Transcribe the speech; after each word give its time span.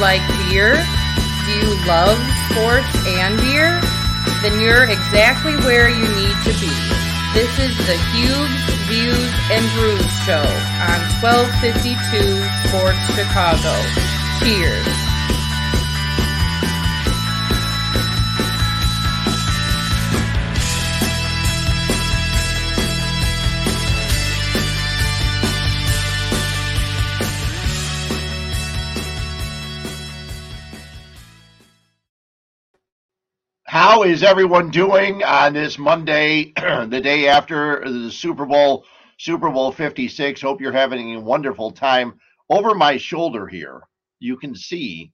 like 0.00 0.22
beer? 0.46 0.74
Do 1.46 1.52
you 1.52 1.86
love 1.86 2.18
sports 2.50 2.90
and 3.06 3.36
beer? 3.38 3.80
Then 4.42 4.60
you're 4.60 4.84
exactly 4.84 5.56
where 5.66 5.88
you 5.88 6.06
need 6.14 6.36
to 6.44 6.52
be. 6.60 6.70
This 7.34 7.50
is 7.58 7.76
the 7.86 7.96
Huebs, 8.14 8.64
Views, 8.86 9.32
and 9.50 9.64
Brews 9.74 10.12
Show 10.24 10.44
on 10.86 11.00
1252 11.20 11.98
Sports 12.68 13.02
Chicago. 13.14 13.74
Cheers. 14.40 15.07
How 33.88 34.02
is 34.02 34.22
everyone 34.22 34.68
doing 34.68 35.24
on 35.24 35.54
this 35.54 35.78
Monday, 35.78 36.52
the 36.56 37.00
day 37.02 37.26
after 37.26 37.82
the 37.90 38.10
Super 38.12 38.44
Bowl, 38.44 38.84
Super 39.16 39.48
Bowl 39.48 39.72
56? 39.72 40.42
Hope 40.42 40.60
you're 40.60 40.72
having 40.72 41.14
a 41.14 41.20
wonderful 41.20 41.70
time. 41.70 42.20
Over 42.50 42.74
my 42.74 42.98
shoulder 42.98 43.46
here, 43.46 43.80
you 44.18 44.36
can 44.36 44.54
see, 44.54 45.10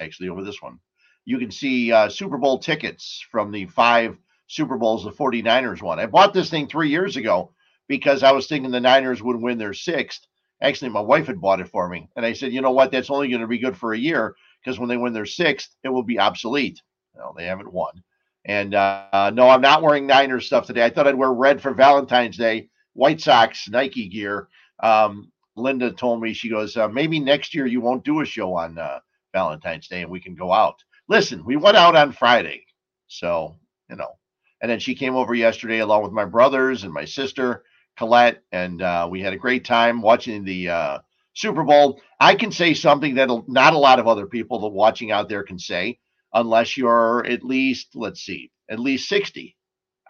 actually, 0.00 0.30
over 0.30 0.42
this 0.42 0.62
one, 0.62 0.78
you 1.26 1.36
can 1.36 1.50
see 1.50 1.92
uh, 1.92 2.08
Super 2.08 2.38
Bowl 2.38 2.58
tickets 2.58 3.22
from 3.30 3.52
the 3.52 3.66
five 3.66 4.16
Super 4.46 4.78
Bowls 4.78 5.04
the 5.04 5.10
49ers 5.10 5.82
won. 5.82 6.00
I 6.00 6.06
bought 6.06 6.32
this 6.32 6.48
thing 6.48 6.66
three 6.66 6.88
years 6.88 7.18
ago 7.18 7.52
because 7.88 8.22
I 8.22 8.32
was 8.32 8.46
thinking 8.46 8.70
the 8.70 8.80
Niners 8.80 9.22
would 9.22 9.36
win 9.36 9.58
their 9.58 9.74
sixth. 9.74 10.26
Actually, 10.62 10.88
my 10.92 11.02
wife 11.02 11.26
had 11.26 11.42
bought 11.42 11.60
it 11.60 11.68
for 11.68 11.90
me. 11.90 12.08
And 12.16 12.24
I 12.24 12.32
said, 12.32 12.54
you 12.54 12.62
know 12.62 12.72
what? 12.72 12.90
That's 12.90 13.10
only 13.10 13.28
going 13.28 13.42
to 13.42 13.46
be 13.46 13.58
good 13.58 13.76
for 13.76 13.92
a 13.92 13.98
year 13.98 14.34
because 14.64 14.78
when 14.78 14.88
they 14.88 14.96
win 14.96 15.12
their 15.12 15.26
sixth, 15.26 15.76
it 15.84 15.90
will 15.90 16.02
be 16.02 16.18
obsolete. 16.18 16.80
No, 17.14 17.34
they 17.36 17.44
haven't 17.44 17.70
won. 17.70 18.02
And 18.46 18.74
uh, 18.74 19.30
no, 19.34 19.48
I'm 19.48 19.62
not 19.62 19.82
wearing 19.82 20.06
Niners 20.06 20.46
stuff 20.46 20.66
today. 20.66 20.84
I 20.84 20.90
thought 20.90 21.06
I'd 21.06 21.14
wear 21.14 21.32
red 21.32 21.62
for 21.62 21.72
Valentine's 21.72 22.36
Day, 22.36 22.68
White 22.92 23.20
Sox 23.20 23.68
Nike 23.68 24.08
gear. 24.08 24.48
Um, 24.82 25.32
Linda 25.56 25.92
told 25.92 26.20
me, 26.20 26.32
she 26.32 26.48
goes, 26.48 26.76
uh, 26.76 26.88
maybe 26.88 27.20
next 27.20 27.54
year 27.54 27.66
you 27.66 27.80
won't 27.80 28.04
do 28.04 28.20
a 28.20 28.24
show 28.24 28.54
on 28.54 28.76
uh, 28.76 29.00
Valentine's 29.32 29.88
Day 29.88 30.02
and 30.02 30.10
we 30.10 30.20
can 30.20 30.34
go 30.34 30.52
out. 30.52 30.82
Listen, 31.08 31.44
we 31.44 31.56
went 31.56 31.76
out 31.76 31.96
on 31.96 32.12
Friday. 32.12 32.64
So, 33.06 33.56
you 33.88 33.96
know, 33.96 34.18
and 34.60 34.70
then 34.70 34.78
she 34.78 34.94
came 34.94 35.14
over 35.14 35.34
yesterday 35.34 35.78
along 35.78 36.02
with 36.02 36.12
my 36.12 36.24
brothers 36.24 36.84
and 36.84 36.92
my 36.92 37.04
sister, 37.04 37.64
Colette, 37.96 38.42
and 38.52 38.82
uh, 38.82 39.06
we 39.10 39.20
had 39.20 39.32
a 39.32 39.38
great 39.38 39.64
time 39.64 40.02
watching 40.02 40.44
the 40.44 40.68
uh, 40.68 40.98
Super 41.34 41.62
Bowl. 41.62 42.00
I 42.20 42.34
can 42.34 42.50
say 42.50 42.74
something 42.74 43.14
that 43.14 43.30
not 43.46 43.74
a 43.74 43.78
lot 43.78 43.98
of 43.98 44.08
other 44.08 44.26
people 44.26 44.60
that 44.60 44.68
watching 44.68 45.12
out 45.12 45.28
there 45.28 45.42
can 45.42 45.58
say 45.58 45.98
unless 46.34 46.76
you're 46.76 47.24
at 47.26 47.44
least, 47.44 47.94
let's 47.94 48.20
see, 48.20 48.50
at 48.68 48.80
least 48.80 49.08
60, 49.08 49.56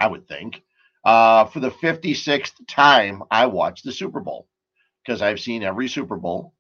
I 0.01 0.07
would 0.07 0.27
think. 0.27 0.63
Uh, 1.05 1.45
for 1.45 1.61
the 1.61 1.71
56th 1.71 2.53
time, 2.67 3.23
I 3.31 3.47
watched 3.47 3.85
the 3.85 3.93
Super 3.93 4.21
Bowl 4.21 4.49
because 5.05 5.21
I've 5.21 5.41
seen 5.41 5.63
every 5.63 5.89
Super 5.89 6.17
Bowl, 6.17 6.55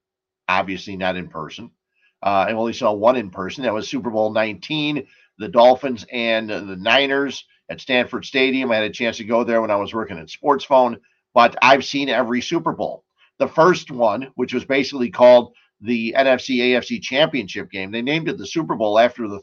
obviously 0.48 0.96
not 0.96 1.16
in 1.16 1.28
person. 1.28 1.70
Uh, 2.22 2.46
I 2.48 2.52
only 2.52 2.74
saw 2.74 2.92
one 2.92 3.16
in 3.16 3.30
person. 3.30 3.64
That 3.64 3.72
was 3.74 3.88
Super 3.88 4.10
Bowl 4.10 4.32
19, 4.32 5.06
the 5.38 5.48
Dolphins 5.48 6.04
and 6.12 6.50
the 6.50 6.76
Niners 6.76 7.44
at 7.70 7.80
Stanford 7.80 8.26
Stadium. 8.26 8.70
I 8.70 8.76
had 8.76 8.84
a 8.84 8.90
chance 8.90 9.16
to 9.16 9.24
go 9.24 9.44
there 9.44 9.62
when 9.62 9.70
I 9.70 9.76
was 9.76 9.94
working 9.94 10.18
at 10.18 10.30
Sports 10.30 10.64
Phone, 10.64 10.98
but 11.32 11.56
I've 11.62 11.84
seen 11.84 12.08
every 12.10 12.42
Super 12.42 12.72
Bowl. 12.72 13.04
The 13.38 13.48
first 13.48 13.90
one, 13.90 14.30
which 14.36 14.54
was 14.54 14.64
basically 14.64 15.10
called 15.10 15.54
the 15.80 16.14
NFC 16.16 16.58
AFC 16.58 17.02
Championship 17.02 17.70
game, 17.70 17.90
they 17.90 18.02
named 18.02 18.28
it 18.28 18.38
the 18.38 18.46
Super 18.46 18.74
Bowl 18.74 18.98
after 18.98 19.26
the 19.26 19.40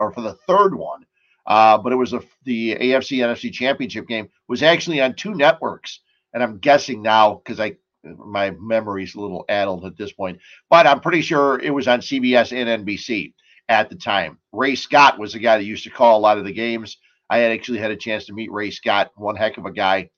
or 0.00 0.12
for 0.12 0.20
the 0.20 0.34
third 0.46 0.74
one. 0.74 1.04
Uh, 1.46 1.78
but 1.78 1.92
it 1.92 1.96
was 1.96 2.12
a, 2.12 2.20
the 2.44 2.74
AFC 2.74 3.18
NFC 3.18 3.50
Championship 3.50 4.06
game 4.06 4.28
was 4.48 4.62
actually 4.62 5.00
on 5.00 5.14
two 5.14 5.34
networks, 5.34 6.00
and 6.34 6.42
I'm 6.42 6.58
guessing 6.58 7.00
now 7.00 7.40
because 7.42 7.58
I 7.58 7.76
my 8.04 8.50
memory's 8.60 9.14
a 9.14 9.20
little 9.20 9.44
addled 9.48 9.84
at 9.84 9.96
this 9.96 10.12
point, 10.12 10.38
but 10.70 10.86
I'm 10.86 11.00
pretty 11.00 11.22
sure 11.22 11.58
it 11.58 11.70
was 11.70 11.88
on 11.88 12.00
CBS 12.00 12.52
and 12.52 12.86
NBC 12.86 13.32
at 13.68 13.90
the 13.90 13.96
time. 13.96 14.38
Ray 14.52 14.74
Scott 14.74 15.18
was 15.18 15.32
the 15.32 15.38
guy 15.38 15.58
that 15.58 15.64
used 15.64 15.84
to 15.84 15.90
call 15.90 16.18
a 16.18 16.20
lot 16.20 16.38
of 16.38 16.44
the 16.44 16.52
games. 16.52 16.98
I 17.30 17.38
had 17.38 17.52
actually 17.52 17.78
had 17.78 17.90
a 17.90 17.96
chance 17.96 18.26
to 18.26 18.32
meet 18.32 18.52
Ray 18.52 18.70
Scott, 18.70 19.10
one 19.16 19.36
heck 19.36 19.58
of 19.58 19.66
a 19.66 19.72
guy. 19.72 20.10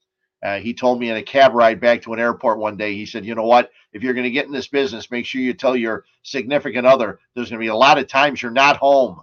Uh, 0.43 0.59
he 0.59 0.73
told 0.75 0.99
me 0.99 1.11
in 1.11 1.17
a 1.17 1.23
cab 1.23 1.55
ride 1.55 1.81
back 1.81 2.03
to 2.03 2.13
an 2.13 2.21
airport 2.21 2.59
one 2.59 2.77
day, 2.77 2.95
he 2.95 3.07
said, 3.07 3.25
You 3.25 3.35
know 3.35 3.47
what? 3.47 3.71
If 3.93 4.03
you're 4.03 4.15
going 4.15 4.25
to 4.25 4.31
get 4.31 4.47
in 4.47 4.53
this 4.53 4.69
business, 4.69 5.11
make 5.11 5.27
sure 5.27 5.41
you 5.41 5.53
tell 5.53 5.77
your 5.77 6.05
significant 6.23 6.87
other 6.87 7.19
there's 7.35 7.51
going 7.51 7.61
to 7.61 7.65
be 7.65 7.69
a 7.69 7.75
lot 7.75 7.99
of 7.99 8.09
times 8.09 8.41
you're 8.41 8.51
not 8.51 8.77
home 8.77 9.21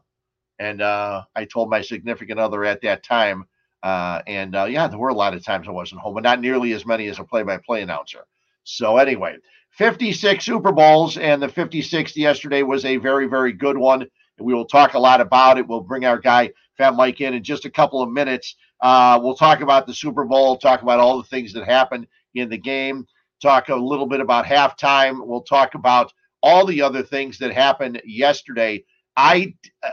and 0.59 0.81
uh, 0.81 1.23
I 1.35 1.45
told 1.45 1.69
my 1.69 1.81
significant 1.81 2.40
other 2.40 2.63
at 2.66 2.81
that 2.81 3.03
time, 3.03 3.45
uh, 3.84 4.22
and 4.28 4.56
uh, 4.56 4.66
yeah, 4.66 4.88
there 4.88 4.97
were 4.97 5.09
a 5.09 5.13
lot 5.13 5.34
of 5.34 5.44
times 5.44 5.68
I 5.68 5.72
wasn't 5.72 6.01
home, 6.01 6.16
but 6.16 6.23
not 6.23 6.41
nearly 6.41 6.73
as 6.73 6.85
many 6.85 7.07
as 7.07 7.19
a 7.19 7.23
play-by-play 7.23 7.81
announcer. 7.81 8.25
So 8.63 8.97
anyway, 8.97 9.38
56 9.72 10.44
Super 10.44 10.72
Bowls, 10.72 11.17
and 11.17 11.41
the 11.41 11.47
56th 11.47 12.16
yesterday 12.16 12.63
was 12.63 12.84
a 12.85 12.97
very, 12.97 13.28
very 13.28 13.53
good 13.53 13.78
one. 13.78 14.01
And 14.01 14.46
we 14.46 14.53
will 14.53 14.66
talk 14.66 14.94
a 14.94 15.00
lot 15.00 15.22
about 15.22 15.57
it. 15.57 15.67
We'll 15.67 15.81
bring 15.81 16.06
our 16.06 16.17
guy 16.17 16.51
Fat 16.78 16.96
Mike 16.96 17.22
in 17.22 17.34
in 17.34 17.44
just 17.44 17.66
a 17.66 17.69
couple 17.69 18.01
of 18.01 18.12
minutes. 18.12 18.56
Uh, 18.81 19.19
we'll 19.22 19.35
talk 19.35 19.62
about 19.62 19.88
the 19.88 19.94
Super 19.94 20.25
Bowl, 20.25 20.57
talk 20.57 20.81
about 20.81 21.00
all 21.00 21.17
the 21.17 21.28
things 21.28 21.53
that 21.53 21.66
happened 21.66 22.07
in 22.35 22.50
the 22.50 22.57
game, 22.57 23.07
talk 23.41 23.69
a 23.69 23.75
little 23.75 24.06
bit 24.06 24.19
about 24.19 24.46
halftime. 24.46 25.25
We'll 25.25 25.41
talk 25.41 25.73
about 25.73 26.13
all 26.44 26.66
the 26.66 26.81
other 26.81 27.03
things 27.03 27.40
that 27.40 27.53
happened 27.53 28.01
yesterday. 28.06 28.84
I 29.16 29.56
uh, 29.81 29.90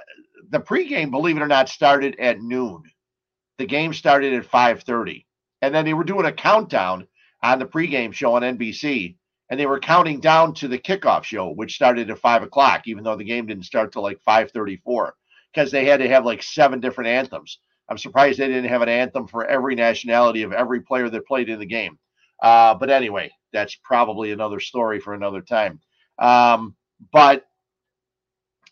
the 0.50 0.60
pregame, 0.60 1.10
believe 1.10 1.36
it 1.36 1.42
or 1.42 1.48
not, 1.48 1.68
started 1.68 2.18
at 2.18 2.40
noon. 2.40 2.84
The 3.58 3.66
game 3.66 3.92
started 3.94 4.32
at 4.34 4.44
5:30, 4.46 5.26
and 5.62 5.74
then 5.74 5.84
they 5.84 5.94
were 5.94 6.04
doing 6.04 6.26
a 6.26 6.32
countdown 6.32 7.06
on 7.42 7.58
the 7.58 7.66
pregame 7.66 8.12
show 8.12 8.34
on 8.34 8.42
NBC, 8.42 9.16
and 9.50 9.60
they 9.60 9.66
were 9.66 9.78
counting 9.80 10.20
down 10.20 10.54
to 10.54 10.68
the 10.68 10.78
kickoff 10.78 11.24
show, 11.24 11.50
which 11.50 11.74
started 11.76 12.10
at 12.10 12.18
five 12.18 12.42
o'clock, 12.42 12.82
even 12.86 13.04
though 13.04 13.16
the 13.16 13.24
game 13.24 13.46
didn't 13.46 13.64
start 13.64 13.92
till 13.92 14.02
like 14.02 14.20
5:34, 14.26 15.12
because 15.52 15.70
they 15.70 15.84
had 15.84 16.00
to 16.00 16.08
have 16.08 16.24
like 16.26 16.42
seven 16.42 16.80
different 16.80 17.08
anthems. 17.10 17.58
I'm 17.88 17.98
surprised 17.98 18.38
they 18.38 18.48
didn't 18.48 18.70
have 18.70 18.82
an 18.82 18.88
anthem 18.88 19.28
for 19.28 19.46
every 19.46 19.74
nationality 19.74 20.42
of 20.42 20.52
every 20.52 20.80
player 20.80 21.08
that 21.10 21.26
played 21.26 21.48
in 21.48 21.58
the 21.60 21.66
game. 21.66 21.98
Uh, 22.42 22.74
but 22.74 22.90
anyway, 22.90 23.30
that's 23.52 23.76
probably 23.76 24.32
another 24.32 24.60
story 24.60 25.00
for 25.00 25.14
another 25.14 25.42
time. 25.42 25.80
Um, 26.18 26.74
but 27.12 27.46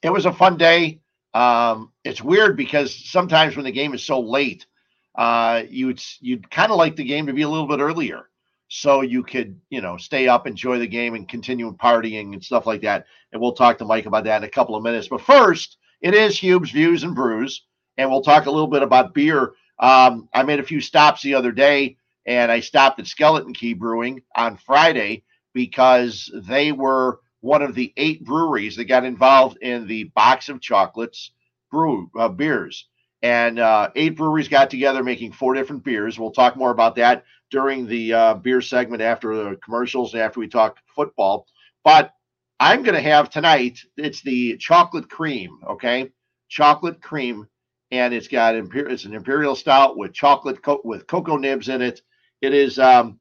it 0.02 0.10
was 0.10 0.26
a 0.26 0.32
fun 0.32 0.56
day. 0.56 1.00
Um, 1.34 1.93
it's 2.04 2.22
weird 2.22 2.56
because 2.56 2.94
sometimes 2.94 3.56
when 3.56 3.65
the 3.65 3.72
game 3.72 3.94
is 3.94 4.03
so 4.03 4.20
late, 4.20 4.66
uh, 5.15 5.62
you'd 5.69 6.03
you'd 6.20 6.50
kind 6.50 6.70
of 6.70 6.78
like 6.78 6.97
the 6.97 7.04
game 7.04 7.26
to 7.26 7.32
be 7.32 7.43
a 7.43 7.48
little 7.48 7.66
bit 7.66 7.81
earlier, 7.81 8.28
so 8.69 9.03
you 9.03 9.22
could 9.22 9.60
you 9.70 9.81
know 9.81 9.97
stay 9.97 10.28
up, 10.28 10.47
enjoy 10.47 10.78
the 10.78 10.87
game, 10.87 11.15
and 11.15 11.28
continue 11.28 11.72
partying 11.76 12.32
and 12.32 12.44
stuff 12.44 12.66
like 12.66 12.82
that. 12.82 13.06
And 13.32 13.41
we'll 13.41 13.53
talk 13.53 13.78
to 13.78 13.84
Mike 13.84 14.06
about 14.06 14.25
that 14.25 14.38
in 14.38 14.44
a 14.44 14.50
couple 14.50 14.76
of 14.76 14.82
minutes. 14.82 15.09
But 15.09 15.22
first, 15.22 15.78
it 16.00 16.15
is 16.15 16.38
Hueb's 16.38 16.70
Views 16.70 17.03
and 17.03 17.15
Brews, 17.15 17.64
and 17.97 18.10
we'll 18.10 18.22
talk 18.22 18.47
a 18.47 18.50
little 18.50 18.69
bit 18.69 18.82
about 18.82 19.14
beer. 19.14 19.53
Um, 19.78 20.28
I 20.32 20.43
made 20.43 20.60
a 20.60 20.64
few 20.64 20.81
stops 20.81 21.22
the 21.22 21.34
other 21.34 21.53
day, 21.53 21.97
and 22.26 22.53
I 22.53 22.60
stopped 22.60 23.00
at 23.00 23.06
Skeleton 23.06 23.54
Key 23.54 23.75
Brewing 23.75 24.22
on 24.37 24.56
Friday 24.56 25.25
because 25.54 26.31
they 26.47 26.72
were 26.72 27.20
one 27.42 27.62
of 27.62 27.75
the 27.75 27.92
eight 27.98 28.25
breweries 28.25 28.76
that 28.76 28.87
got 28.87 29.05
involved 29.05 29.58
in 29.61 29.87
the 29.87 30.05
box 30.05 30.49
of 30.49 30.61
chocolates 30.61 31.32
brew 31.70 32.11
uh, 32.19 32.28
beers. 32.28 32.88
And 33.22 33.58
uh, 33.58 33.90
eight 33.96 34.16
breweries 34.16 34.49
got 34.49 34.70
together 34.70 35.02
making 35.02 35.32
four 35.32 35.55
different 35.55 35.84
beers. 35.84 36.19
We'll 36.19 36.32
talk 36.32 36.56
more 36.56 36.70
about 36.70 36.96
that 36.96 37.25
during 37.50 37.87
the 37.87 38.12
uh, 38.14 38.34
beer 38.34 38.61
segment 38.61 39.02
after 39.02 39.34
the 39.34 39.56
commercials 39.56 40.14
and 40.14 40.22
after 40.22 40.40
we 40.40 40.49
talk 40.49 40.78
football. 40.94 41.46
But 41.84 42.12
I'm 42.61 42.82
going 42.82 42.94
to 42.94 43.00
have 43.02 43.28
tonight, 43.28 43.81
it's 43.96 44.22
the 44.22 44.56
chocolate 44.56 45.11
cream, 45.11 45.58
okay? 45.69 46.12
Chocolate 46.49 47.02
cream. 47.02 47.49
And 47.90 48.14
it's 48.14 48.28
got 48.28 48.55
it's 48.55 49.05
an 49.05 49.14
imperial 49.14 49.55
stout 49.55 49.99
with 49.99 50.14
chocolate 50.14 50.62
co- 50.62 50.81
with 50.82 51.06
cocoa 51.06 51.37
nibs 51.37 51.69
in 51.69 51.82
it. 51.82 52.00
It 52.40 52.55
is 52.55 52.78
um, 52.78 53.20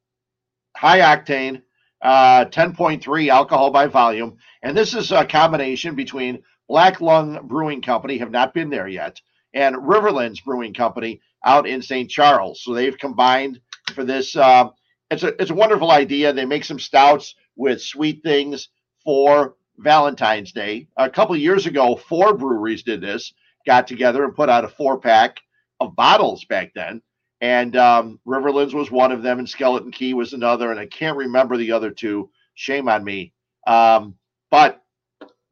high 0.77 0.99
octane, 0.99 1.61
uh, 2.01 2.45
10.3 2.45 3.29
alcohol 3.29 3.71
by 3.71 3.87
volume. 3.87 4.37
And 4.63 4.75
this 4.75 4.93
is 4.93 5.11
a 5.11 5.25
combination 5.25 5.95
between 5.95 6.43
Black 6.67 7.01
Lung 7.01 7.39
Brewing 7.47 7.81
Company, 7.81 8.17
have 8.17 8.31
not 8.31 8.53
been 8.53 8.69
there 8.69 8.87
yet, 8.87 9.19
and 9.53 9.75
Riverlands 9.75 10.43
Brewing 10.43 10.73
Company 10.73 11.21
out 11.45 11.67
in 11.67 11.81
St. 11.81 12.09
Charles. 12.09 12.63
So 12.63 12.73
they've 12.73 12.97
combined 12.97 13.59
for 13.93 14.03
this. 14.03 14.35
Uh, 14.35 14.69
it's 15.09 15.23
a 15.23 15.39
it's 15.41 15.51
a 15.51 15.55
wonderful 15.55 15.91
idea. 15.91 16.31
They 16.31 16.45
make 16.45 16.63
some 16.63 16.79
stouts 16.79 17.35
with 17.55 17.81
sweet 17.81 18.23
things 18.23 18.69
for 19.03 19.55
Valentine's 19.77 20.51
Day. 20.51 20.87
A 20.95 21.09
couple 21.09 21.35
years 21.35 21.65
ago, 21.65 21.95
four 21.95 22.37
breweries 22.37 22.83
did 22.83 23.01
this, 23.01 23.33
got 23.65 23.87
together 23.87 24.23
and 24.23 24.35
put 24.35 24.49
out 24.49 24.63
a 24.63 24.69
four 24.69 24.99
pack 24.99 25.39
of 25.79 25.95
bottles 25.95 26.45
back 26.45 26.71
then. 26.73 27.01
And 27.41 27.75
um, 27.75 28.19
Riverlands 28.25 28.73
was 28.73 28.91
one 28.91 29.11
of 29.11 29.23
them, 29.23 29.39
and 29.39 29.49
Skeleton 29.49 29.91
Key 29.91 30.13
was 30.13 30.33
another, 30.33 30.71
and 30.71 30.79
I 30.79 30.85
can't 30.85 31.17
remember 31.17 31.57
the 31.57 31.71
other 31.71 31.89
two. 31.91 32.29
Shame 32.53 32.87
on 32.87 33.03
me. 33.03 33.33
Um, 33.67 34.15
But 34.51 34.83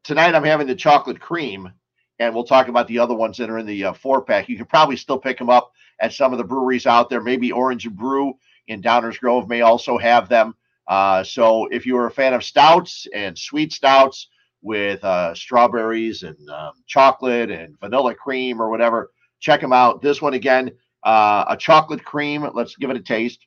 tonight 0.04 0.36
I'm 0.36 0.44
having 0.44 0.68
the 0.68 0.76
chocolate 0.76 1.20
cream, 1.20 1.72
and 2.20 2.36
we'll 2.36 2.44
talk 2.44 2.68
about 2.68 2.88
the 2.88 3.00
other 3.00 3.16
ones 3.16 3.38
that 3.38 3.50
are 3.50 3.58
in 3.58 3.66
the 3.66 3.86
uh, 3.86 3.94
four 3.94 4.22
pack. 4.22 4.50
You 4.50 4.58
can 4.58 4.66
probably 4.66 4.98
still 4.98 5.18
pick 5.18 5.38
them 5.38 5.50
up 5.50 5.72
at 6.00 6.14
some 6.14 6.32
of 6.32 6.38
the 6.38 6.44
breweries 6.44 6.86
out 6.86 7.10
there. 7.10 7.22
Maybe 7.22 7.52
Orange 7.52 7.90
Brew 7.90 8.34
in 8.68 8.82
Downers 8.82 9.20
Grove 9.20 9.50
may 9.50 9.62
also 9.62 9.98
have 9.98 10.30
them. 10.30 10.54
Uh, 10.88 11.24
so 11.24 11.68
if 11.68 11.86
you 11.86 11.98
are 11.98 12.08
a 12.08 12.12
fan 12.12 12.34
of 12.34 12.44
stouts 12.44 13.08
and 13.14 13.38
sweet 13.38 13.72
stouts 13.72 14.28
with 14.62 15.04
uh, 15.04 15.34
strawberries 15.34 16.24
and 16.24 16.50
um, 16.50 16.74
chocolate 16.88 17.50
and 17.52 17.80
vanilla 17.80 18.14
cream 18.14 18.62
or 18.62 18.70
whatever, 18.70 19.12
check 19.40 19.62
them 19.62 19.74
out. 19.74 20.02
This 20.02 20.22
one 20.22 20.34
again, 20.34 20.72
uh, 21.04 21.46
a 21.50 21.57
chocolate 21.57 22.04
cream. 22.04 22.48
Let's 22.54 22.75
give 22.75 22.90
it 22.90 22.98
a 22.98 23.01
taste. 23.01 23.46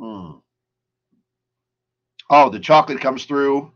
Mm. 0.00 0.40
Oh, 2.30 2.48
the 2.48 2.60
chocolate 2.60 3.00
comes 3.00 3.24
through 3.24 3.72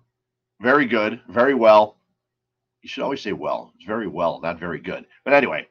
very 0.61 0.87
good, 0.87 1.21
very 1.29 1.55
well. 1.55 1.99
You 2.82 2.88
should 2.88 3.03
always 3.03 3.21
say 3.21 3.32
well. 3.32 3.73
It's 3.76 3.87
very 3.87 4.06
well, 4.06 4.41
not 4.43 4.59
very 4.59 4.79
good. 4.79 5.06
But 5.25 5.35
anyway, 5.35 5.67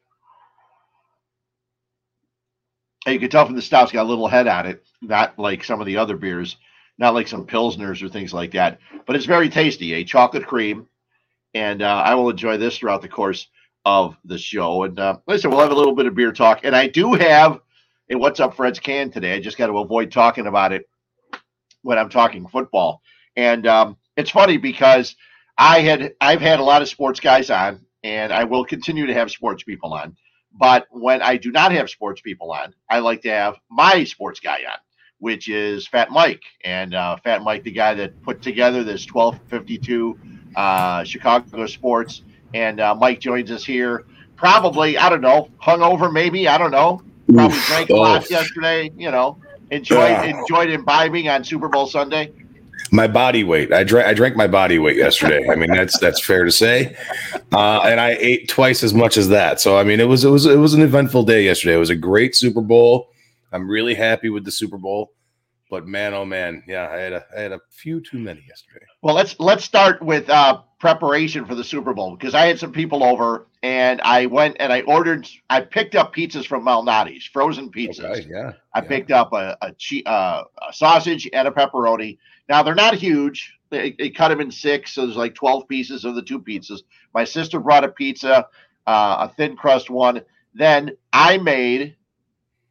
you 3.07 3.19
can 3.19 3.29
tell 3.29 3.45
from 3.45 3.56
the 3.56 3.61
stout's 3.61 3.91
got 3.91 4.03
a 4.06 4.09
little 4.09 4.27
head 4.27 4.47
on 4.47 4.65
it, 4.65 4.83
not 5.01 5.38
like 5.38 5.63
some 5.63 5.79
of 5.79 5.88
the 5.88 5.97
other 5.97 6.17
beers, 6.17 6.57
not 6.97 7.13
like 7.13 7.27
some 7.27 7.45
pilsners 7.45 8.01
or 8.03 8.09
things 8.09 8.33
like 8.33 8.51
that. 8.51 8.79
But 9.06 9.15
it's 9.15 9.25
very 9.25 9.49
tasty, 9.49 9.94
a 9.94 10.03
chocolate 10.03 10.45
cream, 10.45 10.88
and 11.53 11.81
uh, 11.81 12.03
I 12.06 12.15
will 12.15 12.29
enjoy 12.29 12.57
this 12.57 12.77
throughout 12.77 13.01
the 13.01 13.09
course 13.09 13.47
of 13.85 14.15
the 14.25 14.38
show. 14.38 14.83
And 14.83 15.00
uh, 15.00 15.18
listen, 15.27 15.50
we'll 15.50 15.59
have 15.59 15.71
a 15.71 15.75
little 15.75 15.95
bit 15.95 16.06
of 16.06 16.15
beer 16.15 16.31
talk, 16.31 16.62
and 16.63 16.75
I 16.75 16.88
do 16.88 17.13
have 17.13 17.59
a 18.09 18.15
What's 18.15 18.39
Up 18.39 18.56
Fred's 18.56 18.80
can 18.80 19.12
today. 19.12 19.33
I 19.33 19.39
just 19.39 19.57
got 19.57 19.68
to 19.68 19.77
avoid 19.80 20.12
talking 20.12 20.47
about 20.47 20.71
it 20.71 20.88
when 21.81 21.97
I'm 21.97 22.09
talking 22.09 22.47
football, 22.47 23.01
and 23.35 23.65
um, 23.68 23.97
it's 24.18 24.31
funny 24.31 24.57
because 24.57 25.15
I 25.57 25.81
had 25.81 26.13
I've 26.21 26.41
had 26.41 26.59
a 26.59 26.63
lot 26.63 26.81
of 26.81 26.89
sports 26.89 27.19
guys 27.19 27.50
on, 27.50 27.85
and 28.03 28.31
I 28.31 28.44
will 28.44 28.65
continue 28.65 29.06
to 29.06 29.13
have 29.13 29.31
sports 29.31 29.63
people 29.63 29.94
on 29.94 30.15
but 30.53 30.88
when 30.91 31.21
I 31.21 31.38
do 31.38 31.51
not 31.51 31.71
have 31.71 31.89
sports 31.89 32.21
people 32.21 32.51
on, 32.51 32.74
I 32.89 33.00
like 33.00 33.21
to 33.24 33.30
have 33.31 33.56
my 33.69 34.03
sports 34.03 34.39
guy 34.39 34.59
on, 34.69 34.77
which 35.18 35.50
is 35.50 35.88
Fat 35.88 36.12
Mike. 36.12 36.44
And 36.63 36.94
uh, 36.94 37.18
Fat 37.18 37.41
Mike, 37.41 37.63
the 37.63 37.71
guy 37.71 37.95
that 37.95 38.21
put 38.21 38.41
together 38.41 38.83
this 38.83 39.07
1252 39.12 40.19
uh, 40.56 41.03
Chicago 41.03 41.65
sports. 41.65 42.21
And 42.53 42.79
uh, 42.79 42.95
Mike 42.95 43.19
joins 43.19 43.51
us 43.51 43.65
here. 43.65 44.05
Probably, 44.35 44.97
I 44.97 45.09
don't 45.09 45.21
know, 45.21 45.50
hungover 45.61 46.11
maybe. 46.11 46.47
I 46.47 46.57
don't 46.57 46.71
know. 46.71 47.01
Probably 47.27 47.57
Oof, 47.57 47.67
drank 47.67 47.89
a 47.89 47.95
lot 47.95 48.29
yesterday. 48.29 48.91
You 48.97 49.11
know, 49.11 49.38
enjoyed 49.71 50.25
enjoyed 50.25 50.69
imbibing 50.69 51.29
on 51.29 51.44
Super 51.44 51.69
Bowl 51.69 51.88
Sunday 51.88 52.31
my 52.94 53.07
body 53.07 53.44
weight. 53.44 53.73
I 53.73 53.83
drank 53.83 54.07
I 54.07 54.13
drank 54.13 54.35
my 54.35 54.47
body 54.47 54.77
weight 54.77 54.97
yesterday. 54.97 55.50
I 55.50 55.55
mean 55.55 55.71
that's 55.71 55.97
that's 55.97 56.23
fair 56.23 56.45
to 56.45 56.51
say. 56.51 56.95
Uh, 57.51 57.81
and 57.81 58.00
I 58.00 58.11
ate 58.19 58.47
twice 58.47 58.83
as 58.83 58.94
much 58.94 59.17
as 59.17 59.29
that. 59.29 59.59
So 59.59 59.77
I 59.77 59.83
mean 59.83 59.99
it 59.99 60.07
was 60.07 60.23
it 60.23 60.29
was 60.29 60.45
it 60.45 60.57
was 60.57 60.73
an 60.75 60.81
eventful 60.81 61.23
day 61.23 61.44
yesterday. 61.44 61.75
It 61.75 61.79
was 61.79 61.89
a 61.89 61.95
great 61.95 62.35
Super 62.35 62.61
Bowl. 62.61 63.09
I'm 63.51 63.67
really 63.67 63.95
happy 63.95 64.29
with 64.29 64.45
the 64.45 64.51
Super 64.51 64.77
Bowl. 64.77 65.11
But 65.69 65.88
man, 65.88 66.13
oh 66.13 66.23
man, 66.23 66.63
yeah, 66.67 66.88
I 66.91 66.97
had 66.97 67.13
a 67.13 67.25
I 67.35 67.41
had 67.41 67.51
a 67.51 67.59
few 67.71 67.99
too 67.99 68.19
many 68.19 68.44
yesterday. 68.47 68.85
Well, 69.03 69.15
let's 69.15 69.38
let's 69.38 69.65
start 69.65 70.01
with 70.01 70.29
uh, 70.29 70.61
preparation 70.79 71.44
for 71.44 71.55
the 71.55 71.63
Super 71.63 71.94
Bowl 71.94 72.15
because 72.15 72.33
I 72.33 72.45
had 72.45 72.57
some 72.57 72.71
people 72.71 73.03
over 73.03 73.47
and 73.61 74.00
I 74.00 74.27
went 74.27 74.55
and 74.61 74.71
I 74.71 74.79
ordered. 74.83 75.27
I 75.50 75.59
picked 75.59 75.94
up 75.94 76.15
pizzas 76.15 76.47
from 76.47 76.63
Malnati's, 76.63 77.25
frozen 77.25 77.69
pizzas. 77.69 78.00
Okay, 78.00 78.27
yeah, 78.29 78.53
I 78.73 78.81
yeah. 78.81 78.88
picked 78.88 79.11
up 79.11 79.33
a 79.33 79.57
a, 79.61 79.73
che- 79.73 80.03
uh, 80.05 80.44
a 80.69 80.71
sausage 80.71 81.29
and 81.33 81.50
a 81.50 81.51
pepperoni. 81.51 82.17
Now 82.47 82.63
they're 82.63 82.75
not 82.75 82.94
huge. 82.94 83.53
They, 83.71 83.91
they, 83.91 84.09
cut 84.09 84.29
them 84.29 84.39
in 84.39 84.50
six, 84.51 84.94
so 84.94 85.06
there's 85.06 85.17
like 85.17 85.35
twelve 85.35 85.67
pieces 85.67 86.06
of 86.06 86.15
the 86.15 86.21
two 86.21 86.39
pizzas. 86.39 86.79
My 87.13 87.25
sister 87.25 87.59
brought 87.59 87.83
a 87.83 87.89
pizza, 87.89 88.47
uh, 88.88 89.27
a 89.29 89.33
thin 89.35 89.57
crust 89.57 89.89
one. 89.89 90.21
Then 90.53 90.91
I 91.11 91.39
made 91.39 91.97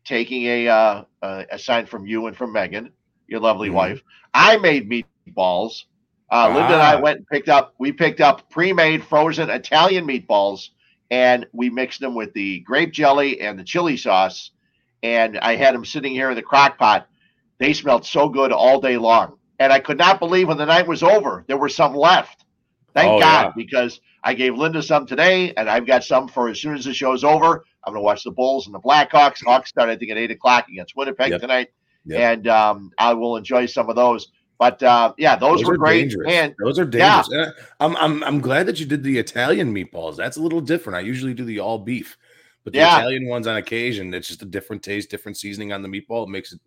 taking 0.07 0.47
a 0.47 0.69
uh, 0.69 1.05
a 1.21 1.59
sign 1.59 1.85
from 1.85 2.07
you 2.07 2.27
and 2.27 2.35
from 2.35 2.55
Megan, 2.55 2.91
your 3.27 3.41
lovely 3.41 3.69
mm-hmm. 3.69 3.77
wife. 3.77 4.03
I 4.33 4.57
made 4.57 4.89
meatballs. 4.89 5.83
Uh, 6.33 6.49
ah. 6.49 6.55
Linda 6.55 6.73
and 6.73 6.83
I 6.83 6.95
ah. 6.95 7.01
went 7.01 7.19
and 7.19 7.27
picked 7.27 7.51
up. 7.51 7.75
We 7.79 7.93
picked 7.93 8.23
up 8.23 8.49
pre-made 8.49 9.05
frozen 9.05 9.51
Italian 9.51 10.07
meatballs, 10.07 10.71
and 11.11 11.47
we 11.53 11.69
mixed 11.69 12.01
them 12.01 12.15
with 12.15 12.33
the 12.33 12.61
grape 12.61 12.91
jelly 12.91 13.43
and 13.43 13.59
the 13.59 13.65
chili 13.65 13.99
sauce. 13.99 14.51
And 15.03 15.39
I 15.39 15.57
had 15.57 15.75
them 15.75 15.85
sitting 15.85 16.13
here 16.13 16.31
in 16.31 16.37
the 16.37 16.43
crock 16.43 16.79
pot. 16.79 17.07
They 17.59 17.75
smelled 17.75 18.07
so 18.07 18.31
good 18.31 18.51
all 18.51 18.81
day 18.81 18.97
long, 18.97 19.37
and 19.59 19.73
I 19.73 19.79
could 19.79 19.99
not 19.99 20.21
believe 20.21 20.49
when 20.49 20.57
the 20.57 20.65
night 20.65 20.89
was 20.89 21.03
over 21.03 21.45
there 21.47 21.59
was 21.59 21.75
some 21.75 21.95
left. 21.95 22.45
Thank 22.95 23.11
oh, 23.11 23.21
God, 23.21 23.45
yeah. 23.45 23.53
because 23.55 24.01
I 24.25 24.35
gave 24.35 24.57
Linda 24.57 24.83
some 24.83 25.07
today, 25.07 25.53
and 25.55 25.69
I've 25.69 25.87
got 25.87 26.03
some 26.03 26.29
for 26.29 26.49
as 26.49 26.61
soon 26.61 26.75
as 26.75 26.87
the 26.87 26.95
show's 26.95 27.25
over. 27.25 27.65
I'm 27.85 27.93
going 27.93 28.03
to 28.03 28.05
watch 28.05 28.25
the 28.25 28.31
Bulls 28.31 28.67
and 28.67 28.75
the 28.75 28.81
Blackhawks. 28.81 29.45
Hawks 29.45 29.69
start, 29.69 29.91
I 29.91 29.97
think, 29.97 30.11
at 30.11 30.19
eight 30.19 30.31
o'clock 30.31 30.69
against 30.69 30.97
Winnipeg 30.97 31.31
yep. 31.31 31.41
tonight, 31.41 31.73
yep. 32.05 32.21
and 32.21 32.49
um, 32.49 32.91
I 32.99 33.13
will 33.15 33.37
enjoy 33.37 33.67
some 33.67 33.91
of 33.91 33.97
those. 33.97 34.29
But 34.63 34.81
uh, 34.81 35.13
yeah, 35.19 35.35
those, 35.35 35.59
those 35.59 35.71
were 35.71 35.77
great. 35.77 36.03
Dangerous. 36.03 36.33
And 36.33 36.55
those 36.63 36.79
are 36.79 36.85
dangerous. 36.85 37.29
Yeah. 37.33 37.51
I'm, 37.81 37.97
I'm 37.97 38.23
I'm 38.23 38.41
glad 38.41 38.67
that 38.67 38.79
you 38.79 38.87
did 38.87 39.03
the 39.03 39.19
Italian 39.19 39.75
meatballs. 39.75 40.15
That's 40.15 40.37
a 40.37 40.41
little 40.41 40.61
different. 40.61 40.99
I 40.99 41.01
usually 41.01 41.35
do 41.35 41.45
the 41.45 41.59
all 41.59 41.81
beef, 41.81 42.17
but 42.63 42.73
the 42.73 42.79
yeah. 42.79 42.99
Italian 42.99 43.27
ones 43.27 43.49
on 43.49 43.57
occasion, 43.57 44.15
it's 44.15 44.29
just 44.29 44.41
a 44.41 44.45
different 44.45 44.85
taste, 44.85 45.11
different 45.11 45.37
seasoning 45.37 45.73
on 45.73 45.83
the 45.83 45.89
meatball. 45.89 46.29
It 46.29 46.29
makes 46.29 46.53
it 46.53 46.61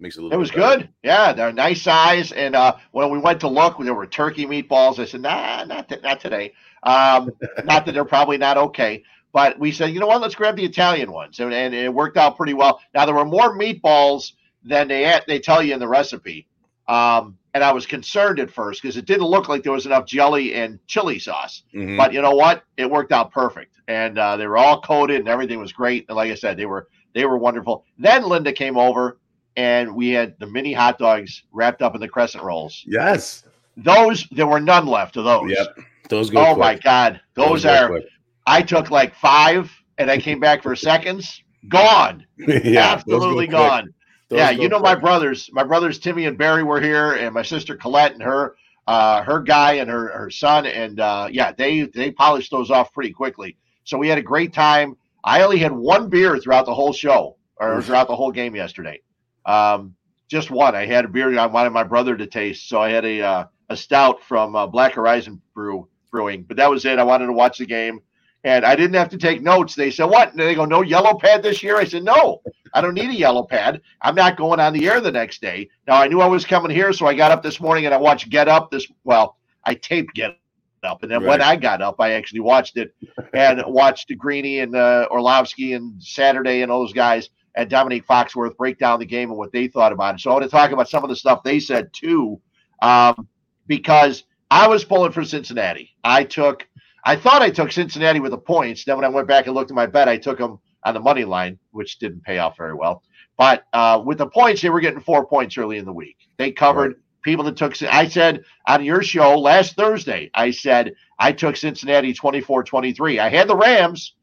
makes 0.00 0.16
it 0.16 0.22
a 0.22 0.22
little. 0.24 0.36
It 0.36 0.40
was 0.40 0.50
good. 0.50 0.88
Yeah, 1.04 1.32
they're 1.32 1.52
nice 1.52 1.82
size. 1.82 2.32
And 2.32 2.56
uh, 2.56 2.78
when 2.90 3.10
we 3.10 3.20
went 3.20 3.38
to 3.42 3.48
look, 3.48 3.78
when 3.78 3.86
there 3.86 3.94
were 3.94 4.08
turkey 4.08 4.44
meatballs. 4.44 4.98
I 4.98 5.04
said, 5.04 5.20
Nah, 5.20 5.62
not 5.66 5.88
th- 5.88 6.02
not 6.02 6.18
today. 6.18 6.52
Um, 6.82 7.30
not 7.64 7.86
that 7.86 7.92
they're 7.92 8.04
probably 8.04 8.38
not 8.38 8.56
okay. 8.56 9.04
But 9.32 9.56
we 9.56 9.70
said, 9.70 9.94
you 9.94 10.00
know 10.00 10.08
what? 10.08 10.20
Let's 10.20 10.34
grab 10.34 10.56
the 10.56 10.64
Italian 10.64 11.12
ones, 11.12 11.38
and, 11.38 11.54
and 11.54 11.72
it 11.72 11.94
worked 11.94 12.16
out 12.16 12.36
pretty 12.36 12.54
well. 12.54 12.80
Now 12.92 13.06
there 13.06 13.14
were 13.14 13.24
more 13.24 13.56
meatballs 13.56 14.32
than 14.64 14.88
they 14.88 15.04
had, 15.04 15.22
they 15.28 15.38
tell 15.38 15.62
you 15.62 15.74
in 15.74 15.78
the 15.78 15.86
recipe, 15.86 16.48
um, 16.88 17.36
and 17.54 17.64
I 17.64 17.72
was 17.72 17.86
concerned 17.86 18.38
at 18.38 18.50
first 18.50 18.82
because 18.82 18.96
it 18.96 19.06
didn't 19.06 19.26
look 19.26 19.48
like 19.48 19.62
there 19.62 19.72
was 19.72 19.86
enough 19.86 20.06
jelly 20.06 20.54
and 20.54 20.78
chili 20.86 21.18
sauce. 21.18 21.62
Mm-hmm. 21.74 21.96
But 21.96 22.12
you 22.12 22.20
know 22.20 22.34
what? 22.34 22.64
It 22.76 22.90
worked 22.90 23.12
out 23.12 23.32
perfect, 23.32 23.76
and 23.88 24.18
uh, 24.18 24.36
they 24.36 24.46
were 24.46 24.58
all 24.58 24.80
coated, 24.82 25.20
and 25.20 25.28
everything 25.28 25.58
was 25.58 25.72
great. 25.72 26.04
And 26.08 26.16
like 26.16 26.30
I 26.30 26.34
said, 26.34 26.56
they 26.56 26.66
were 26.66 26.88
they 27.14 27.24
were 27.24 27.38
wonderful. 27.38 27.84
Then 27.98 28.28
Linda 28.28 28.52
came 28.52 28.76
over, 28.76 29.18
and 29.56 29.94
we 29.94 30.10
had 30.10 30.38
the 30.38 30.46
mini 30.46 30.72
hot 30.72 30.98
dogs 30.98 31.44
wrapped 31.50 31.82
up 31.82 31.94
in 31.94 32.00
the 32.00 32.08
crescent 32.08 32.44
rolls. 32.44 32.84
Yes, 32.86 33.44
those 33.76 34.26
there 34.30 34.46
were 34.46 34.60
none 34.60 34.86
left 34.86 35.16
of 35.16 35.24
those. 35.24 35.50
Yep, 35.50 35.78
those 36.10 36.30
go. 36.30 36.40
Oh 36.40 36.54
quick. 36.54 36.58
my 36.58 36.74
god, 36.76 37.20
those, 37.34 37.62
those 37.62 37.66
are. 37.66 38.00
I 38.46 38.62
took 38.62 38.90
like 38.90 39.14
five 39.14 39.72
and 39.98 40.10
I 40.10 40.18
came 40.18 40.40
back 40.40 40.62
for 40.62 40.76
seconds. 40.76 41.42
Gone. 41.68 42.26
yeah, 42.36 42.92
Absolutely 42.92 43.46
go 43.46 43.58
gone. 43.58 43.94
Those 44.28 44.38
yeah, 44.38 44.50
you 44.50 44.68
know 44.68 44.80
my 44.80 44.94
brothers. 44.94 45.48
My 45.52 45.62
brothers 45.62 45.98
Timmy 45.98 46.26
and 46.26 46.36
Barry 46.36 46.64
were 46.64 46.80
here, 46.80 47.12
and 47.12 47.32
my 47.32 47.42
sister 47.42 47.76
Colette 47.76 48.12
and 48.12 48.22
her 48.22 48.56
uh, 48.86 49.22
her 49.22 49.40
guy 49.40 49.74
and 49.74 49.88
her 49.90 50.08
her 50.16 50.30
son, 50.30 50.66
and 50.66 50.98
uh, 50.98 51.28
yeah, 51.30 51.52
they 51.52 51.82
they 51.82 52.10
polished 52.10 52.50
those 52.50 52.70
off 52.70 52.92
pretty 52.92 53.12
quickly. 53.12 53.56
So 53.84 53.98
we 53.98 54.08
had 54.08 54.18
a 54.18 54.22
great 54.22 54.52
time. 54.52 54.96
I 55.22 55.42
only 55.42 55.58
had 55.58 55.72
one 55.72 56.08
beer 56.08 56.38
throughout 56.38 56.66
the 56.66 56.74
whole 56.74 56.92
show 56.92 57.36
or 57.56 57.82
throughout 57.82 58.08
the 58.08 58.16
whole 58.16 58.32
game 58.32 58.54
yesterday. 58.54 59.00
Um, 59.44 59.94
just 60.28 60.50
one. 60.50 60.74
I 60.74 60.86
had 60.86 61.04
a 61.04 61.08
beer 61.08 61.36
I 61.38 61.46
wanted 61.46 61.70
my 61.70 61.84
brother 61.84 62.16
to 62.16 62.26
taste, 62.26 62.68
so 62.68 62.80
I 62.80 62.90
had 62.90 63.04
a 63.04 63.22
uh, 63.22 63.44
a 63.68 63.76
stout 63.76 64.22
from 64.22 64.54
uh, 64.56 64.66
Black 64.66 64.92
Horizon 64.94 65.40
Brew 65.54 65.88
Brewing. 66.10 66.42
But 66.42 66.56
that 66.58 66.70
was 66.70 66.84
it. 66.84 66.98
I 66.98 67.04
wanted 67.04 67.26
to 67.26 67.32
watch 67.32 67.58
the 67.58 67.66
game. 67.66 68.00
And 68.46 68.64
I 68.64 68.76
didn't 68.76 68.94
have 68.94 69.08
to 69.08 69.18
take 69.18 69.42
notes. 69.42 69.74
They 69.74 69.90
said, 69.90 70.04
What? 70.04 70.30
And 70.30 70.38
they 70.38 70.54
go, 70.54 70.64
No 70.64 70.82
yellow 70.82 71.18
pad 71.18 71.42
this 71.42 71.64
year? 71.64 71.78
I 71.78 71.84
said, 71.84 72.04
No, 72.04 72.42
I 72.72 72.80
don't 72.80 72.94
need 72.94 73.10
a 73.10 73.14
yellow 73.14 73.42
pad. 73.42 73.82
I'm 74.00 74.14
not 74.14 74.36
going 74.36 74.60
on 74.60 74.72
the 74.72 74.88
air 74.88 75.00
the 75.00 75.10
next 75.10 75.42
day. 75.42 75.68
Now, 75.88 75.96
I 75.96 76.06
knew 76.06 76.20
I 76.20 76.26
was 76.26 76.44
coming 76.44 76.70
here, 76.70 76.92
so 76.92 77.06
I 77.06 77.14
got 77.14 77.32
up 77.32 77.42
this 77.42 77.60
morning 77.60 77.86
and 77.86 77.92
I 77.94 77.98
watched 77.98 78.30
Get 78.30 78.46
Up 78.46 78.70
this. 78.70 78.86
Well, 79.02 79.36
I 79.64 79.74
taped 79.74 80.14
Get 80.14 80.38
Up. 80.84 81.02
And 81.02 81.10
then 81.10 81.24
right. 81.24 81.28
when 81.28 81.42
I 81.42 81.56
got 81.56 81.82
up, 81.82 82.00
I 82.00 82.12
actually 82.12 82.38
watched 82.38 82.76
it 82.76 82.94
and 83.34 83.64
watched 83.66 84.06
the 84.06 84.14
Greeny 84.14 84.60
and 84.60 84.76
uh, 84.76 85.08
Orlovsky 85.10 85.72
and 85.72 86.00
Saturday 86.00 86.62
and 86.62 86.70
all 86.70 86.78
those 86.78 86.92
guys 86.92 87.30
and 87.56 87.68
Dominique 87.68 88.06
Foxworth 88.06 88.56
break 88.56 88.78
down 88.78 89.00
the 89.00 89.06
game 89.06 89.30
and 89.30 89.38
what 89.38 89.50
they 89.50 89.66
thought 89.66 89.90
about 89.90 90.14
it. 90.14 90.20
So 90.20 90.30
I 90.30 90.34
want 90.34 90.44
to 90.44 90.50
talk 90.50 90.70
about 90.70 90.88
some 90.88 91.02
of 91.02 91.10
the 91.10 91.16
stuff 91.16 91.42
they 91.42 91.58
said 91.58 91.90
too, 91.92 92.40
um, 92.80 93.26
because 93.66 94.22
I 94.52 94.68
was 94.68 94.84
pulling 94.84 95.10
for 95.10 95.24
Cincinnati. 95.24 95.96
I 96.04 96.22
took 96.22 96.68
I 97.06 97.16
thought 97.16 97.42
I 97.42 97.50
took 97.50 97.72
Cincinnati 97.72 98.20
with 98.20 98.32
the 98.32 98.38
points. 98.38 98.84
Then 98.84 98.96
when 98.96 99.06
I 99.06 99.10
went 99.10 99.28
back 99.28 99.46
and 99.46 99.54
looked 99.54 99.70
at 99.72 99.76
my 99.76 99.86
bet, 99.86 100.08
I 100.10 100.18
took 100.18 100.38
them 100.38 100.60
on 100.84 100.94
the 100.94 101.00
money 101.00 101.24
line, 101.24 101.58
which 101.72 101.98
didn't 102.00 102.24
pay 102.24 102.38
off 102.38 102.58
very 102.58 102.74
well. 102.74 103.02
But 103.38 103.64
uh, 103.72 104.02
with 104.04 104.18
the 104.18 104.28
points, 104.28 104.62
they 104.62 104.70
were 104.70 104.80
getting 104.80 105.00
four 105.00 105.26
points 105.26 105.58
early 105.58 105.78
in 105.78 105.86
the 105.86 105.94
week. 105.94 106.18
They 106.38 106.52
covered 106.52 106.92
right. 106.94 107.02
people 107.22 107.44
that 107.46 107.56
took. 107.56 107.82
I 107.84 108.08
said 108.08 108.44
on 108.68 108.84
your 108.84 109.02
show 109.02 109.38
last 109.38 109.76
Thursday, 109.76 110.30
I 110.34 110.50
said 110.52 110.94
I 111.18 111.32
took 111.32 111.56
Cincinnati 111.56 112.14
24 112.14 112.64
23. 112.64 113.20
I 113.20 113.30
had 113.30 113.48
the 113.48 113.56
Rams, 113.56 114.14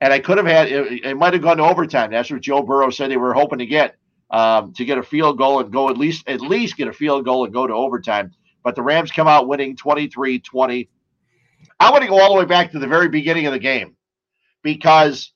and 0.00 0.12
I 0.12 0.20
could 0.20 0.38
have 0.38 0.46
had 0.46 0.68
it, 0.72 1.04
it 1.04 1.16
might 1.18 1.34
have 1.34 1.42
gone 1.42 1.58
to 1.58 1.64
overtime. 1.64 2.12
That's 2.12 2.30
what 2.30 2.42
Joe 2.42 2.62
Burrow 2.62 2.90
said 2.90 3.10
they 3.10 3.18
were 3.18 3.34
hoping 3.34 3.60
to 3.60 3.66
get. 3.66 3.96
um, 4.30 4.72
to 4.74 4.84
get 4.84 4.98
a 4.98 5.02
field 5.02 5.38
goal 5.38 5.60
and 5.60 5.72
go 5.72 5.90
at 5.90 5.98
least 5.98 6.28
at 6.28 6.40
least 6.40 6.76
get 6.76 6.88
a 6.88 6.92
field 6.92 7.24
goal 7.24 7.44
and 7.44 7.52
go 7.54 7.66
to 7.66 7.74
overtime. 7.74 8.32
But 8.62 8.76
the 8.76 8.82
Rams 8.82 9.10
come 9.10 9.26
out 9.28 9.48
winning 9.48 9.76
23-20. 9.76 10.88
I 11.78 11.90
want 11.90 12.02
to 12.02 12.08
go 12.08 12.20
all 12.20 12.34
the 12.34 12.40
way 12.40 12.46
back 12.46 12.72
to 12.72 12.78
the 12.78 12.86
very 12.86 13.08
beginning 13.08 13.46
of 13.46 13.52
the 13.52 13.58
game 13.58 13.96
because 14.62 15.32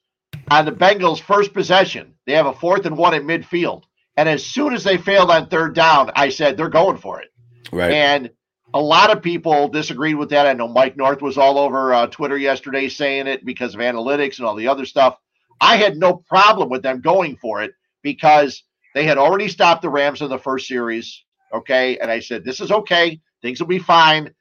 on 0.51 0.65
the 0.65 0.73
Bengals' 0.73 1.21
first 1.21 1.53
possession, 1.53 2.15
they 2.27 2.33
have 2.35 2.47
a 2.47 2.53
fourth 2.53 2.87
and 2.87 2.97
one 2.97 3.15
at 3.15 3.23
midfield. 3.23 3.85
And 4.17 4.29
as 4.29 4.45
soon 4.45 4.75
as 4.75 4.85
they 4.85 4.97
failed 4.97 5.31
on 5.31 5.49
third 5.49 5.75
down, 5.75 6.11
I 6.15 6.29
said 6.29 6.57
they're 6.57 6.69
going 6.69 6.99
for 6.99 7.21
it. 7.21 7.31
Right. 7.73 7.93
And 7.93 8.31
a 8.73 8.81
lot 8.81 9.11
of 9.11 9.23
people 9.23 9.69
disagreed 9.69 10.17
with 10.17 10.31
that. 10.31 10.47
I 10.47 10.53
know 10.53 10.69
Mike 10.69 10.97
North 10.97 11.23
was 11.23 11.39
all 11.39 11.59
over 11.59 11.95
uh, 11.95 12.07
Twitter 12.09 12.37
yesterday 12.37 12.89
saying 12.89 13.27
it 13.27 13.45
because 13.45 13.75
of 13.75 13.81
analytics 13.81 14.39
and 14.39 14.47
all 14.47 14.55
the 14.55 14.69
other 14.69 14.85
stuff. 14.85 15.17
I 15.61 15.77
had 15.77 15.97
no 15.97 16.15
problem 16.15 16.69
with 16.69 16.83
them 16.83 17.01
going 17.01 17.37
for 17.37 17.63
it 17.63 17.73
because 18.03 18.65
they 18.95 19.05
had 19.05 19.19
already 19.19 19.49
stopped 19.49 19.83
the 19.83 19.89
Rams 19.89 20.23
in 20.23 20.29
the 20.29 20.39
first 20.39 20.69
series. 20.69 21.25
Okay. 21.53 21.99
And 21.99 22.11
I 22.11 22.21
said, 22.21 22.45
this 22.45 22.61
is 22.61 22.71
okay. 22.71 23.21
Things 23.43 23.61
will 23.61 23.69
be 23.69 23.79
fine. 23.79 24.35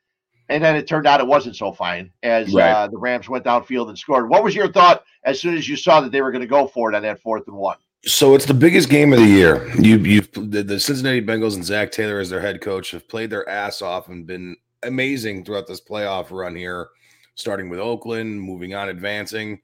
And 0.53 0.63
then 0.63 0.75
it 0.75 0.85
turned 0.87 1.07
out 1.07 1.19
it 1.19 1.25
wasn't 1.25 1.55
so 1.55 1.71
fine 1.71 2.11
as 2.21 2.53
Right. 2.53 2.69
uh, 2.69 2.87
the 2.87 2.97
Rams 2.97 3.27
went 3.27 3.43
downfield 3.43 3.89
and 3.89 3.97
scored. 3.97 4.29
What 4.29 4.43
was 4.43 4.53
your 4.53 4.71
thought 4.71 5.03
as 5.23 5.41
soon 5.41 5.55
as 5.57 5.67
you 5.67 5.75
saw 5.75 5.99
that 6.01 6.11
they 6.11 6.21
were 6.21 6.31
going 6.31 6.43
to 6.43 6.47
go 6.47 6.67
for 6.67 6.91
it 6.91 6.95
on 6.95 7.01
that 7.01 7.19
fourth 7.21 7.47
and 7.47 7.57
one? 7.57 7.77
So 8.05 8.35
it's 8.35 8.45
the 8.45 8.53
biggest 8.53 8.89
game 8.89 9.13
of 9.13 9.19
the 9.19 9.25
year. 9.25 9.67
You 9.79 9.97
you've 9.97 10.31
the, 10.33 10.61
the 10.61 10.79
Cincinnati 10.79 11.21
Bengals 11.21 11.55
and 11.55 11.65
Zac 11.65 11.91
Taylor 11.91 12.19
as 12.19 12.29
their 12.29 12.41
head 12.41 12.61
coach 12.61 12.91
have 12.91 13.07
played 13.07 13.29
their 13.31 13.47
ass 13.49 13.81
off 13.81 14.09
and 14.09 14.27
been 14.27 14.55
amazing 14.83 15.43
throughout 15.45 15.65
this 15.67 15.81
playoff 15.81 16.29
run 16.29 16.55
here, 16.55 16.89
starting 17.35 17.69
with 17.69 17.79
Oakland, 17.79 18.39
moving 18.41 18.75
on, 18.75 18.89
advancing. 18.89 19.59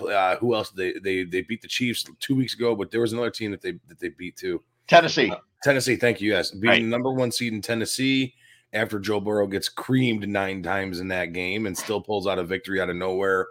Uh, 0.00 0.36
who 0.36 0.54
else? 0.54 0.70
They 0.70 0.94
they 1.04 1.24
they 1.24 1.42
beat 1.42 1.60
the 1.62 1.68
Chiefs 1.68 2.04
two 2.20 2.34
weeks 2.34 2.54
ago, 2.54 2.74
but 2.74 2.90
there 2.90 3.02
was 3.02 3.12
another 3.12 3.30
team 3.30 3.50
that 3.50 3.60
they 3.60 3.72
that 3.88 4.00
they 4.00 4.08
beat 4.08 4.36
too. 4.36 4.62
Tennessee. 4.88 5.30
Tennessee, 5.62 5.96
thank 5.96 6.20
you. 6.22 6.30
Yes, 6.30 6.50
being 6.52 6.70
Right. 6.70 6.82
the 6.82 6.88
number 6.88 7.12
one 7.12 7.30
seed 7.30 7.52
in 7.52 7.60
Tennessee 7.60 8.34
after 8.72 8.98
Joe 8.98 9.20
Burrow 9.20 9.46
gets 9.46 9.68
creamed 9.68 10.28
nine 10.28 10.62
times 10.62 11.00
in 11.00 11.08
that 11.08 11.32
game 11.32 11.66
and 11.66 11.76
still 11.76 12.00
pulls 12.00 12.26
out 12.26 12.38
a 12.38 12.44
victory 12.44 12.80
out 12.80 12.90
of 12.90 12.96
nowhere. 12.96 13.46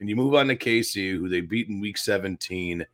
And 0.00 0.08
you 0.08 0.16
move 0.16 0.34
on 0.34 0.48
to 0.48 0.56
KC, 0.56 1.16
who 1.16 1.28
they 1.28 1.40
beat 1.40 1.68
in 1.68 1.80
week 1.80 1.96
17, 1.96 2.84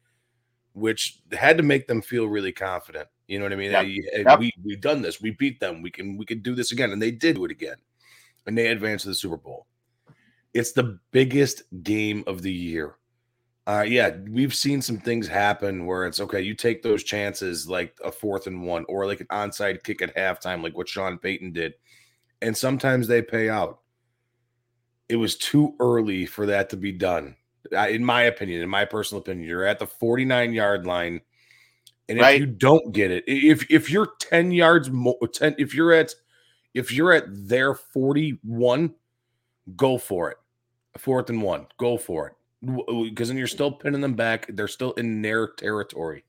which 0.75 1.21
had 1.33 1.57
to 1.57 1.63
make 1.63 1.87
them 1.87 2.03
feel 2.03 2.27
really 2.27 2.53
confident. 2.53 3.09
You 3.29 3.39
know 3.39 3.45
what 3.45 3.53
I 3.53 3.57
mean? 3.57 3.71
Yep. 3.71 3.87
Yep. 4.27 4.39
We 4.39 4.53
we've 4.63 4.81
done 4.81 5.03
this. 5.03 5.21
We 5.21 5.31
beat 5.31 5.61
them. 5.61 5.83
We 5.83 5.91
can 5.91 6.17
we 6.17 6.25
can 6.25 6.41
do 6.41 6.55
this 6.55 6.73
again. 6.73 6.93
And 6.93 7.01
they 7.01 7.11
did 7.11 7.37
do 7.37 7.45
it 7.45 7.51
again. 7.51 7.77
And 8.47 8.57
they 8.57 8.69
advanced 8.69 9.05
to 9.05 9.11
the 9.11 9.15
Super 9.15 9.37
Bowl. 9.37 9.67
It's 10.55 10.73
the 10.73 10.99
biggest 11.13 11.63
game 11.83 12.25
of 12.27 12.43
the 12.43 12.53
year. 12.53 12.98
Uh, 13.69 13.83
yeah, 13.87 14.17
we've 14.31 14.55
seen 14.55 14.81
some 14.81 14.99
things 14.99 15.29
happen 15.29 15.85
where 15.85 16.07
it's 16.07 16.21
okay. 16.21 16.41
You 16.41 16.55
take 16.55 16.83
those 16.83 17.05
chances, 17.05 17.69
like 17.69 17.95
a 18.03 18.11
fourth 18.11 18.47
and 18.47 18.63
one, 18.67 18.87
or 18.89 19.07
like 19.07 19.21
an 19.21 19.27
onside 19.29 19.85
kick 19.85 20.01
at 20.03 20.17
halftime, 20.17 20.63
like 20.63 20.75
what 20.77 20.89
Sean 20.89 21.19
Payton 21.19 21.53
did, 21.53 21.75
and 22.43 22.57
sometimes 22.57 23.09
they 23.09 23.23
pay 23.23 23.51
out. 23.51 23.81
It 25.09 25.17
was 25.17 25.37
too 25.37 25.75
early 25.81 26.27
for 26.27 26.47
that 26.47 26.71
to 26.71 26.77
be 26.77 26.93
done, 26.93 27.37
I- 27.77 27.89
in 27.91 28.05
my 28.05 28.23
opinion. 28.23 28.63
In 28.63 28.69
my 28.71 28.85
personal 28.87 29.23
opinion, 29.23 29.49
you're 29.49 29.65
at 29.67 29.79
the 29.79 29.87
49 29.87 30.53
yard 30.53 30.87
line, 30.87 31.21
and 32.09 32.19
if 32.21 32.35
you 32.37 32.47
don't 32.47 32.93
get 32.93 33.11
it, 33.13 33.25
if 33.29 33.71
if 33.71 33.91
you're 33.91 34.11
10 34.21 34.53
yards 34.53 34.91
more, 34.91 35.19
10, 35.33 35.57
if 35.59 35.75
you're 35.75 35.93
at 35.93 36.15
if 36.75 36.93
you're 36.93 37.13
at 37.13 37.25
their 37.49 37.75
41, 37.75 38.95
go 39.77 39.99
for 39.99 40.31
it. 40.33 40.39
Fourth 40.99 41.31
and 41.31 41.43
one, 41.43 41.69
go 41.79 41.99
for 41.99 42.29
it 42.29 42.35
because 42.63 43.29
then 43.29 43.39
you're 43.39 43.47
still 43.47 43.73
pinning 43.73 44.01
them 44.01 44.15
back. 44.15 44.47
They're 44.49 44.69
still 44.69 44.93
in 44.93 45.23
their 45.23 45.49
territory. 45.49 46.25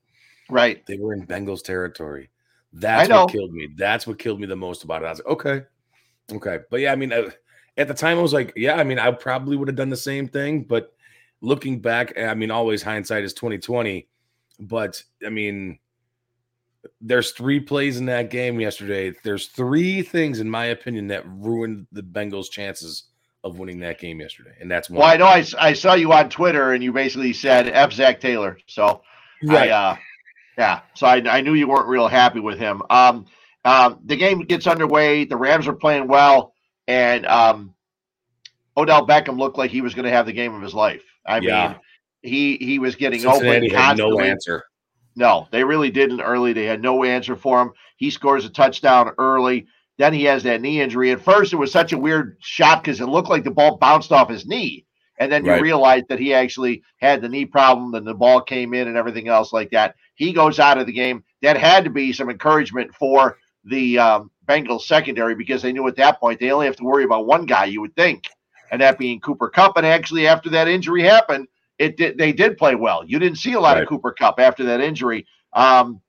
Right. 0.48 0.84
They 0.86 0.96
were 0.96 1.12
in 1.14 1.26
Bengals 1.26 1.62
territory. 1.62 2.30
That's 2.72 3.08
what 3.08 3.32
killed 3.32 3.52
me. 3.52 3.68
That's 3.76 4.06
what 4.06 4.18
killed 4.18 4.40
me 4.40 4.46
the 4.46 4.56
most 4.56 4.84
about 4.84 5.02
it. 5.02 5.06
I 5.06 5.10
was 5.10 5.18
like, 5.18 5.26
okay, 5.26 5.62
okay, 6.32 6.58
but 6.70 6.80
yeah, 6.80 6.92
I 6.92 6.96
mean, 6.96 7.12
uh, 7.12 7.30
at 7.76 7.88
the 7.88 7.94
time, 7.94 8.18
I 8.18 8.22
was 8.22 8.32
like, 8.32 8.52
yeah, 8.54 8.74
I 8.74 8.84
mean, 8.84 8.98
I 8.98 9.10
probably 9.10 9.56
would 9.56 9.68
have 9.68 9.76
done 9.76 9.88
the 9.88 9.96
same 9.96 10.28
thing. 10.28 10.62
But 10.62 10.92
looking 11.40 11.80
back, 11.80 12.16
I 12.18 12.34
mean, 12.34 12.50
always 12.50 12.82
hindsight 12.82 13.24
is 13.24 13.34
twenty 13.34 13.58
twenty. 13.58 14.08
But 14.60 15.02
I 15.26 15.30
mean, 15.30 15.78
there's 17.00 17.32
three 17.32 17.58
plays 17.58 17.98
in 17.98 18.06
that 18.06 18.30
game 18.30 18.60
yesterday. 18.60 19.14
There's 19.24 19.48
three 19.48 20.02
things, 20.02 20.40
in 20.40 20.48
my 20.48 20.66
opinion, 20.66 21.08
that 21.08 21.26
ruined 21.26 21.86
the 21.90 22.02
Bengals' 22.02 22.50
chances 22.50 23.04
of 23.42 23.58
winning 23.58 23.80
that 23.80 23.98
game 23.98 24.20
yesterday, 24.20 24.54
and 24.60 24.70
that's 24.70 24.90
one. 24.90 25.00
Well, 25.00 25.08
I 25.08 25.16
know 25.16 25.26
I, 25.26 25.44
I 25.58 25.72
saw 25.72 25.94
you 25.94 26.12
on 26.12 26.28
Twitter 26.28 26.72
and 26.72 26.82
you 26.84 26.92
basically 26.92 27.32
said 27.32 27.68
F. 27.68 27.92
Zac 27.92 28.20
Taylor. 28.20 28.58
So 28.66 29.02
Right. 29.42 29.70
I, 29.70 29.90
uh, 29.92 29.96
yeah, 30.58 30.80
so 30.94 31.06
I, 31.06 31.16
I 31.26 31.40
knew 31.40 31.54
you 31.54 31.68
weren't 31.68 31.88
real 31.88 32.08
happy 32.08 32.40
with 32.40 32.58
him. 32.58 32.82
Um, 32.90 33.26
um, 33.64 34.00
the 34.04 34.16
game 34.16 34.40
gets 34.40 34.66
underway. 34.66 35.24
The 35.24 35.36
Rams 35.36 35.66
are 35.68 35.72
playing 35.74 36.06
well, 36.08 36.54
and 36.86 37.24
um, 37.24 37.74
Odell 38.76 39.06
Beckham 39.06 39.38
looked 39.38 39.56
like 39.58 39.70
he 39.70 39.80
was 39.80 39.94
going 39.94 40.04
to 40.04 40.10
have 40.10 40.26
the 40.26 40.32
game 40.32 40.54
of 40.54 40.62
his 40.62 40.74
life. 40.74 41.02
I 41.26 41.38
Yeah. 41.38 41.68
mean, 41.68 41.76
he 42.22 42.56
he 42.58 42.78
was 42.78 42.96
getting 42.96 43.20
Cincinnati 43.20 43.68
open 43.68 43.70
had 43.74 43.96
no 43.96 44.20
answer. 44.20 44.64
No, 45.16 45.48
they 45.50 45.64
really 45.64 45.90
didn't 45.90 46.20
early. 46.20 46.52
They 46.52 46.66
had 46.66 46.82
no 46.82 47.04
answer 47.04 47.36
for 47.36 47.60
him. 47.60 47.72
He 47.96 48.10
scores 48.10 48.44
a 48.44 48.50
touchdown 48.50 49.12
early. 49.18 49.66
Then 50.00 50.14
he 50.14 50.24
has 50.24 50.42
that 50.44 50.62
knee 50.62 50.80
injury. 50.80 51.10
At 51.10 51.20
first, 51.20 51.52
it 51.52 51.56
was 51.56 51.70
such 51.70 51.92
a 51.92 51.98
weird 51.98 52.38
shot 52.40 52.82
because 52.82 53.02
it 53.02 53.06
looked 53.06 53.28
like 53.28 53.44
the 53.44 53.50
ball 53.50 53.76
bounced 53.76 54.12
off 54.12 54.30
his 54.30 54.46
knee. 54.46 54.86
And 55.18 55.30
then 55.30 55.44
you 55.44 55.50
Right. 55.50 55.60
realize 55.60 56.04
that 56.08 56.18
he 56.18 56.32
actually 56.32 56.82
had 57.02 57.20
the 57.20 57.28
knee 57.28 57.44
problem, 57.44 57.92
and 57.94 58.06
the 58.06 58.14
ball 58.14 58.40
came 58.40 58.72
in 58.72 58.88
and 58.88 58.96
everything 58.96 59.28
else 59.28 59.52
like 59.52 59.68
that. 59.72 59.94
He 60.14 60.32
goes 60.32 60.58
out 60.58 60.78
of 60.78 60.86
the 60.86 60.92
game. 60.94 61.22
That 61.42 61.58
had 61.58 61.84
to 61.84 61.90
be 61.90 62.14
some 62.14 62.30
encouragement 62.30 62.94
for 62.94 63.36
the 63.64 63.98
um, 63.98 64.30
Bengals 64.48 64.82
secondary 64.84 65.34
because 65.34 65.60
they 65.60 65.72
knew 65.72 65.86
at 65.86 65.96
that 65.96 66.18
point 66.18 66.40
they 66.40 66.50
only 66.50 66.64
have 66.64 66.76
to 66.76 66.84
worry 66.84 67.04
about 67.04 67.26
one 67.26 67.44
guy, 67.44 67.66
you 67.66 67.82
would 67.82 67.94
think, 67.94 68.24
and 68.72 68.80
that 68.80 68.98
being 68.98 69.20
Cooper 69.20 69.50
Kupp. 69.50 69.76
And 69.76 69.84
actually, 69.84 70.26
after 70.26 70.48
that 70.50 70.66
injury 70.66 71.02
happened, 71.02 71.46
it 71.78 71.98
did, 71.98 72.16
they 72.16 72.32
did 72.32 72.56
play 72.56 72.74
well. 72.74 73.04
You 73.04 73.18
didn't 73.18 73.36
see 73.38 73.52
a 73.52 73.60
lot 73.60 73.76
Right. 73.76 73.82
of 73.82 73.88
Cooper 73.90 74.12
Kupp 74.12 74.40
after 74.40 74.64
that 74.64 74.80
injury. 74.80 75.26
Um, 75.52 76.00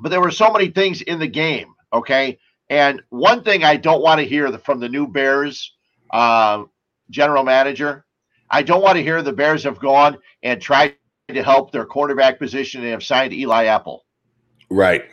but 0.00 0.08
there 0.08 0.22
were 0.22 0.30
so 0.30 0.50
many 0.50 0.68
things 0.68 1.02
in 1.02 1.18
the 1.18 1.26
game. 1.28 1.74
Okay. 1.92 2.38
And 2.70 3.02
one 3.10 3.42
thing 3.42 3.64
I 3.64 3.76
don't 3.76 4.00
want 4.00 4.20
to 4.20 4.26
hear 4.26 4.56
from 4.58 4.78
the 4.78 4.88
new 4.88 5.08
Bears 5.08 5.74
uh, 6.12 6.64
general 7.10 7.42
manager, 7.44 8.06
I 8.48 8.62
don't 8.62 8.80
want 8.80 8.96
to 8.96 9.02
hear 9.02 9.20
the 9.22 9.32
Bears 9.32 9.64
have 9.64 9.80
gone 9.80 10.18
and 10.44 10.62
tried 10.62 10.94
to 11.28 11.42
help 11.42 11.72
their 11.72 11.84
quarterback 11.84 12.38
position 12.38 12.82
and 12.82 12.92
have 12.92 13.02
signed 13.02 13.32
Eli 13.32 13.64
Apple. 13.64 14.04
Right. 14.70 15.04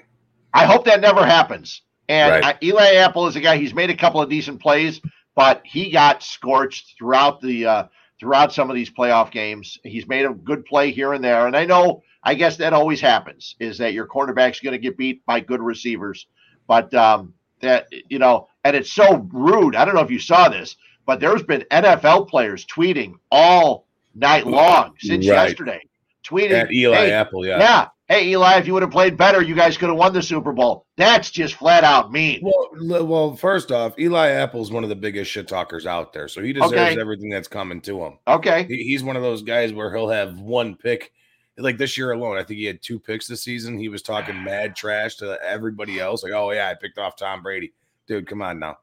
I 0.53 0.65
hope 0.65 0.85
that 0.85 1.01
never 1.01 1.25
happens. 1.25 1.81
And 2.07 2.43
Right. 2.43 2.57
Eli 2.63 2.93
Apple 2.95 3.27
is 3.27 3.35
a 3.35 3.41
guy. 3.41 3.57
He's 3.57 3.73
made 3.73 3.89
a 3.89 3.95
couple 3.95 4.21
of 4.21 4.29
decent 4.29 4.61
plays, 4.61 5.01
but 5.35 5.61
he 5.65 5.89
got 5.89 6.23
scorched 6.23 6.95
throughout 6.97 7.41
the 7.41 7.65
uh, 7.65 7.83
throughout 8.19 8.53
some 8.53 8.69
of 8.69 8.75
these 8.75 8.89
playoff 8.89 9.31
games. 9.31 9.77
He's 9.83 10.07
made 10.07 10.25
a 10.25 10.33
good 10.33 10.65
play 10.65 10.91
here 10.91 11.13
and 11.13 11.23
there, 11.23 11.47
and 11.47 11.55
I 11.55 11.65
know. 11.65 12.03
I 12.23 12.33
guess 12.33 12.57
that 12.57 12.73
always 12.73 12.99
happens. 12.99 13.55
Is 13.59 13.77
that 13.77 13.93
your 13.93 14.05
quarterback's 14.05 14.59
going 14.59 14.73
to 14.73 14.79
get 14.79 14.97
beat 14.97 15.25
by 15.25 15.39
good 15.39 15.61
receivers, 15.61 16.27
but 16.67 16.93
um, 16.93 17.33
that 17.61 17.87
you 18.09 18.19
know, 18.19 18.47
and 18.63 18.75
it's 18.75 18.91
so 18.91 19.27
rude. 19.31 19.75
I 19.75 19.85
don't 19.85 19.95
know 19.95 20.01
if 20.01 20.11
you 20.11 20.19
saw 20.19 20.49
this, 20.49 20.75
but 21.05 21.19
there's 21.19 21.43
been 21.43 21.65
NFL 21.71 22.27
players 22.29 22.65
tweeting 22.65 23.13
all 23.31 23.85
night 24.15 24.45
long 24.47 24.93
since 24.99 25.27
Right. 25.27 25.47
yesterday, 25.49 25.81
tweeting 26.25 26.51
At 26.63 26.71
Eli 26.71 26.95
"Hey, 26.97 27.11
Apple, 27.11 27.45
yeah. 27.45 27.59
yeah. 27.59 27.87
Hey, 28.09 28.29
Eli, 28.29 28.57
if 28.57 28.65
you 28.65 28.71
would 28.73 28.83
have 28.83 28.91
played 28.91 29.17
better, 29.17 29.41
you 29.41 29.53
guys 29.53 29.75
could 29.77 29.89
have 29.89 29.97
won 29.97 30.13
the 30.13 30.21
Super 30.21 30.53
Bowl. 30.53 30.85
That's 30.95 31.29
just 31.29 31.55
flat 31.55 31.83
out 31.83 32.09
mean. 32.09 32.39
Well, 32.41 33.05
well, 33.05 33.35
first 33.35 33.69
off, 33.69 33.99
Eli 33.99 34.29
Apple's 34.29 34.71
one 34.71 34.83
of 34.83 34.89
the 34.89 34.95
biggest 34.95 35.29
shit 35.29 35.45
talkers 35.49 35.85
out 35.85 36.13
there, 36.13 36.29
so 36.29 36.41
he 36.41 36.53
deserves 36.53 36.71
Okay. 36.71 36.97
everything 36.97 37.29
that's 37.29 37.49
coming 37.49 37.81
to 37.81 38.01
him. 38.05 38.13
Okay. 38.25 38.63
He, 38.69 38.83
he's 38.85 39.03
one 39.03 39.17
of 39.17 39.23
those 39.23 39.41
guys 39.41 39.73
where 39.73 39.93
he'll 39.93 40.07
have 40.07 40.39
one 40.39 40.75
pick. 40.75 41.11
Like 41.57 41.77
this 41.77 41.97
year 41.97 42.11
alone, 42.11 42.37
I 42.37 42.43
think 42.43 42.59
he 42.59 42.65
had 42.65 42.81
two 42.81 42.99
picks 42.99 43.25
this 43.27 43.41
season. 43.43 43.79
He 43.79 43.89
was 43.89 44.01
talking 44.03 44.43
mad 44.43 44.75
trash 44.75 45.15
to 45.17 45.39
everybody 45.43 45.99
else, 45.99 46.23
like, 46.23 46.33
"Oh 46.33 46.51
yeah, 46.51 46.69
I 46.69 46.75
picked 46.75 46.99
off 46.99 47.15
Tom 47.15 47.41
Brady." 47.41 47.73
Dude, 48.07 48.27
come 48.27 48.41
on 48.43 48.59
now, 48.59 48.77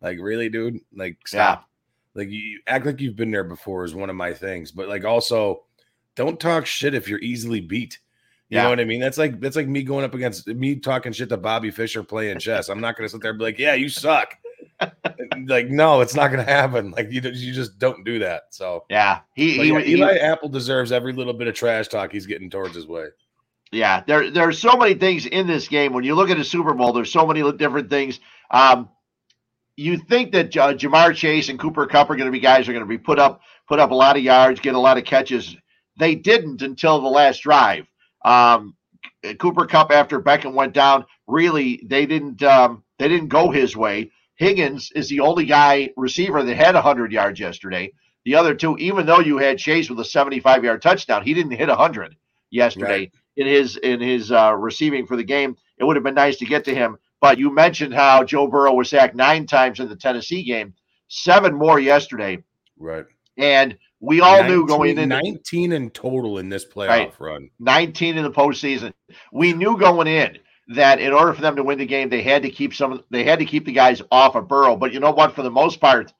like 0.00 0.18
really, 0.20 0.48
dude, 0.48 0.78
like 0.94 1.18
stop. 1.26 1.68
Like 2.14 2.28
you 2.30 2.60
act 2.66 2.86
like 2.86 3.00
you've 3.00 3.16
been 3.16 3.30
there 3.32 3.44
before 3.44 3.84
is 3.84 3.94
one 3.94 4.10
of 4.10 4.16
my 4.16 4.32
things, 4.32 4.70
but 4.70 4.88
like 4.88 5.04
also, 5.04 5.64
don't 6.14 6.38
talk 6.38 6.66
shit 6.66 6.94
if 6.94 7.08
you're 7.08 7.18
easily 7.20 7.60
beat. 7.60 7.98
You 8.48 8.56
Yeah. 8.56 8.64
know 8.64 8.70
what 8.70 8.80
I 8.80 8.84
mean? 8.84 9.00
That's 9.00 9.18
like 9.18 9.40
that's 9.40 9.56
like 9.56 9.68
me 9.68 9.82
going 9.82 10.04
up 10.04 10.14
against 10.14 10.46
me 10.46 10.76
talking 10.76 11.12
shit 11.12 11.28
to 11.30 11.36
Bobby 11.36 11.70
Fischer 11.70 12.02
playing 12.04 12.38
chess. 12.38 12.68
I'm 12.68 12.80
not 12.80 12.96
gonna 12.96 13.08
sit 13.08 13.20
there 13.22 13.30
and 13.30 13.38
be 13.38 13.44
like, 13.44 13.58
"Yeah, 13.58 13.74
you 13.74 13.88
suck." 13.88 14.36
Like, 15.46 15.68
no, 15.68 16.00
it's 16.00 16.14
not 16.14 16.30
gonna 16.30 16.44
happen. 16.44 16.90
Like 16.90 17.10
you, 17.10 17.20
you 17.22 17.52
just 17.52 17.78
don't 17.78 18.04
do 18.04 18.18
that. 18.20 18.42
So 18.50 18.84
Yeah. 18.90 19.20
He, 19.34 19.52
he, 19.58 19.68
yeah, 19.72 19.80
he- 19.80 19.92
Eli 19.92 20.16
Apple 20.18 20.48
deserves 20.48 20.92
every 20.92 21.12
little 21.12 21.32
bit 21.32 21.48
of 21.48 21.54
trash 21.54 21.88
talk 21.88 22.12
he's 22.12 22.26
getting 22.26 22.50
towards 22.50 22.74
his 22.74 22.86
way. 22.86 23.06
yeah. 23.72 24.02
There, 24.06 24.30
there's 24.30 24.58
so 24.60 24.76
many 24.76 24.94
things 24.94 25.26
in 25.26 25.46
this 25.46 25.68
game. 25.68 25.92
When 25.92 26.04
you 26.04 26.14
look 26.14 26.30
at 26.30 26.38
a 26.38 26.44
Super 26.44 26.74
Bowl, 26.74 26.92
there's 26.92 27.12
so 27.12 27.26
many 27.26 27.40
different 27.52 27.88
things. 27.90 28.20
Um, 28.50 28.88
you 29.76 29.96
think 29.96 30.32
that 30.32 30.54
uh, 30.56 30.74
Ja'Marr 30.74 31.14
Chase 31.14 31.48
and 31.48 31.58
Cooper 31.58 31.86
Kupp 31.86 32.10
are 32.10 32.16
going 32.16 32.26
to 32.26 32.32
be 32.32 32.40
guys 32.40 32.66
who 32.66 32.72
are 32.72 32.74
going 32.74 32.84
to 32.84 32.88
be 32.88 32.98
put 32.98 33.18
up, 33.18 33.40
put 33.66 33.78
up 33.78 33.90
a 33.92 33.94
lot 33.94 34.16
of 34.16 34.22
yards, 34.22 34.60
get 34.60 34.74
a 34.74 34.78
lot 34.78 34.98
of 34.98 35.04
catches. 35.04 35.56
They 35.98 36.14
didn't 36.14 36.60
until 36.62 37.00
the 37.00 37.08
last 37.08 37.42
drive. 37.42 37.86
Um, 38.24 38.76
Cooper 39.38 39.66
Kupp 39.66 39.90
after 39.90 40.20
Beckham 40.20 40.52
went 40.52 40.74
down, 40.74 41.06
really 41.26 41.80
they 41.86 42.04
didn't 42.06 42.42
um, 42.42 42.82
they 42.98 43.08
didn't 43.08 43.28
go 43.28 43.50
his 43.50 43.74
way. 43.76 44.10
Higgins 44.44 44.90
is 44.94 45.06
the 45.10 45.20
only 45.20 45.44
guy 45.44 45.90
receiver 45.98 46.42
that 46.42 46.56
had 46.56 46.74
100 46.74 47.12
yards 47.12 47.38
yesterday. 47.38 47.92
The 48.24 48.34
other 48.36 48.54
two, 48.54 48.74
even 48.78 49.04
though 49.04 49.20
you 49.20 49.36
had 49.36 49.58
Chase 49.58 49.90
with 49.90 50.00
a 50.00 50.04
75 50.04 50.64
yard 50.64 50.80
touchdown, 50.80 51.22
he 51.22 51.34
didn't 51.34 51.52
hit 51.52 51.68
100 51.68 52.16
yesterday 52.50 53.00
Right. 53.00 53.12
in 53.36 53.46
his 53.46 53.76
in 53.76 54.00
his 54.00 54.32
uh, 54.32 54.54
receiving 54.56 55.06
for 55.06 55.16
the 55.16 55.24
game. 55.24 55.58
It 55.76 55.84
would 55.84 55.94
have 55.96 56.02
been 56.04 56.14
nice 56.14 56.38
to 56.38 56.46
get 56.46 56.64
to 56.64 56.74
him, 56.74 56.96
but 57.20 57.36
you 57.38 57.52
mentioned 57.52 57.92
how 57.92 58.24
Joe 58.24 58.46
Burrow 58.46 58.72
was 58.72 58.88
sacked 58.88 59.14
nine 59.14 59.46
times 59.46 59.78
in 59.78 59.90
the 59.90 59.96
Tennessee 59.96 60.42
game, 60.42 60.72
seven 61.08 61.54
more 61.54 61.78
yesterday, 61.78 62.38
Right. 62.78 63.04
and 63.36 63.76
we 64.00 64.22
all 64.22 64.42
knew 64.44 64.66
going 64.66 64.96
in 64.96 65.10
19 65.10 65.72
in 65.72 65.90
total 65.90 66.38
in 66.38 66.48
this 66.48 66.64
playoff 66.64 66.88
Right. 66.88 67.12
run. 67.20 67.50
19 67.58 68.16
in 68.16 68.24
the 68.24 68.30
postseason. 68.30 68.94
We 69.32 69.52
knew 69.52 69.76
going 69.76 70.06
in 70.06 70.38
that 70.70 71.00
in 71.00 71.12
order 71.12 71.32
for 71.34 71.42
them 71.42 71.56
to 71.56 71.64
win 71.64 71.78
the 71.78 71.86
game, 71.86 72.08
they 72.08 72.22
had 72.22 72.42
to 72.42 72.50
keep 72.50 72.74
some. 72.74 73.02
They 73.10 73.24
had 73.24 73.38
to 73.40 73.44
keep 73.44 73.64
the 73.64 73.72
guys 73.72 74.02
off 74.10 74.34
of 74.36 74.48
Burrow. 74.48 74.76
But 74.76 74.92
you 74.92 75.00
know 75.00 75.10
what? 75.10 75.34
For 75.34 75.42
the 75.42 75.50
most 75.50 75.80
part, 75.80 76.12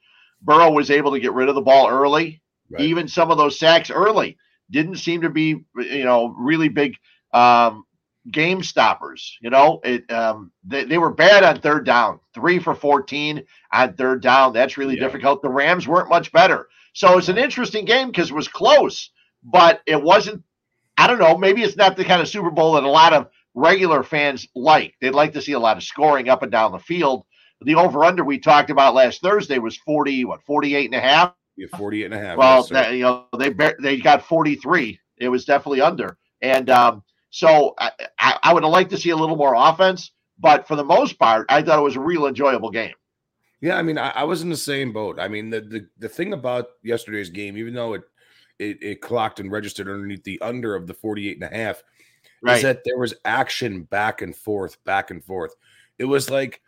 Burrow 0.43 0.71
was 0.73 0.91
able 0.91 1.13
to 1.13 1.21
get 1.21 1.33
rid 1.33 1.49
of 1.49 1.55
the 1.55 1.61
ball 1.61 1.89
early. 1.89 2.43
Right. 2.71 2.83
Even 2.83 3.09
some 3.09 3.31
of 3.31 3.39
those 3.39 3.59
sacks 3.59 3.91
early 3.91 4.37
didn't 4.71 4.97
seem 4.97 5.23
to 5.23 5.31
be, 5.31 5.65
you 5.77 6.05
know, 6.05 6.35
really 6.39 6.69
big 6.69 6.97
um, 7.33 7.85
game 8.31 8.63
stoppers. 8.63 9.37
You 9.41 9.51
know, 9.51 9.81
it 9.85 10.11
um, 10.11 10.53
they, 10.65 10.85
they 10.85 10.99
were 10.99 11.13
bad 11.13 11.43
on 11.45 11.61
third 11.61 11.85
down, 11.87 12.21
three 12.35 12.59
for 12.59 12.75
14 12.75 13.45
on 13.73 13.95
third 13.95 14.23
down. 14.23 14.53
That's 14.53 14.77
really 14.79 14.97
Yeah. 14.97 15.05
difficult. 15.05 15.43
The 15.43 15.49
Rams 15.49 15.87
weren't 15.89 16.09
much 16.11 16.33
better. 16.33 16.69
So 16.93 17.19
it's 17.19 17.29
an 17.29 17.39
interesting 17.39 17.85
game 17.85 18.09
because 18.09 18.31
it 18.31 18.35
was 18.37 18.49
close, 18.49 19.11
but 19.45 19.81
it 19.87 20.01
wasn't 20.03 20.43
I 20.99 21.07
don't 21.07 21.19
know. 21.19 21.39
Maybe 21.39 21.63
it's 21.63 21.77
not 21.77 21.97
the 21.97 22.05
kind 22.05 22.21
of 22.21 22.29
Super 22.29 22.51
Bowl 22.51 22.75
that 22.75 22.85
a 22.85 22.91
lot 22.91 23.13
of 23.15 23.29
regular 23.61 24.03
fans 24.03 24.47
like. 24.55 24.95
They'd 25.01 25.11
like 25.11 25.33
to 25.35 25.43
see 25.43 25.53
a 25.53 25.59
lot 25.59 25.77
of 25.77 25.83
scoring 25.83 26.29
up 26.29 26.43
and 26.43 26.51
down 26.51 26.73
the 26.73 26.79
field. 26.79 27.25
The 27.63 27.75
over 27.75 28.05
under 28.05 28.25
we 28.25 28.39
talked 28.39 28.71
about 28.71 28.95
last 28.95 29.21
Thursday 29.21 29.59
was 29.59 29.77
40, 29.77 30.25
what, 30.25 30.43
48 30.43 30.87
and 30.87 30.95
a 30.95 31.01
half? 31.01 31.35
Have 31.61 31.71
48 31.79 32.05
and 32.07 32.15
a 32.15 32.19
half. 32.19 32.39
Well, 32.39 32.59
yes, 32.59 32.69
that, 32.71 32.93
you 32.95 33.03
know, 33.03 33.27
they 33.39 33.55
they 33.81 33.99
got 33.99 34.25
43. 34.25 34.99
It 35.19 35.29
was 35.29 35.45
definitely 35.45 35.83
under. 35.83 36.17
And 36.41 36.71
um, 36.71 37.03
so 37.29 37.75
I, 37.79 37.91
I, 38.19 38.39
I 38.45 38.55
would 38.55 38.63
have 38.63 38.73
liked 38.73 38.91
to 38.91 38.97
see 38.97 39.11
a 39.11 39.17
little 39.17 39.37
more 39.37 39.55
offense, 39.55 40.13
but 40.39 40.67
for 40.67 40.75
the 40.75 40.85
most 40.85 41.19
part, 41.19 41.47
I 41.51 41.61
thought 41.63 41.79
it 41.79 41.83
was 41.83 41.97
a 41.97 42.01
real 42.01 42.27
enjoyable 42.27 42.71
game. 42.71 42.95
Yeah, 43.61 43.77
I 43.77 43.83
mean, 43.83 43.99
I, 43.99 44.09
I 44.11 44.25
was 44.25 44.41
in 44.41 44.49
the 44.49 44.57
same 44.57 44.93
boat. 44.93 45.21
I 45.21 45.29
mean, 45.29 45.51
the, 45.51 45.61
the 45.61 45.87
the 45.99 46.09
thing 46.09 46.33
about 46.33 46.69
yesterday's 46.83 47.29
game, 47.29 47.59
even 47.59 47.75
though 47.75 47.93
it 47.93 48.03
it, 48.59 48.83
it 48.83 49.01
clocked 49.03 49.39
and 49.39 49.51
registered 49.51 49.89
underneath 49.89 50.25
the 50.25 50.41
under 50.41 50.75
of 50.75 50.87
the 50.87 50.95
48 50.95 51.43
and 51.43 51.53
a 51.53 51.57
half, 51.57 51.83
is 52.47 52.63
that 52.63 52.83
there 52.85 52.99
was 52.99 53.15
action 53.25 53.83
back 53.85 54.23
and 54.23 54.35
forth, 54.35 54.83
back 54.85 55.11
and 55.11 55.23
forth. 55.23 55.55
It 55.99 56.05
was 56.05 56.31
like, 56.31 56.63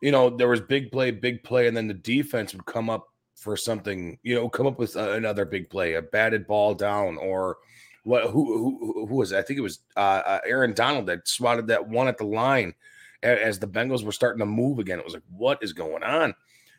you 0.00 0.10
know, 0.10 0.30
there 0.30 0.48
was 0.48 0.60
big 0.60 0.90
play, 0.90 1.10
big 1.10 1.42
play, 1.42 1.66
and 1.66 1.76
then 1.76 1.88
the 1.88 1.94
defense 1.94 2.54
would 2.54 2.64
come 2.66 2.88
up 2.88 3.08
for 3.34 3.56
something, 3.56 4.18
you 4.22 4.34
know, 4.34 4.48
come 4.48 4.66
up 4.66 4.78
with 4.78 4.96
uh, 4.96 5.12
another 5.12 5.44
big 5.44 5.68
play, 5.70 5.94
a 5.94 6.02
batted 6.02 6.46
ball 6.46 6.74
down, 6.74 7.16
or 7.18 7.58
what? 8.04 8.30
Who 8.30 8.58
who 8.58 9.06
who 9.06 9.14
was 9.14 9.32
it? 9.32 9.38
I 9.38 9.42
think 9.42 9.58
it 9.58 9.62
was 9.62 9.80
uh, 9.96 10.22
uh, 10.24 10.38
Aaron 10.46 10.74
Donald 10.74 11.06
that 11.06 11.28
swatted 11.28 11.66
that 11.66 11.88
one 11.88 12.08
at 12.08 12.18
the 12.18 12.24
line 12.24 12.74
as 13.22 13.58
the 13.58 13.66
Bengals 13.68 14.04
were 14.04 14.12
starting 14.12 14.38
to 14.40 14.46
move 14.46 14.78
again. 14.78 14.98
It 14.98 15.04
was 15.04 15.14
like, 15.14 15.22
what 15.30 15.62
is 15.62 15.72
going 15.72 16.02
on? 16.02 16.34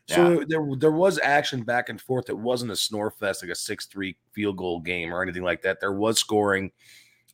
So 0.07 0.43
there 0.47 0.67
there 0.77 0.91
was 0.91 1.19
action 1.19 1.63
back 1.63 1.89
and 1.89 2.01
forth. 2.01 2.29
It 2.29 2.37
wasn't 2.37 2.71
a 2.71 2.75
snore 2.75 3.11
fest 3.11 3.43
like 3.43 3.51
a 3.51 3.55
six 3.55 3.85
three 3.85 4.17
field 4.33 4.57
goal 4.57 4.81
game 4.81 5.13
or 5.13 5.21
anything 5.21 5.43
like 5.43 5.61
that. 5.61 5.79
There 5.79 5.93
was 5.93 6.19
scoring, 6.19 6.71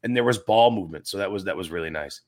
and 0.03 0.15
there 0.15 0.23
was 0.23 0.37
ball 0.37 0.71
movement. 0.71 1.07
So 1.07 1.17
that 1.17 1.31
was 1.31 1.45
that 1.45 1.57
was 1.57 1.71
really 1.71 1.89
nice. 1.89 2.21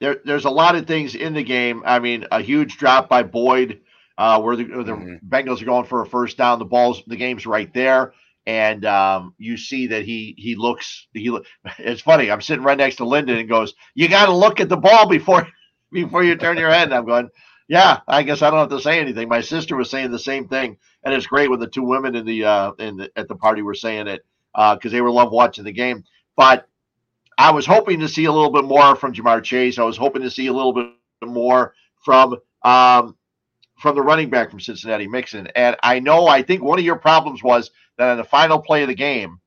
there, 0.00 0.16
there's 0.24 0.46
a 0.46 0.50
lot 0.50 0.74
of 0.76 0.86
things 0.86 1.14
in 1.14 1.32
the 1.34 1.44
game. 1.44 1.82
I 1.86 1.98
mean, 2.00 2.26
a 2.32 2.40
huge 2.42 2.76
drop 2.76 3.08
by 3.08 3.22
Boyd, 3.22 3.80
uh, 4.18 4.40
where 4.40 4.56
the, 4.56 4.64
the 4.64 4.92
Mhm. 4.92 5.20
Bengals 5.28 5.62
are 5.62 5.66
going 5.66 5.86
for 5.86 6.02
a 6.02 6.06
first 6.06 6.36
down. 6.36 6.58
The 6.58 6.64
balls, 6.64 7.02
the 7.06 7.16
game's 7.16 7.46
right 7.46 7.72
there, 7.72 8.14
and 8.46 8.84
um, 8.84 9.34
you 9.38 9.56
see 9.56 9.86
that 9.88 10.04
he 10.04 10.34
he 10.38 10.56
looks. 10.56 11.06
He 11.12 11.30
look- 11.30 11.46
it's 11.78 12.00
funny. 12.02 12.30
I'm 12.30 12.40
sitting 12.40 12.64
right 12.64 12.76
next 12.78 12.96
to 12.96 13.04
Linda 13.04 13.36
and 13.36 13.48
goes, 13.48 13.74
"You 13.94 14.08
got 14.08 14.26
to 14.26 14.32
look 14.34 14.60
at 14.60 14.68
the 14.68 14.76
ball 14.76 15.08
before 15.08 15.46
before 15.92 16.24
you 16.24 16.36
turn 16.36 16.58
your 16.58 16.70
head." 16.70 16.84
And 16.88 16.94
I'm 16.94 17.06
going, 17.06 17.28
"Yeah, 17.68 18.00
I 18.08 18.22
guess 18.24 18.42
I 18.42 18.50
don't 18.50 18.58
have 18.58 18.70
to 18.70 18.80
say 18.80 18.98
anything." 18.98 19.28
My 19.28 19.40
sister 19.40 19.76
was 19.76 19.90
saying 19.90 20.10
the 20.10 20.18
same 20.18 20.48
thing, 20.48 20.78
and 21.04 21.14
it's 21.14 21.26
great 21.26 21.48
when 21.50 21.60
the 21.60 21.68
two 21.68 21.84
women 21.84 22.16
in 22.16 22.26
the 22.26 22.44
uh, 22.44 22.72
in 22.80 22.96
the, 22.96 23.10
at 23.16 23.28
the 23.28 23.36
party 23.36 23.62
were 23.62 23.74
saying 23.74 24.08
it 24.08 24.24
because 24.54 24.90
they 24.92 25.00
were 25.00 25.10
love 25.12 25.30
watching 25.32 25.64
the 25.64 25.72
game, 25.72 26.02
but. 26.36 26.66
I 27.42 27.50
was 27.50 27.66
hoping 27.66 27.98
to 27.98 28.08
see 28.08 28.26
a 28.26 28.32
little 28.32 28.52
bit 28.52 28.64
more 28.64 28.94
from 28.94 29.12
Ja'Marr 29.12 29.42
Chase. 29.42 29.76
I 29.76 29.82
was 29.82 29.96
hoping 29.96 30.22
to 30.22 30.30
see 30.30 30.46
a 30.46 30.52
little 30.52 30.72
bit 30.72 30.92
more 31.24 31.74
from 32.04 32.36
um, 32.62 33.16
from 33.80 33.96
the 33.96 34.00
running 34.00 34.30
back 34.30 34.48
from 34.48 34.60
Cincinnati, 34.60 35.08
Mixon. 35.08 35.48
And 35.56 35.76
I 35.82 35.98
know, 35.98 36.28
I 36.28 36.40
think 36.40 36.62
one 36.62 36.78
of 36.78 36.84
your 36.84 36.94
problems 36.94 37.42
was 37.42 37.72
that 37.98 38.10
on 38.10 38.16
the 38.16 38.22
final 38.22 38.60
play 38.60 38.82
of 38.82 38.88
the 38.88 38.94
game, 38.94 39.40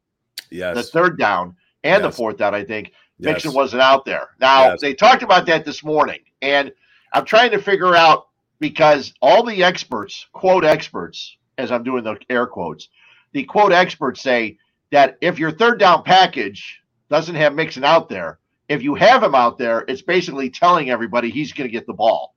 Yes, 0.52 0.76
the 0.76 0.84
third 0.84 1.18
down 1.18 1.56
and 1.86 2.04
the 2.04 2.12
fourth 2.12 2.36
down, 2.36 2.54
I 2.54 2.66
think 2.66 2.92
yes. 3.18 3.32
Mixon 3.32 3.54
wasn't 3.54 3.82
out 3.82 4.04
there. 4.04 4.32
Now 4.42 4.72
Yes. 4.72 4.82
they 4.82 4.94
talked 4.94 5.24
about 5.24 5.46
that 5.46 5.64
this 5.64 5.82
morning, 5.82 6.20
and 6.42 6.74
I'm 7.14 7.24
trying 7.24 7.52
to 7.52 7.62
figure 7.62 7.96
out 7.96 8.28
because 8.60 9.14
all 9.22 9.42
the 9.42 9.64
experts, 9.64 10.28
quote 10.34 10.66
experts, 10.66 11.38
as 11.58 11.72
I'm 11.72 11.84
doing 11.84 12.04
the 12.04 12.18
air 12.30 12.46
quotes, 12.46 12.90
the 13.32 13.46
quote 13.46 13.72
experts 13.72 14.22
say 14.22 14.58
that 14.92 15.18
if 15.22 15.40
your 15.40 15.52
third 15.52 15.80
down 15.80 16.04
package 16.04 16.82
doesn't 17.10 17.36
have 17.36 17.54
Mixon 17.54 17.84
out 17.84 18.10
there, 18.10 18.40
if 18.68 18.82
you 18.82 18.96
have 18.96 19.24
him 19.24 19.36
out 19.36 19.58
there, 19.58 19.86
it's 19.88 20.02
basically 20.02 20.50
telling 20.50 20.90
everybody 20.90 21.30
he's 21.30 21.54
going 21.54 21.68
to 21.68 21.72
get 21.72 21.86
the 21.86 21.94
ball. 21.94 22.36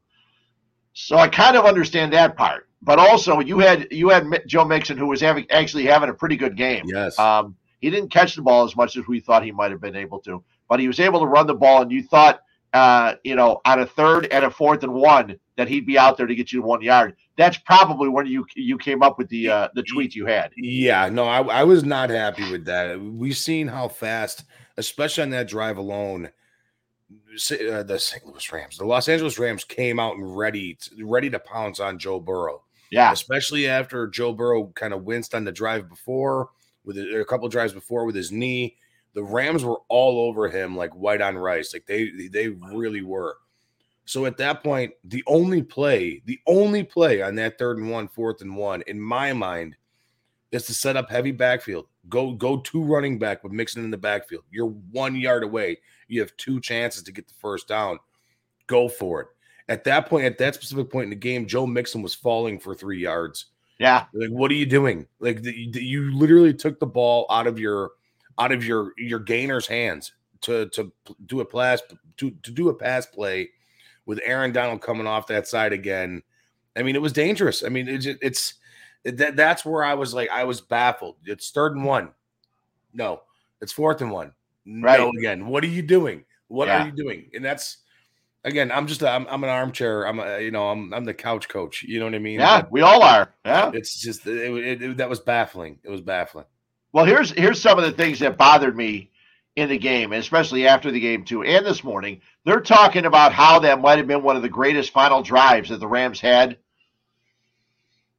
So 0.92 1.16
I 1.16 1.28
kind 1.28 1.56
of 1.56 1.64
understand 1.64 2.12
that 2.12 2.36
part, 2.36 2.68
but 2.82 2.98
also 2.98 3.40
you 3.40 3.60
had 3.60 3.88
you 3.92 4.08
had 4.08 4.26
Joe 4.46 4.64
Mixon 4.64 4.98
who 4.98 5.06
was 5.06 5.20
having 5.20 5.50
actually 5.50 5.84
having 5.84 6.10
a 6.10 6.14
pretty 6.14 6.36
good 6.36 6.56
game. 6.56 6.84
Yes. 6.86 7.18
Um, 7.18 7.56
he 7.80 7.90
didn't 7.90 8.10
catch 8.10 8.34
the 8.34 8.42
ball 8.42 8.64
as 8.64 8.74
much 8.74 8.96
as 8.96 9.06
we 9.06 9.20
thought 9.20 9.44
he 9.44 9.52
might 9.52 9.70
have 9.70 9.80
been 9.80 9.94
able 9.94 10.18
to, 10.20 10.42
but 10.68 10.80
he 10.80 10.88
was 10.88 10.98
able 10.98 11.20
to 11.20 11.26
run 11.26 11.46
the 11.46 11.54
ball. 11.54 11.82
And 11.82 11.92
you 11.92 12.02
thought, 12.02 12.40
uh, 12.72 13.14
you 13.24 13.34
know, 13.34 13.60
on 13.64 13.80
a 13.80 13.86
third 13.86 14.26
and 14.26 14.44
a 14.44 14.50
fourth 14.50 14.82
and 14.82 14.92
one, 14.92 15.38
that 15.56 15.68
he'd 15.68 15.86
be 15.86 15.98
out 15.98 16.16
there 16.16 16.26
to 16.26 16.34
get 16.34 16.52
you 16.52 16.62
one 16.62 16.82
yard. 16.82 17.16
That's 17.36 17.58
probably 17.58 18.08
when 18.08 18.26
you 18.26 18.46
you 18.54 18.78
came 18.78 19.02
up 19.02 19.18
with 19.18 19.28
the 19.28 19.48
uh, 19.48 19.68
the 19.74 19.82
tweet 19.82 20.14
you 20.14 20.26
had. 20.26 20.52
Yeah, 20.56 21.08
no, 21.08 21.24
I, 21.24 21.40
I 21.42 21.64
was 21.64 21.84
not 21.84 22.10
happy 22.10 22.50
with 22.50 22.64
that. 22.66 23.00
We've 23.00 23.36
seen 23.36 23.68
how 23.68 23.88
fast, 23.88 24.44
especially 24.76 25.22
on 25.24 25.30
that 25.30 25.48
drive 25.48 25.78
alone, 25.78 26.30
uh, 27.50 27.82
the 27.82 27.98
St. 27.98 28.26
Louis 28.26 28.52
Rams, 28.52 28.76
the 28.76 28.84
Los 28.84 29.08
Angeles 29.08 29.38
Rams 29.38 29.64
came 29.64 29.98
out 29.98 30.16
and 30.16 30.36
ready, 30.36 30.74
to, 30.74 31.06
ready 31.06 31.30
to 31.30 31.38
pounce 31.38 31.80
on 31.80 31.98
Joe 31.98 32.20
Burrow, 32.20 32.64
Yeah, 32.90 33.12
especially 33.12 33.66
after 33.68 34.08
Joe 34.08 34.32
Burrow 34.32 34.66
kind 34.74 34.92
of 34.92 35.04
winced 35.04 35.34
on 35.34 35.44
the 35.44 35.52
drive 35.52 35.88
before, 35.88 36.50
with 36.84 36.98
a, 36.98 37.20
a 37.20 37.24
couple 37.24 37.48
drives 37.48 37.72
before 37.72 38.04
with 38.04 38.14
his 38.14 38.32
knee. 38.32 38.76
The 39.18 39.24
Rams 39.24 39.64
were 39.64 39.80
all 39.88 40.20
over 40.28 40.48
him 40.48 40.76
like 40.76 40.92
white 40.94 41.20
on 41.20 41.36
rice, 41.36 41.72
like 41.74 41.86
they 41.86 42.28
they 42.30 42.50
really 42.50 43.02
were. 43.02 43.36
So 44.04 44.26
at 44.26 44.36
that 44.36 44.62
point, 44.62 44.92
the 45.02 45.24
only 45.26 45.60
play, 45.60 46.22
the 46.24 46.38
only 46.46 46.84
play 46.84 47.20
on 47.20 47.34
that 47.34 47.58
third 47.58 47.78
and 47.78 47.90
one, 47.90 48.06
fourth 48.06 48.42
and 48.42 48.56
one, 48.56 48.82
in 48.86 49.00
my 49.00 49.32
mind, 49.32 49.74
is 50.52 50.66
to 50.66 50.72
set 50.72 50.96
up 50.96 51.10
heavy 51.10 51.32
backfield. 51.32 51.86
Go 52.08 52.30
go 52.30 52.58
two 52.58 52.80
running 52.84 53.18
back 53.18 53.42
with 53.42 53.52
Mixon 53.52 53.82
in 53.82 53.90
the 53.90 53.96
backfield. 53.96 54.44
You're 54.52 54.68
one 54.92 55.16
yard 55.16 55.42
away. 55.42 55.80
You 56.06 56.20
have 56.20 56.36
two 56.36 56.60
chances 56.60 57.02
to 57.02 57.10
get 57.10 57.26
the 57.26 57.34
first 57.40 57.66
down. 57.66 57.98
Go 58.68 58.88
for 58.88 59.20
it. 59.22 59.26
At 59.68 59.82
that 59.82 60.08
point, 60.08 60.26
at 60.26 60.38
that 60.38 60.54
specific 60.54 60.90
point 60.92 61.04
in 61.06 61.10
the 61.10 61.16
game, 61.16 61.44
Joe 61.44 61.66
Mixon 61.66 62.02
was 62.02 62.14
falling 62.14 62.60
for 62.60 62.72
three 62.72 63.00
yards. 63.02 63.46
yeah, 63.80 64.04
Like, 64.14 64.30
what 64.30 64.52
are 64.52 64.54
you 64.54 64.64
doing? 64.64 65.08
Like, 65.18 65.42
the, 65.42 65.70
the- 65.72 65.84
you 65.84 66.12
literally 66.16 66.54
took 66.54 66.78
the 66.78 66.86
ball 66.86 67.26
out 67.30 67.48
of 67.48 67.58
your 67.58 67.90
out 68.38 68.52
of 68.52 68.64
your 68.64 68.92
your 68.96 69.18
gainer's 69.18 69.66
hands 69.66 70.12
to 70.42 70.68
to 70.70 70.92
do 71.26 71.40
a 71.40 71.44
pass 71.44 71.82
to 72.18 72.30
to 72.30 72.50
do 72.50 72.68
a 72.68 72.74
pass 72.74 73.06
play 73.06 73.50
with 74.06 74.20
Aaron 74.24 74.52
Donald 74.52 74.80
coming 74.80 75.06
off 75.06 75.26
that 75.26 75.46
side 75.46 75.72
again. 75.72 76.22
I 76.76 76.82
mean, 76.82 76.94
it 76.96 77.02
was 77.02 77.12
dangerous. 77.12 77.64
I 77.64 77.68
mean, 77.68 77.88
it's 77.88 78.06
it's 78.06 78.54
that 79.04 79.36
that's 79.36 79.64
where 79.64 79.82
I 79.84 79.94
was 79.94 80.14
like 80.14 80.30
I 80.30 80.44
was 80.44 80.60
baffled. 80.60 81.16
It's 81.24 81.50
third 81.50 81.74
and 81.76 81.84
one. 81.84 82.10
No, 82.92 83.22
it's 83.60 83.72
fourth 83.72 84.00
and 84.00 84.10
one. 84.10 84.32
No, 84.64 85.10
again. 85.18 85.46
What 85.46 85.64
are 85.64 85.68
you 85.68 85.82
doing? 85.82 86.24
What 86.48 86.68
Yeah. 86.68 86.82
are 86.82 86.86
you 86.86 86.92
doing? 86.92 87.30
And 87.34 87.44
that's 87.44 87.78
again, 88.44 88.70
I'm 88.70 88.86
just 88.86 89.02
a, 89.02 89.10
I'm, 89.10 89.26
I'm 89.28 89.42
an 89.44 89.50
armchair. 89.50 90.06
I'm 90.06 90.20
a, 90.20 90.40
you 90.40 90.50
know 90.50 90.68
I'm 90.68 90.92
I'm 90.94 91.04
the 91.04 91.14
couch 91.14 91.48
coach. 91.48 91.82
You 91.82 91.98
know 91.98 92.06
what 92.06 92.14
I 92.14 92.18
mean? 92.18 92.38
yeah, 92.40 92.62
But 92.62 92.72
we 92.72 92.82
all 92.82 93.02
are. 93.02 93.34
Yeah. 93.44 93.70
it's 93.74 94.00
just 94.00 94.26
it, 94.26 94.36
it, 94.56 94.82
it- 94.82 94.96
that 94.98 95.08
was 95.10 95.20
baffling. 95.20 95.78
It 95.82 95.90
was 95.90 96.00
baffling. 96.00 96.46
Well, 96.92 97.04
here's 97.04 97.30
here's 97.30 97.60
some 97.60 97.78
of 97.78 97.84
the 97.84 97.92
things 97.92 98.20
that 98.20 98.38
bothered 98.38 98.76
me 98.76 99.10
in 99.56 99.68
the 99.68 99.78
game, 99.78 100.12
and 100.12 100.20
especially 100.20 100.66
after 100.66 100.90
the 100.90 101.00
game 101.00 101.24
too, 101.24 101.42
and 101.42 101.66
this 101.66 101.82
morning. 101.82 102.20
They're 102.44 102.60
talking 102.60 103.04
about 103.04 103.32
how 103.32 103.58
that 103.60 103.80
might 103.80 103.98
have 103.98 104.06
been 104.06 104.22
one 104.22 104.36
of 104.36 104.42
the 104.42 104.48
greatest 104.48 104.92
final 104.92 105.22
drives 105.22 105.68
that 105.68 105.80
the 105.80 105.86
Rams 105.86 106.20
had. 106.20 106.58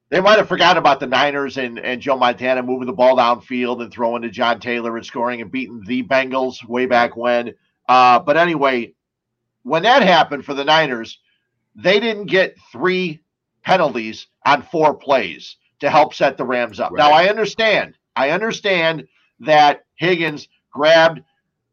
They 0.10 0.20
might 0.22 0.38
have 0.38 0.48
forgotten 0.48 0.78
about 0.78 1.00
the 1.00 1.08
Niners 1.08 1.58
and, 1.58 1.80
and 1.80 2.02
Joe 2.02 2.18
Montana 2.18 2.62
moving 2.62 2.88
the 2.88 2.94
ball 2.94 3.16
downfield 3.16 3.82
and 3.82 3.92
throwing 3.92 4.24
to 4.24 4.30
John 4.30 4.60
Taylor 4.60 4.98
and 4.98 5.06
scoring 5.06 5.42
and 5.42 5.52
beating 5.52 5.84
the 5.86 6.04
Bengals 6.04 6.64
way 6.68 6.88
back 6.88 7.16
when. 7.16 7.54
Uh, 7.88 8.20
but 8.20 8.36
anyway, 8.36 8.94
when 9.64 9.84
that 9.84 10.02
happened 10.02 10.46
for 10.46 10.54
the 10.54 10.64
Niners, 10.64 11.20
they 11.76 12.00
didn't 12.00 12.26
get 12.26 12.56
three 12.72 13.22
penalties 13.64 14.28
on 14.46 14.64
four 14.64 14.96
plays 14.96 15.58
to 15.80 15.90
help 15.90 16.14
set 16.14 16.38
the 16.38 16.46
Rams 16.46 16.80
up. 16.80 16.92
Right. 16.92 17.00
Now 17.00 17.12
I 17.12 17.30
understand. 17.30 17.96
I 18.20 18.32
understand 18.32 19.08
that 19.42 19.86
Higgins 19.96 20.48
grabbed 20.72 21.22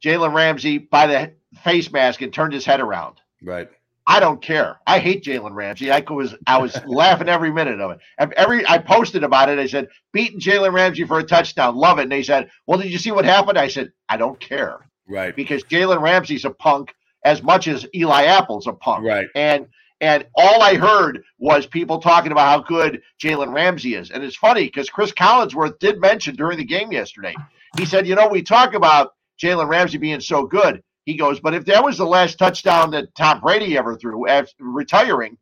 Jalen 0.02 0.32
Ramsey 0.34 0.78
by 0.78 1.06
the 1.06 1.32
face 1.64 1.90
mask 1.90 2.22
and 2.22 2.32
turned 2.32 2.52
his 2.52 2.64
head 2.64 2.80
around. 2.80 3.16
Right. 3.42 3.68
I 4.06 4.20
don't 4.20 4.40
care. 4.40 4.78
I 4.86 5.00
hate 5.00 5.24
Jalen 5.24 5.54
Ramsey. 5.54 5.90
I 5.90 6.00
was 6.08 6.36
I 6.46 6.58
was 6.58 6.78
laughing 6.86 7.28
every 7.28 7.50
minute 7.50 7.80
of 7.80 7.90
it. 7.90 7.98
Ev- 8.18 8.32
Every 8.36 8.64
I 8.66 8.78
posted 8.78 9.24
about 9.24 9.48
it. 9.48 9.58
I 9.58 9.66
said 9.66 9.88
beating 10.12 10.38
Jalen 10.38 10.72
Ramsey 10.72 11.02
for 11.04 11.18
a 11.18 11.24
touchdown, 11.24 11.74
love 11.74 11.98
it. 11.98 12.02
And 12.02 12.12
they 12.12 12.22
said, 12.22 12.48
"Well, 12.66 12.78
did 12.78 12.92
you 12.92 12.98
see 12.98 13.10
what 13.10 13.24
happened?" 13.24 13.58
I 13.58 13.66
said, 13.66 13.90
"I 14.08 14.16
don't 14.16 14.38
care 14.38 14.88
Right. 15.08 15.34
because 15.34 15.64
Jalen 15.64 16.00
Ramsey's 16.00 16.44
a 16.44 16.50
punk 16.50 16.94
as 17.24 17.42
much 17.42 17.66
as 17.66 17.84
Eli 17.96 18.24
Apple's 18.26 18.68
a 18.68 18.72
punk." 18.74 19.04
Right. 19.04 19.26
And 19.34 19.66
and 20.00 20.26
all 20.34 20.62
I 20.62 20.74
heard 20.74 21.22
was 21.38 21.66
people 21.66 22.00
talking 22.00 22.32
about 22.32 22.48
how 22.48 22.60
good 22.60 23.02
Jalen 23.22 23.54
Ramsey 23.54 23.94
is. 23.94 24.10
And 24.10 24.22
it's 24.22 24.36
funny 24.36 24.64
because 24.64 24.90
Cris 24.90 25.12
Collinsworth 25.12 25.78
did 25.78 26.00
mention 26.00 26.36
during 26.36 26.58
the 26.58 26.64
game 26.64 26.92
yesterday. 26.92 27.34
He 27.78 27.84
said, 27.86 28.06
"You 28.06 28.14
know, 28.14 28.28
we 28.28 28.42
talk 28.42 28.74
about 28.74 29.14
Jalen 29.42 29.68
Ramsey 29.68 29.98
being 29.98 30.20
so 30.20 30.46
good." 30.46 30.82
He 31.06 31.16
goes, 31.16 31.38
but 31.38 31.54
if 31.54 31.64
that 31.66 31.84
was 31.84 31.98
the 31.98 32.04
last 32.04 32.36
touchdown 32.36 32.90
that 32.90 33.14
Tom 33.14 33.40
Brady 33.40 33.78
ever 33.78 33.96
threw 33.96 34.26
after 34.26 34.64
retiring, 34.64 35.38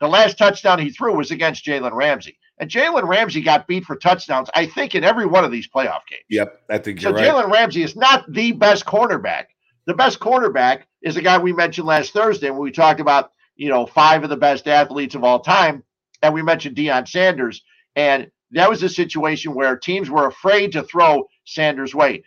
the 0.00 0.06
last 0.06 0.38
touchdown 0.38 0.78
he 0.78 0.90
threw 0.90 1.16
was 1.16 1.32
against 1.32 1.66
Jalen 1.66 1.92
Ramsey. 1.92 2.38
And 2.60 2.70
Jalen 2.70 3.06
Ramsey 3.06 3.40
got 3.40 3.66
beat 3.66 3.84
for 3.84 3.96
touchdowns, 3.96 4.48
I 4.54 4.66
think, 4.66 4.94
in 4.94 5.02
every 5.02 5.26
one 5.26 5.44
of 5.44 5.50
these 5.50 5.68
playoff 5.68 6.02
games. 6.08 6.22
Yep. 6.28 6.62
I 6.70 6.78
think 6.78 7.00
So 7.00 7.08
you're 7.08 7.18
right. 7.18 7.28
Jalen 7.28 7.52
Ramsey 7.52 7.82
is 7.82 7.96
not 7.96 8.32
the 8.32 8.52
best 8.52 8.84
cornerback. 8.84 9.46
The 9.86 9.94
best 9.94 10.20
cornerback 10.20 10.82
is 11.02 11.16
the 11.16 11.22
guy 11.22 11.38
we 11.38 11.52
mentioned 11.52 11.86
last 11.86 12.12
Thursday 12.12 12.50
when 12.50 12.60
we 12.60 12.70
talked 12.70 13.00
about, 13.00 13.32
you 13.58 13.68
know, 13.68 13.84
five 13.84 14.24
of 14.24 14.30
the 14.30 14.36
best 14.36 14.66
athletes 14.66 15.14
of 15.14 15.24
all 15.24 15.40
time. 15.40 15.82
And 16.22 16.32
we 16.32 16.42
mentioned 16.42 16.76
Deion 16.76 17.06
Sanders. 17.06 17.62
And 17.94 18.30
that 18.52 18.70
was 18.70 18.82
a 18.82 18.88
situation 18.88 19.52
where 19.52 19.76
teams 19.76 20.08
were 20.08 20.26
afraid 20.26 20.72
to 20.72 20.82
throw 20.82 21.28
Sanders' 21.44 21.94
way. 21.94 22.24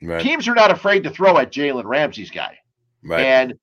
Right. 0.00 0.22
Teams 0.22 0.46
are 0.46 0.54
not 0.54 0.70
afraid 0.70 1.02
to 1.04 1.10
throw 1.10 1.38
at 1.38 1.50
Jalen 1.50 1.84
Ramsey's 1.84 2.30
guy. 2.30 2.58
Right. 3.02 3.24
And 3.24 3.54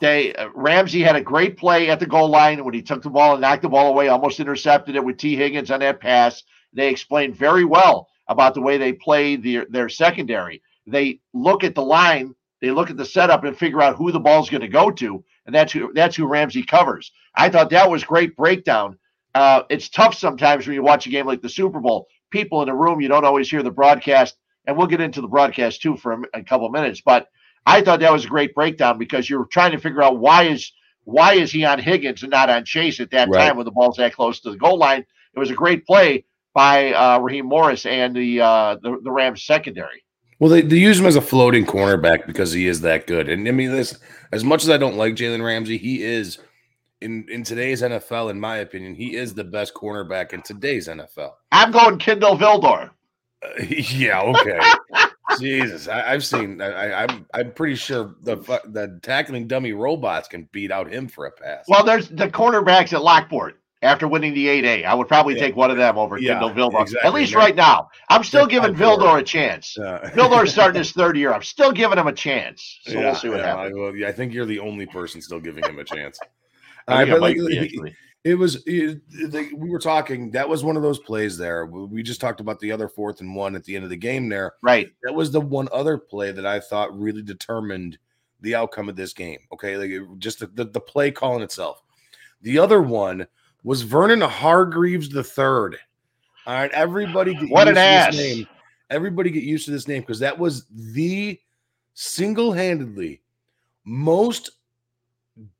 they 0.00 0.34
uh, 0.34 0.48
Ramsey 0.54 1.02
had 1.02 1.16
a 1.16 1.20
great 1.20 1.56
play 1.56 1.90
at 1.90 1.98
the 1.98 2.06
goal 2.06 2.28
line 2.28 2.64
when 2.64 2.74
he 2.74 2.82
took 2.82 3.02
the 3.02 3.10
ball 3.10 3.32
and 3.32 3.40
knocked 3.40 3.62
the 3.62 3.68
ball 3.68 3.88
away, 3.88 4.08
almost 4.08 4.40
intercepted 4.40 4.96
it 4.96 5.04
with 5.04 5.16
Tee 5.16 5.36
Higgins 5.36 5.70
on 5.70 5.80
that 5.80 6.00
pass. 6.00 6.42
They 6.72 6.88
explained 6.88 7.36
very 7.36 7.64
well 7.64 8.08
about 8.28 8.54
the 8.54 8.60
way 8.62 8.78
they 8.78 8.92
play 8.92 9.36
their, 9.36 9.66
their 9.68 9.88
secondary. 9.88 10.62
They 10.86 11.20
look 11.34 11.64
at 11.64 11.74
the 11.74 11.82
line, 11.82 12.34
they 12.60 12.70
look 12.70 12.90
at 12.90 12.96
the 12.96 13.04
setup 13.04 13.44
and 13.44 13.56
figure 13.56 13.80
out 13.82 13.96
who 13.96 14.12
the 14.12 14.20
ball's 14.20 14.50
going 14.50 14.60
to 14.62 14.68
go 14.68 14.90
to, 14.90 15.24
and 15.46 15.54
that's 15.54 15.72
who 15.72 15.92
that's 15.94 16.16
who 16.16 16.26
Ramsey 16.26 16.62
covers. 16.62 17.12
I 17.34 17.48
thought 17.48 17.70
that 17.70 17.90
was 17.90 18.04
great 18.04 18.36
breakdown. 18.36 18.98
Uh, 19.34 19.62
it's 19.70 19.88
tough 19.88 20.14
sometimes 20.14 20.66
when 20.66 20.74
you 20.74 20.82
watch 20.82 21.06
a 21.06 21.10
game 21.10 21.26
like 21.26 21.42
the 21.42 21.48
Super 21.48 21.80
Bowl. 21.80 22.08
People 22.30 22.62
in 22.62 22.68
the 22.68 22.74
room, 22.74 23.00
you 23.00 23.08
don't 23.08 23.24
always 23.24 23.50
hear 23.50 23.62
the 23.62 23.70
broadcast, 23.70 24.36
and 24.66 24.76
we'll 24.76 24.86
get 24.86 25.00
into 25.00 25.20
the 25.20 25.28
broadcast 25.28 25.82
too 25.82 25.96
for 25.96 26.12
a, 26.12 26.22
a 26.34 26.42
couple 26.42 26.68
minutes. 26.70 27.00
But 27.00 27.28
I 27.66 27.82
thought 27.82 28.00
that 28.00 28.12
was 28.12 28.24
a 28.24 28.28
great 28.28 28.54
breakdown 28.54 28.98
because 28.98 29.28
you're 29.28 29.46
trying 29.46 29.72
to 29.72 29.78
figure 29.78 30.02
out 30.02 30.18
why 30.18 30.44
is 30.44 30.72
why 31.04 31.34
is 31.34 31.50
he 31.52 31.64
on 31.64 31.78
Higgins 31.78 32.22
and 32.22 32.30
not 32.30 32.50
on 32.50 32.64
Chase 32.64 33.00
at 33.00 33.10
that 33.12 33.32
Right. 33.32 33.46
time 33.46 33.56
when 33.56 33.64
the 33.64 33.72
ball's 33.72 33.96
that 33.96 34.14
close 34.14 34.40
to 34.40 34.50
the 34.50 34.56
goal 34.58 34.78
line. 34.78 35.04
It 35.34 35.38
was 35.38 35.50
a 35.50 35.54
great 35.54 35.86
play 35.86 36.24
by 36.54 36.92
uh, 36.92 37.18
Raheem 37.20 37.46
Morris 37.46 37.86
and 37.86 38.14
the, 38.14 38.40
uh, 38.40 38.76
the 38.82 38.98
the 39.02 39.10
Rams 39.10 39.44
secondary. 39.44 40.04
Well, 40.40 40.48
they, 40.48 40.62
they 40.62 40.78
use 40.78 40.98
him 40.98 41.06
as 41.06 41.16
a 41.16 41.20
floating 41.20 41.66
cornerback 41.66 42.26
because 42.26 42.52
he 42.52 42.66
is 42.66 42.80
that 42.80 43.06
good. 43.06 43.28
And 43.28 43.46
I 43.46 43.52
mean, 43.52 43.70
this 43.70 43.98
as 44.32 44.42
much 44.42 44.64
as 44.64 44.70
I 44.70 44.78
don't 44.78 44.96
like 44.96 45.14
Jalen 45.14 45.44
Ramsey, 45.44 45.76
he 45.76 46.02
is 46.02 46.38
in 47.02 47.26
in 47.28 47.44
today's 47.44 47.82
NFL, 47.82 48.30
in 48.30 48.40
my 48.40 48.56
opinion, 48.56 48.94
he 48.94 49.16
is 49.16 49.34
the 49.34 49.44
best 49.44 49.74
cornerback 49.74 50.32
in 50.32 50.40
today's 50.40 50.88
NFL. 50.88 51.32
I'm 51.52 51.70
going 51.70 51.98
Kendall 51.98 52.36
Vildor. 52.36 52.90
Uh, 53.42 53.62
yeah, 53.68 54.22
okay. 54.22 54.58
Jesus, 55.38 55.88
I, 55.88 56.12
I've 56.12 56.24
seen. 56.24 56.62
I, 56.62 56.68
I, 56.68 57.04
I'm 57.04 57.26
I'm 57.34 57.52
pretty 57.52 57.76
sure 57.76 58.14
the 58.22 58.36
the 58.64 58.98
tackling 59.02 59.46
dummy 59.46 59.72
robots 59.72 60.26
can 60.26 60.48
beat 60.52 60.72
out 60.72 60.90
him 60.90 61.06
for 61.06 61.26
a 61.26 61.30
pass. 61.30 61.66
Well, 61.68 61.84
there's 61.84 62.08
the 62.08 62.28
cornerbacks 62.28 62.94
at 62.94 63.02
Lockport 63.02 63.59
after 63.82 64.06
winning 64.06 64.34
the 64.34 64.46
8A. 64.46 64.84
I 64.84 64.94
would 64.94 65.08
probably 65.08 65.34
Yeah. 65.34 65.40
take 65.40 65.56
one 65.56 65.70
of 65.70 65.76
them 65.76 65.96
over 65.96 66.18
Yeah, 66.18 66.38
Kindle 66.38 66.50
Vildor. 66.50 66.82
exactly. 66.82 67.06
At 67.08 67.14
least 67.14 67.34
right 67.34 67.56
now. 67.56 67.88
I'm 68.10 68.22
still 68.24 68.46
they're 68.46 68.60
giving. 68.60 68.74
Vildor 68.74 69.18
a 69.20 69.22
chance. 69.22 69.76
Uh, 69.78 70.10
Vildor's 70.14 70.52
starting 70.52 70.78
his 70.78 70.92
third 70.92 71.16
year. 71.16 71.32
I'm 71.32 71.42
still 71.42 71.72
giving 71.72 71.98
him 71.98 72.06
a 72.06 72.12
chance. 72.12 72.80
So 72.84 72.92
yeah, 72.92 73.00
we'll 73.06 73.14
see 73.14 73.28
what 73.30 73.38
yeah, 73.38 73.56
happens. 73.56 73.76
I, 73.76 73.80
well, 73.80 73.96
yeah, 73.96 74.08
I 74.08 74.12
think 74.12 74.34
you're 74.34 74.46
the 74.46 74.58
only 74.60 74.86
person 74.86 75.22
still 75.22 75.40
giving 75.40 75.64
him 75.64 75.78
a 75.78 75.84
chance. 75.84 76.18
I 76.88 76.92
All 76.92 76.98
think 76.98 77.08
right, 77.10 77.16
it 77.16 77.20
like, 77.20 77.36
might 77.36 77.70
be. 77.84 77.94
It 78.22 78.34
was 78.34 78.62
it, 78.66 79.00
they, 79.32 79.48
we 79.54 79.70
were 79.70 79.78
talking. 79.78 80.30
That 80.32 80.46
was 80.46 80.62
one 80.62 80.76
of 80.76 80.82
those 80.82 80.98
plays 80.98 81.38
there. 81.38 81.64
We 81.64 81.84
we 81.86 82.02
just 82.02 82.20
talked 82.20 82.40
about 82.40 82.60
the 82.60 82.70
other 82.70 82.86
fourth 82.86 83.22
and 83.22 83.34
one 83.34 83.56
at 83.56 83.64
the 83.64 83.74
end 83.74 83.84
of 83.84 83.88
the 83.90 83.96
game. 83.96 84.28
There, 84.28 84.52
Right. 84.60 84.90
that 85.04 85.14
was 85.14 85.30
the 85.30 85.40
one 85.40 85.68
other 85.72 85.96
play 85.96 86.30
that 86.32 86.44
I 86.44 86.60
thought 86.60 86.94
really 86.98 87.22
determined 87.22 87.96
the 88.42 88.54
outcome 88.54 88.90
of 88.90 88.96
this 88.96 89.14
game. 89.14 89.38
Okay, 89.54 89.78
like 89.78 89.88
it- 89.90 90.02
just 90.18 90.40
the, 90.40 90.48
the, 90.48 90.64
the 90.64 90.80
play 90.80 91.10
calling 91.10 91.42
itself. 91.42 91.82
The 92.42 92.58
other 92.58 92.82
one 92.82 93.26
was 93.64 93.82
Vernon 93.82 94.20
Hargreaves 94.20 95.08
the 95.08 95.24
third. 95.24 95.76
All 96.46 96.54
right, 96.54 96.70
everybody 96.72 97.34
get 97.34 97.50
What 97.50 97.68
an 97.68 97.74
used 97.74 97.76
to 97.76 97.80
ass. 97.82 98.16
this 98.16 98.36
name. 98.36 98.46
Everybody 98.90 99.30
get 99.30 99.44
used 99.44 99.66
to 99.66 99.70
this 99.70 99.86
name 99.86 100.00
because 100.02 100.18
that 100.20 100.36
was 100.38 100.66
the 100.70 101.38
single-handedly 101.94 103.20
most 103.84 104.50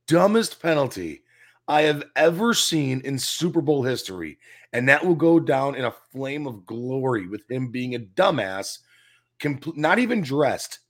dumbest 0.06 0.60
penalty 0.60 1.22
I 1.68 1.82
have 1.82 2.04
ever 2.16 2.54
seen 2.54 3.00
in 3.02 3.18
Super 3.18 3.60
Bowl 3.60 3.82
history. 3.82 4.38
And 4.72 4.88
that 4.88 5.04
will 5.04 5.14
go 5.14 5.38
down 5.38 5.74
in 5.74 5.84
a 5.84 5.94
flame 6.12 6.46
of 6.46 6.64
glory 6.66 7.26
with 7.28 7.48
him 7.50 7.68
being 7.68 7.94
a 7.94 8.00
dumbass, 8.00 8.78
compl- 9.40 9.76
not 9.76 9.98
even 9.98 10.20
dressed, 10.22 10.80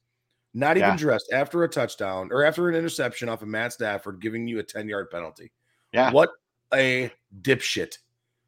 not 0.55 0.77
even 0.77 0.91
Yeah. 0.91 0.97
dressed 0.97 1.31
after 1.33 1.65
a 1.65 1.69
touchdown 1.69 2.29
or 2.33 2.45
after 2.45 2.69
an 2.69 2.75
interception 2.75 3.29
off 3.29 3.43
of 3.43 3.49
Matt 3.49 3.73
Stafford, 3.73 4.21
giving 4.21 4.47
you 4.49 4.59
a 4.59 4.63
10 4.63 4.89
yard 4.89 5.11
penalty. 5.11 5.51
Yeah. 5.93 6.11
What 6.11 6.31
a 6.75 7.11
dipshit. 7.43 7.99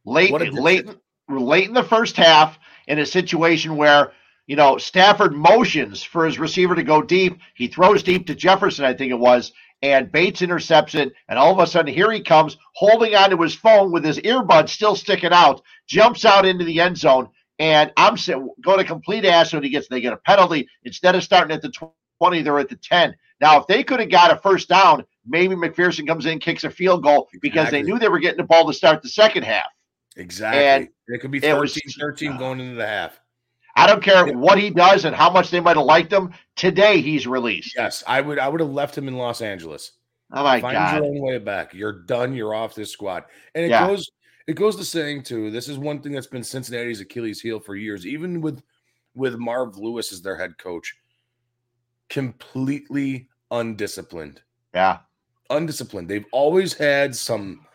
late 0.05 0.31
a 0.31 0.51
late 0.51 0.89
late 1.29 1.69
in 1.69 1.75
the 1.75 1.83
first 1.83 2.17
half 2.17 2.59
in 2.89 2.99
a 2.99 3.07
situation 3.07 3.77
where 3.77 4.13
you 4.47 4.57
know 4.57 4.79
Stafford 4.79 5.33
motions 5.35 6.03
for 6.03 6.25
his 6.25 6.39
receiver 6.39 6.75
to 6.75 6.83
go 6.83 7.03
deep. 7.03 7.39
He 7.55 7.69
throws 7.69 8.03
deep 8.03 8.27
to 8.27 8.35
Jefferson, 8.35 8.85
I 8.85 8.95
think 8.95 9.11
it 9.11 9.19
was, 9.19 9.53
and 9.83 10.11
Bates 10.11 10.43
intercepts 10.43 10.95
it. 10.95 11.13
And 11.29 11.39
all 11.39 11.53
of 11.53 11.59
a 11.59 11.67
sudden, 11.67 11.93
here 11.93 12.11
he 12.11 12.21
comes 12.21 12.57
holding 12.75 13.15
onto 13.15 13.41
his 13.41 13.55
phone 13.55 13.93
with 13.93 14.05
his 14.05 14.19
earbuds 14.21 14.71
still 14.71 14.97
sticking 14.97 15.33
out, 15.33 15.63
jumps 15.87 16.25
out 16.25 16.47
into 16.47 16.65
the 16.65 16.81
end 16.81 16.97
zone. 16.97 17.29
And 17.59 17.93
I'm 17.97 18.17
going 18.61 18.79
to 18.79 18.85
complete 18.85 19.25
ass 19.25 19.53
when 19.53 19.63
he 19.63 19.69
gets. 19.69 19.89
They 19.89 20.01
get 20.01 20.13
a 20.13 20.17
penalty 20.17 20.69
instead 20.85 21.15
of 21.15 21.23
starting 21.23 21.55
at 21.55 21.63
the 21.63 21.73
20, 22.21 22.43
they're 22.43 22.59
at 22.59 22.69
the 22.69 22.77
10. 22.77 23.15
Now, 23.41 23.61
if 23.61 23.67
they 23.67 23.83
could 23.85 24.01
have 24.01 24.11
got 24.11 24.33
a 24.33 24.37
first 24.37 24.69
down, 24.69 25.05
maybe 25.27 25.55
McPherson 25.55 26.07
comes 26.07 26.27
in, 26.27 26.39
kicks 26.39 26.65
a 26.65 26.71
field 26.71 27.03
goal 27.03 27.29
because 27.41 27.71
they 27.71 27.83
knew 27.83 27.99
they 27.99 28.09
were 28.09 28.19
getting 28.19 28.39
the 28.39 28.45
ball 28.45 28.67
to 28.67 28.73
start 28.73 29.03
the 29.03 29.09
second 29.09 29.45
half. 29.45 29.69
Exactly. 30.17 30.65
And 30.65 30.89
it 31.09 31.21
could 31.21 31.31
be 31.31 31.39
it 31.39 31.43
13 31.43 31.83
was- 31.87 31.95
13 31.99 32.37
going 32.37 32.61
into 32.61 32.75
the 32.77 32.87
half. 32.87 33.19
I 33.75 33.87
don't 33.87 34.03
care 34.03 34.27
what 34.37 34.59
he 34.59 34.69
does 34.69 35.07
and 35.07 35.17
how 35.17 35.31
much 35.31 35.51
they 35.51 35.59
might 35.61 35.79
have 35.79 35.87
liked 35.87 36.13
him. 36.13 36.35
Today 36.57 37.01
he's 37.01 37.27
released. 37.27 37.75
Yes, 37.75 38.05
I 38.07 38.21
would 38.21 38.39
I 38.39 38.47
would 38.47 38.61
have 38.61 38.69
left 38.69 38.97
him 38.99 39.09
in 39.09 39.17
Los 39.17 39.41
Angeles. 39.41 39.93
Oh 40.31 40.45
my 40.45 40.61
Find 40.61 40.75
god! 40.75 40.97
your 40.97 41.05
own 41.07 41.21
way 41.23 41.39
back. 41.39 41.73
You're 41.73 42.03
done. 42.05 42.35
You're 42.35 42.55
off 42.55 42.75
this 42.75 42.91
squad. 42.91 43.25
And 43.55 43.65
it 43.65 43.71
Yeah. 43.71 43.87
goes 43.87 44.11
it 44.47 44.57
goes 44.57 44.77
to 44.77 44.85
saying 44.85 45.23
too. 45.23 45.51
This 45.51 45.69
is 45.69 45.79
one 45.79 46.03
thing 46.03 46.13
that's 46.13 46.27
been 46.27 46.45
Cincinnati's 46.45 47.01
Achilles 47.01 47.41
heel 47.41 47.61
for 47.61 47.75
years, 47.75 48.07
even 48.07 48.43
with 48.43 48.63
with 49.15 49.37
Marv 49.37 49.79
Lewis 49.79 50.13
as 50.13 50.21
their 50.21 50.37
head 50.37 50.59
coach. 50.59 50.95
Completely 52.11 53.29
undisciplined. 53.51 54.43
Yeah, 54.75 54.99
Undisciplined. 55.53 56.09
They've 56.09 56.27
always 56.33 56.73
had 56.73 57.15
some 57.15 57.67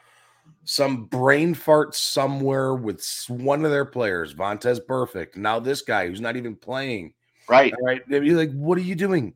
some 0.66 1.06
brain 1.06 1.54
fart 1.54 1.96
somewhere 1.96 2.76
with 2.76 3.02
one 3.30 3.64
of 3.64 3.72
their 3.72 3.86
players, 3.86 4.34
Vontaze 4.34 4.82
Burfict. 4.86 5.38
Now 5.38 5.60
this 5.60 5.82
guy 5.82 6.08
who's 6.08 6.20
not 6.20 6.36
even 6.36 6.56
playing. 6.56 7.14
right. 7.48 7.74
Right. 7.82 8.02
They'd 8.10 8.20
be 8.20 8.32
like, 8.32 8.52
what 8.52 8.78
are 8.78 8.82
you 8.82 8.96
doing? 8.96 9.34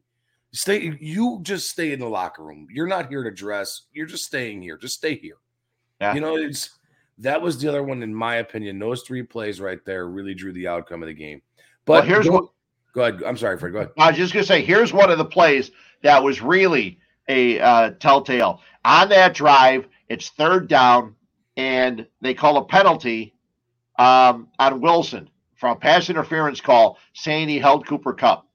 Stay, 0.53 0.97
you 0.99 1.39
just 1.43 1.69
stay 1.69 1.93
in 1.93 1.99
the 1.99 2.09
locker 2.09 2.43
room. 2.43 2.67
You're 2.69 2.87
not 2.87 3.07
here 3.07 3.23
to 3.23 3.31
dress. 3.31 3.83
You're 3.93 4.05
just 4.07 4.25
staying 4.25 4.61
here. 4.61 4.77
Just 4.77 4.95
stay 4.95 5.15
here. 5.15 5.37
Yeah. 6.01 6.13
You 6.13 6.19
know, 6.19 6.35
it's 6.35 6.71
that 7.19 7.41
was 7.41 7.57
the 7.61 7.69
other 7.69 7.83
one, 7.83 8.03
in 8.03 8.13
my 8.13 8.35
opinion. 8.37 8.77
Those 8.79 9.03
three 9.03 9.23
plays 9.23 9.61
right 9.61 9.79
there 9.85 10.07
really 10.07 10.33
drew 10.33 10.51
the 10.51 10.67
outcome 10.67 11.01
of 11.03 11.07
the 11.07 11.13
game. 11.13 11.41
Well, 11.87 12.01
But 12.01 12.07
here's 12.09 12.25
go, 12.27 12.33
what 12.33 12.45
go 12.93 13.01
ahead. 13.03 13.23
I'm 13.23 13.37
sorry, 13.37 13.57
Fred. 13.57 13.71
Go 13.71 13.79
ahead. 13.79 13.91
I 13.97 14.09
was 14.09 14.17
just 14.17 14.33
gonna 14.33 14.45
say. 14.45 14.61
Here's 14.61 14.91
one 14.91 15.09
of 15.09 15.17
the 15.17 15.23
plays 15.25 15.71
that 16.03 16.21
was 16.21 16.41
really 16.41 16.99
a 17.31 17.59
uh, 17.59 17.89
telltale 17.91 18.61
on 18.83 19.09
that 19.09 19.33
drive. 19.33 19.87
It's 20.09 20.29
third 20.29 20.67
down, 20.67 21.15
and 21.55 22.05
they 22.19 22.33
call 22.33 22.57
a 22.57 22.65
penalty 22.65 23.33
um, 23.97 24.49
on 24.59 24.81
Wilson 24.81 25.29
for 25.55 25.69
a 25.69 25.75
pass 25.75 26.09
interference 26.09 26.59
call, 26.59 26.97
saying 27.13 27.47
he 27.47 27.59
held 27.59 27.87
Cooper 27.87 28.13
Kupp. 28.13 28.47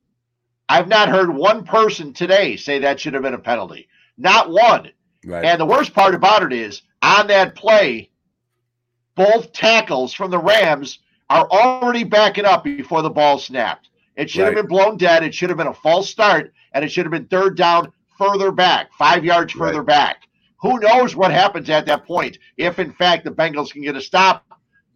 I've 0.68 0.88
not 0.88 1.08
heard 1.08 1.34
one 1.34 1.64
person 1.64 2.12
today 2.12 2.56
say 2.56 2.80
that 2.80 3.00
should 3.00 3.14
have 3.14 3.22
been 3.22 3.34
a 3.34 3.38
penalty. 3.38 3.88
Not 4.18 4.50
one. 4.50 4.90
Right. 5.24 5.44
And 5.44 5.60
the 5.60 5.66
worst 5.66 5.94
part 5.94 6.14
about 6.14 6.42
it 6.42 6.52
is 6.52 6.82
on 7.00 7.28
that 7.28 7.54
play, 7.54 8.10
both 9.14 9.52
tackles 9.52 10.12
from 10.12 10.30
the 10.30 10.38
Rams 10.38 10.98
are 11.30 11.48
already 11.48 12.04
backing 12.04 12.44
up 12.44 12.64
before 12.64 13.02
the 13.02 13.10
ball 13.10 13.38
snapped. 13.38 13.88
It 14.16 14.30
should 14.30 14.46
have 14.46 14.54
been 14.54 14.66
blown 14.66 14.96
dead. 14.96 15.22
It 15.22 15.34
should 15.34 15.50
have 15.50 15.58
been 15.58 15.66
a 15.66 15.74
false 15.74 16.08
start, 16.08 16.52
and 16.72 16.84
it 16.84 16.90
should 16.90 17.04
have 17.04 17.12
been 17.12 17.26
third 17.26 17.56
down 17.56 17.92
further 18.18 18.50
back, 18.52 18.92
five 18.98 19.24
yards 19.24 19.54
Right. 19.54 19.68
further 19.68 19.82
back. 19.82 20.22
Who 20.62 20.78
knows 20.80 21.14
what 21.14 21.30
happens 21.30 21.68
at 21.70 21.86
that 21.86 22.06
point? 22.06 22.38
If 22.56 22.78
in 22.78 22.92
fact 22.92 23.24
the 23.24 23.30
Bengals 23.30 23.72
can 23.72 23.82
get 23.82 23.96
a 23.96 24.00
stop, 24.00 24.44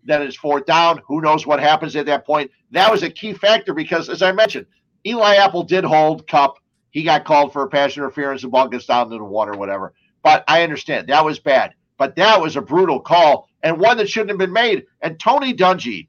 then 0.05 0.23
it's 0.23 0.37
fourth 0.37 0.65
down. 0.65 1.01
Who 1.07 1.21
knows 1.21 1.47
what 1.47 1.61
happens 1.61 1.95
at 1.97 2.07
that 2.07 2.27
point? 2.27 2.51
That 2.71 2.91
was 2.91 3.03
a 3.03 3.11
key 3.11 3.35
factor 3.35 3.75
because, 3.75 4.09
as 4.09 4.23
I 4.23 4.33
mentioned, 4.33 4.67
Eli 5.07 5.37
Apple 5.37 5.63
did 5.63 5.85
hold 5.85 6.27
Kupp. 6.27 6.57
He 6.91 7.03
got 7.03 7.25
called 7.25 7.53
for 7.53 7.63
a 7.63 7.69
pass 7.69 7.97
interference. 7.97 8.43
The 8.43 8.49
ball 8.49 8.69
gets 8.69 8.87
down 8.87 9.07
into 9.07 9.19
the 9.19 9.25
water, 9.25 9.53
whatever. 9.53 9.93
But 10.23 10.45
I 10.49 10.63
understand 10.63 11.09
that 11.09 11.25
was 11.25 11.39
bad. 11.39 11.75
But 11.99 12.17
that 12.17 12.41
was 12.41 12.57
a 12.57 12.63
brutal 12.63 13.01
call 13.01 13.49
and 13.63 13.79
one 13.79 13.99
that 13.99 14.09
shouldn't 14.09 14.31
have 14.31 14.39
been 14.39 14.53
made. 14.53 14.87
And 15.03 15.21
Tony 15.21 15.55
Dungy, 15.55 16.09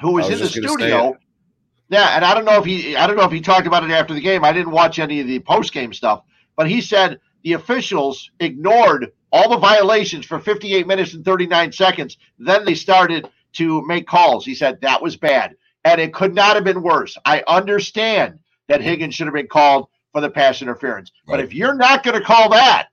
who 0.00 0.12
was, 0.12 0.28
was 0.30 0.32
in 0.32 0.38
the 0.38 0.44
just 0.50 0.56
gonna 0.56 0.68
say 0.68 0.74
studio. 0.74 1.16
Yeah, 1.88 2.16
and 2.16 2.24
I 2.24 2.34
don't 2.34 2.44
know 2.44 2.58
if 2.58 2.64
he, 2.64 2.96
I 2.96 3.06
don't 3.06 3.16
know 3.16 3.24
if 3.24 3.32
he 3.32 3.40
talked 3.40 3.66
about 3.66 3.84
it 3.84 3.90
after 3.90 4.14
the 4.14 4.20
game. 4.20 4.44
I 4.44 4.52
didn't 4.52 4.72
watch 4.72 4.98
any 4.98 5.20
of 5.20 5.26
the 5.26 5.40
post 5.40 5.72
game 5.72 5.92
stuff, 5.92 6.22
but 6.56 6.68
he 6.68 6.80
said 6.80 7.20
the 7.42 7.54
officials 7.54 8.30
ignored 8.40 9.12
all 9.32 9.48
the 9.48 9.58
violations 9.58 10.26
for 10.26 10.38
58 10.38 10.86
minutes 10.86 11.14
and 11.14 11.24
39 11.24 11.72
seconds. 11.72 12.18
Then 12.38 12.64
they 12.64 12.74
started 12.74 13.28
to 13.54 13.82
make 13.86 14.06
calls. 14.06 14.44
He 14.44 14.54
said 14.54 14.80
that 14.80 15.02
was 15.02 15.16
bad, 15.16 15.56
and 15.84 16.00
it 16.00 16.12
could 16.12 16.34
not 16.34 16.56
have 16.56 16.64
been 16.64 16.82
worse. 16.82 17.16
I 17.24 17.42
understand 17.46 18.38
that 18.68 18.82
Higgins 18.82 19.14
should 19.14 19.26
have 19.26 19.34
been 19.34 19.48
called 19.48 19.88
for 20.12 20.20
the 20.20 20.30
pass 20.30 20.60
interference, 20.62 21.10
but 21.26 21.40
if 21.40 21.54
you're 21.54 21.74
not 21.74 22.02
going 22.02 22.18
to 22.18 22.24
call 22.24 22.50
that, 22.50 22.88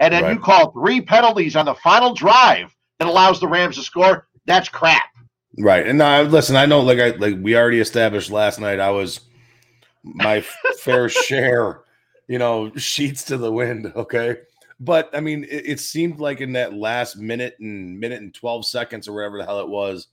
and 0.00 0.12
then 0.12 0.24
you 0.32 0.40
call 0.40 0.72
three 0.72 1.00
penalties 1.00 1.54
on 1.54 1.66
the 1.66 1.74
final 1.74 2.14
drive 2.14 2.74
that 2.98 3.08
allows 3.08 3.38
the 3.38 3.46
Rams 3.46 3.76
to 3.76 3.82
score, 3.82 4.26
that's 4.46 4.68
crap. 4.68 5.04
Right. 5.58 5.86
And 5.86 5.98
now 5.98 6.22
listen, 6.22 6.56
I 6.56 6.66
know 6.66 6.80
like 6.80 6.98
I 6.98 7.10
like 7.10 7.36
we 7.40 7.56
already 7.56 7.80
established 7.80 8.30
last 8.30 8.58
night 8.60 8.80
I 8.80 8.90
was 8.90 9.20
my 10.02 10.40
fair 10.80 11.08
share, 11.08 11.80
you 12.26 12.38
know, 12.38 12.74
sheets 12.74 13.24
to 13.24 13.36
the 13.36 13.52
wind, 13.52 13.92
okay? 13.94 14.38
But 14.80 15.10
I 15.14 15.20
mean, 15.20 15.44
it, 15.44 15.66
it 15.66 15.80
seemed 15.80 16.18
like 16.18 16.40
in 16.40 16.52
that 16.54 16.74
last 16.74 17.16
minute 17.16 17.56
and 17.60 17.98
minute 17.98 18.20
and 18.20 18.34
12 18.34 18.66
seconds 18.66 19.06
or 19.06 19.14
whatever 19.14 19.38
the 19.38 19.44
hell 19.44 19.60
it 19.60 19.68
was, 19.68 20.08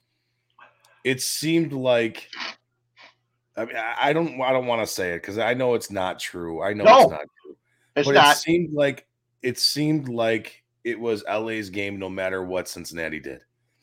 it 1.04 1.22
seemed 1.22 1.74
like 1.74 2.30
I 3.58 3.66
mean, 3.66 3.76
I 3.76 3.96
I 4.10 4.14
don't 4.14 4.40
I 4.42 4.52
don't 4.52 4.68
want 4.68 4.82
to 4.82 4.88
say 4.88 5.14
it 5.14 5.22
because 5.22 5.38
I 5.40 5.54
know 5.56 5.74
it's 5.74 5.92
not 5.92 6.20
true. 6.20 6.62
I 6.62 6.74
know 6.74 6.84
No, 6.84 7.02
it's 7.02 7.12
not 7.12 7.22
true. 7.44 7.58
It's 7.96 8.08
but 8.08 8.16
not. 8.16 8.36
it 8.36 8.40
seemed 8.40 8.74
like 8.74 9.08
it 9.42 9.58
seemed 9.58 10.08
like 10.08 10.64
it 10.84 11.00
was 11.00 11.24
LA's 11.28 11.70
game 11.70 11.98
no 12.00 12.10
matter 12.10 12.44
what 12.44 12.68
Cincinnati 12.68 13.20
did. 13.20 13.42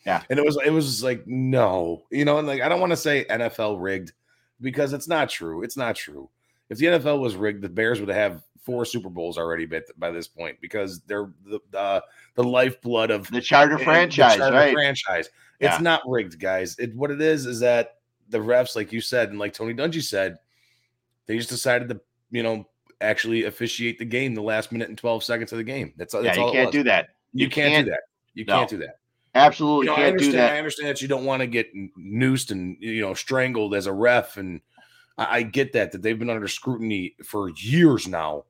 Yeah. 0.08 0.22
And 0.30 0.38
it 0.38 0.44
was 0.44 0.58
it 0.64 0.70
was 0.70 0.86
just 0.86 1.02
like 1.02 1.26
no, 1.26 2.04
you 2.10 2.24
know, 2.24 2.38
and 2.38 2.48
like 2.48 2.62
I 2.62 2.68
don't 2.70 2.80
want 2.80 2.92
to 2.92 2.96
say 2.96 3.26
NFL 3.28 3.76
rigged 3.78 4.12
because 4.58 4.94
it's 4.94 5.06
not 5.06 5.28
true. 5.28 5.62
It's 5.62 5.76
not 5.76 5.96
true. 5.96 6.30
If 6.70 6.78
the 6.78 6.86
NFL 6.86 7.20
was 7.20 7.36
rigged, 7.36 7.60
the 7.60 7.68
Bears 7.68 8.00
would 8.00 8.08
have 8.08 8.42
four 8.62 8.86
Super 8.86 9.10
Bowls 9.10 9.36
already 9.36 9.66
by, 9.66 9.82
by 9.98 10.10
this 10.10 10.26
point 10.26 10.56
because 10.62 11.00
they're 11.02 11.28
the 11.44 11.60
the, 11.72 12.02
the 12.36 12.42
lifeblood 12.42 13.10
of 13.10 13.28
the 13.30 13.42
charter 13.42 13.76
the 13.76 13.84
franchise, 13.84 14.36
charter 14.36 14.56
right? 14.56 14.72
Franchise. 14.72 15.28
Yeah. 15.60 15.74
It's 15.74 15.82
not 15.82 16.00
rigged, 16.06 16.40
guys. 16.40 16.78
It 16.78 16.96
what 16.96 17.10
it 17.10 17.20
is 17.20 17.44
is 17.44 17.60
that 17.60 17.96
the 18.30 18.38
refs, 18.38 18.74
like 18.74 18.90
you 18.94 19.02
said, 19.02 19.28
and 19.28 19.38
like 19.38 19.52
Tony 19.52 19.74
Dungy 19.74 20.02
said, 20.02 20.38
they 21.26 21.36
just 21.36 21.50
decided 21.50 21.90
to, 21.90 22.00
you 22.30 22.42
know, 22.42 22.66
actually 23.02 23.44
officiate 23.44 23.98
the 23.98 24.06
game 24.06 24.34
the 24.34 24.40
last 24.40 24.72
minute 24.72 24.88
and 24.88 24.96
12 24.96 25.22
seconds 25.22 25.52
of 25.52 25.58
the 25.58 25.64
game. 25.64 25.92
That's, 25.98 26.14
that's 26.14 26.24
yeah, 26.24 26.42
all 26.42 26.48
you 26.48 26.60
can't 26.60 26.72
do 26.72 26.82
that. 26.84 27.08
You, 27.34 27.44
you 27.44 27.50
can't, 27.50 27.72
can't- 27.72 27.84
do 27.86 27.90
that. 27.90 28.00
You 28.32 28.44
No. 28.46 28.56
can't 28.58 28.70
do 28.70 28.78
that. 28.78 28.98
Absolutely 29.38 29.86
You 29.86 29.90
know, 29.90 29.92
I 29.94 29.96
can't 29.96 30.18
do 30.18 30.24
understand. 30.24 30.44
I 30.44 30.48
that. 30.50 30.58
understand 30.58 30.88
that 30.90 31.02
you 31.02 31.08
don't 31.08 31.24
want 31.24 31.40
to 31.40 31.46
get 31.46 31.70
noosed 31.96 32.50
and 32.50 32.76
you 32.80 33.00
know 33.00 33.14
strangled 33.14 33.74
as 33.74 33.86
a 33.86 33.92
ref, 33.92 34.36
and 34.36 34.60
I, 35.16 35.38
I 35.38 35.42
get 35.42 35.72
that 35.72 35.92
that 35.92 36.02
they've 36.02 36.18
been 36.18 36.30
under 36.30 36.48
scrutiny 36.48 37.16
for 37.24 37.50
years 37.50 38.06
now, 38.08 38.44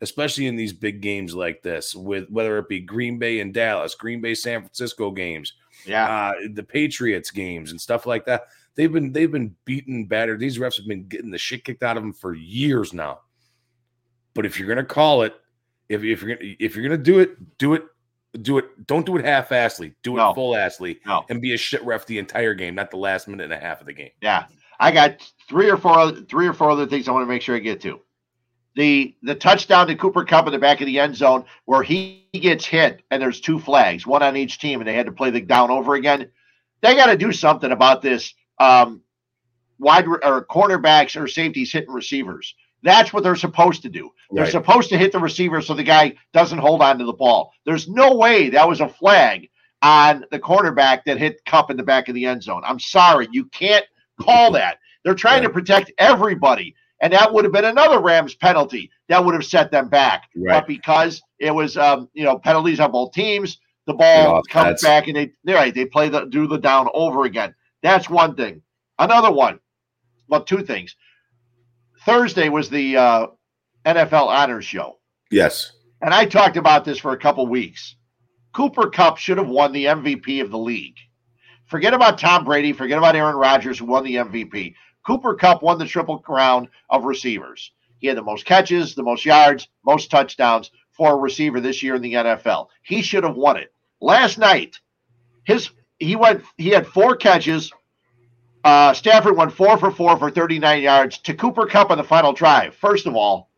especially 0.00 0.46
in 0.46 0.56
these 0.56 0.72
big 0.72 1.00
games 1.00 1.34
like 1.34 1.62
this, 1.62 1.94
with 1.94 2.28
whether 2.30 2.58
it 2.58 2.68
be 2.68 2.80
Green 2.80 3.18
Bay 3.18 3.40
and 3.40 3.52
Dallas, 3.54 3.94
Green 3.94 4.20
Bay 4.20 4.34
San 4.34 4.60
Francisco 4.60 5.10
games, 5.10 5.54
Yeah, 5.86 6.06
uh, 6.06 6.32
the 6.52 6.62
Patriots 6.62 7.30
games 7.30 7.70
and 7.70 7.80
stuff 7.80 8.06
like 8.06 8.24
that. 8.26 8.48
They've 8.74 8.92
been 8.92 9.12
they've 9.12 9.30
been 9.30 9.54
beaten, 9.64 10.06
battered. 10.06 10.40
These 10.40 10.58
refs 10.58 10.76
have 10.76 10.86
been 10.86 11.06
getting 11.06 11.30
the 11.30 11.38
shit 11.38 11.64
kicked 11.64 11.82
out 11.82 11.96
of 11.96 12.02
them 12.02 12.12
for 12.12 12.34
years 12.34 12.92
now. 12.92 13.20
But 14.34 14.46
if 14.46 14.58
you're 14.58 14.68
gonna 14.68 14.84
call 14.84 15.22
it, 15.22 15.34
if, 15.88 16.02
if 16.02 16.22
you're 16.22 16.36
gonna 16.36 16.54
if 16.58 16.74
you're 16.74 16.82
gonna 16.82 16.98
do 17.00 17.20
it, 17.20 17.58
do 17.58 17.74
it, 17.74 17.84
do 18.42 18.58
it. 18.58 18.86
Don't 18.86 19.06
do 19.06 19.16
it 19.16 19.24
half-assly. 19.24 19.94
Do 20.02 20.14
it 20.14 20.16
No. 20.18 20.34
full-assly, 20.34 21.00
No. 21.06 21.24
and 21.30 21.40
be 21.40 21.54
a 21.54 21.56
shit 21.56 21.82
ref 21.84 22.06
the 22.06 22.18
entire 22.18 22.54
game, 22.54 22.74
not 22.74 22.90
the 22.90 22.96
last 22.96 23.28
minute 23.28 23.44
and 23.44 23.52
a 23.52 23.58
half 23.58 23.80
of 23.80 23.86
the 23.86 23.92
game. 23.92 24.10
yeah. 24.20 24.46
I 24.80 24.90
got 24.90 25.20
three 25.48 25.70
or 25.70 25.76
four 25.76 25.96
other, 25.98 26.20
three 26.22 26.48
or 26.48 26.52
four 26.52 26.68
other 26.70 26.86
things 26.86 27.06
I 27.08 27.12
want 27.12 27.22
to 27.22 27.28
make 27.28 27.42
sure 27.42 27.54
I 27.54 27.60
get 27.60 27.80
to. 27.82 28.00
The 28.74 29.14
the 29.22 29.36
touchdown 29.36 29.86
to 29.86 29.94
Cooper 29.94 30.24
Kupp 30.24 30.46
in 30.48 30.52
the 30.52 30.58
back 30.58 30.80
of 30.80 30.86
the 30.86 30.98
end 30.98 31.14
zone 31.14 31.44
where 31.64 31.84
he 31.84 32.26
gets 32.32 32.66
hit 32.66 33.02
and 33.12 33.22
there's 33.22 33.40
two 33.40 33.60
flags, 33.60 34.04
one 34.04 34.24
on 34.24 34.36
each 34.36 34.58
team, 34.58 34.80
and 34.80 34.88
they 34.88 34.94
had 34.94 35.06
to 35.06 35.12
play 35.12 35.30
the 35.30 35.40
down 35.40 35.70
over 35.70 35.94
again. 35.94 36.28
They 36.80 36.96
got 36.96 37.06
to 37.06 37.16
do 37.16 37.30
something 37.32 37.70
about 37.70 38.02
this. 38.02 38.34
Um, 38.58 39.02
wide 39.78 40.06
or 40.08 40.44
cornerbacks 40.46 41.20
or 41.20 41.28
safeties 41.28 41.70
hitting 41.72 41.92
receivers. 41.92 42.54
That's 42.84 43.12
what 43.12 43.22
they're 43.24 43.34
supposed 43.34 43.82
to 43.82 43.88
do. 43.88 44.10
They're 44.30 44.44
Right. 44.44 44.52
supposed 44.52 44.90
to 44.90 44.98
hit 44.98 45.10
the 45.10 45.18
receiver 45.18 45.60
so 45.60 45.74
the 45.74 45.82
guy 45.82 46.14
doesn't 46.32 46.58
hold 46.58 46.82
on 46.82 46.98
to 46.98 47.04
the 47.04 47.12
ball. 47.12 47.52
There's 47.64 47.88
no 47.88 48.14
way 48.14 48.50
that 48.50 48.68
was 48.68 48.80
a 48.80 48.88
flag 48.88 49.48
on 49.82 50.24
the 50.30 50.38
cornerback 50.38 51.04
that 51.06 51.18
hit 51.18 51.44
Kupp 51.46 51.70
in 51.70 51.76
the 51.76 51.82
back 51.82 52.08
of 52.08 52.14
the 52.14 52.26
end 52.26 52.42
zone. 52.42 52.62
I'm 52.64 52.78
sorry, 52.78 53.26
you 53.32 53.46
can't 53.46 53.84
call 54.20 54.50
that. 54.52 54.78
They're 55.02 55.14
trying 55.14 55.42
to 55.42 55.50
protect 55.50 55.92
everybody, 55.98 56.74
and 57.00 57.12
that 57.12 57.32
would 57.32 57.44
have 57.44 57.52
been 57.52 57.64
another 57.64 58.00
Rams 58.00 58.34
penalty 58.34 58.90
that 59.08 59.24
would 59.24 59.34
have 59.34 59.44
set 59.44 59.70
them 59.70 59.88
back. 59.88 60.28
Right. 60.36 60.60
But 60.60 60.66
because 60.66 61.22
it 61.38 61.54
was, 61.54 61.76
um, 61.76 62.08
you 62.14 62.24
know, 62.24 62.38
penalties 62.38 62.80
on 62.80 62.92
both 62.92 63.12
teams, 63.12 63.58
the 63.86 63.94
ball 63.94 64.42
comes 64.48 64.80
that's- 64.80 64.82
back 64.82 65.08
and 65.08 65.16
they, 65.16 65.32
they're 65.44 65.56
right, 65.56 65.74
they 65.74 65.84
play 65.86 66.08
the 66.08 66.24
do 66.26 66.46
the 66.46 66.58
down 66.58 66.88
over 66.94 67.24
again. 67.24 67.54
That's 67.82 68.08
one 68.08 68.34
thing. 68.34 68.62
Another 68.98 69.30
one. 69.32 69.58
Well, 70.28 70.42
two 70.42 70.62
things. 70.62 70.96
Thursday 72.04 72.48
was 72.48 72.68
the 72.70 72.96
uh, 72.96 73.26
NFL 73.84 74.26
Honors 74.28 74.64
Show, 74.64 74.98
Yes. 75.30 75.72
and 76.02 76.12
I 76.12 76.24
talked 76.26 76.56
about 76.56 76.84
this 76.84 76.98
for 76.98 77.12
a 77.12 77.18
couple 77.18 77.46
weeks. 77.46 77.96
Cooper 78.52 78.88
Kupp 78.90 79.18
should 79.18 79.38
have 79.38 79.48
won 79.48 79.72
the 79.72 79.86
MVP 79.86 80.40
of 80.42 80.50
the 80.50 80.58
league. 80.58 80.96
Forget 81.66 81.94
about 81.94 82.18
Tom 82.18 82.44
Brady. 82.44 82.72
Forget 82.72 82.98
about 82.98 83.16
Aaron 83.16 83.36
Rodgers, 83.36 83.78
who 83.78 83.86
won 83.86 84.04
the 84.04 84.16
MVP. 84.16 84.74
Cooper 85.06 85.34
Kupp 85.34 85.62
won 85.62 85.78
the 85.78 85.86
triple 85.86 86.18
crown 86.18 86.68
of 86.90 87.04
receivers. 87.04 87.72
He 87.98 88.06
had 88.06 88.16
the 88.16 88.22
most 88.22 88.44
catches, 88.44 88.94
the 88.94 89.02
most 89.02 89.24
yards, 89.24 89.68
most 89.84 90.10
touchdowns 90.10 90.70
for 90.92 91.12
a 91.12 91.16
receiver 91.16 91.60
this 91.60 91.82
year 91.82 91.94
in 91.96 92.02
the 92.02 92.12
NFL. 92.14 92.68
He 92.82 93.02
should 93.02 93.24
have 93.24 93.34
won 93.36 93.56
it. 93.56 93.72
Last 94.00 94.38
night, 94.38 94.78
his 95.44 95.70
he 95.98 96.14
went 96.16 96.42
he 96.58 96.68
had 96.68 96.86
four 96.86 97.16
catches. 97.16 97.72
Uh, 98.64 98.94
Stafford 98.94 99.36
went 99.36 99.52
four 99.52 99.76
for 99.78 99.90
four 99.90 100.16
for 100.18 100.30
39 100.30 100.82
yards 100.82 101.18
to 101.18 101.34
Cooper 101.34 101.66
Kupp 101.66 101.90
on 101.90 101.98
the 101.98 102.04
final 102.04 102.32
drive. 102.32 102.74
First 102.74 103.06
of 103.06 103.14
all, 103.14 103.50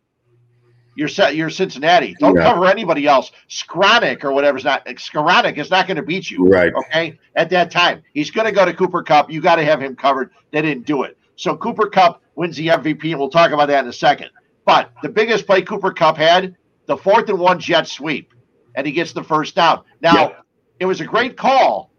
you're 0.97 1.09
set. 1.09 1.37
You're 1.37 1.51
Cincinnati. 1.51 2.17
Don't 2.19 2.35
Yeah. 2.37 2.43
cover 2.43 2.67
anybody 2.67 3.07
else. 3.07 3.31
Skronik 3.49 4.25
or 4.25 4.33
whatever's 4.33 4.65
not. 4.65 4.85
Skronik 4.87 5.59
is 5.59 5.71
not 5.71 5.87
going 5.87 5.97
to 5.99 6.03
beat 6.03 6.31
you. 6.31 6.49
Right. 6.49 6.73
Okay. 6.75 7.19
At 7.37 7.51
that 7.51 7.71
time, 7.71 8.03
he's 8.15 8.31
going 8.31 8.47
to 8.47 8.53
go 8.53 8.65
to 8.65 8.73
Cooper 8.73 9.03
Kupp. 9.03 9.31
You 9.31 9.41
got 9.41 9.57
to 9.57 9.65
have 9.65 9.81
him 9.81 9.95
covered. 9.95 10.31
They 10.53 10.63
didn't 10.63 10.87
do 10.87 11.03
it. 11.05 11.17
So 11.37 11.55
Cooper 11.57 11.87
Kupp 11.89 12.23
wins 12.35 12.57
the 12.57 12.69
MVP, 12.71 13.11
and 13.11 13.21
we'll 13.21 13.29
talk 13.31 13.53
about 13.53 13.69
that 13.69 13.85
in 13.85 13.89
a 13.91 13.93
second. 13.93 14.31
But 14.65 14.91
the 15.03 15.09
biggest 15.11 15.47
play 15.47 15.63
Cooper 15.63 15.93
Kupp 15.93 16.17
had, 16.17 16.57
the 16.87 16.97
fourth 16.97 17.29
and 17.29 17.39
one 17.39 17.61
jet 17.61 17.87
sweep, 17.87 18.33
and 18.75 18.87
he 18.87 18.93
gets 18.93 19.13
the 19.13 19.23
first 19.23 19.55
down. 19.55 19.83
Now, 20.01 20.15
Yeah. 20.15 20.33
it 20.81 20.87
was 20.87 21.01
a 21.01 21.05
great 21.05 21.37
call, 21.37 21.91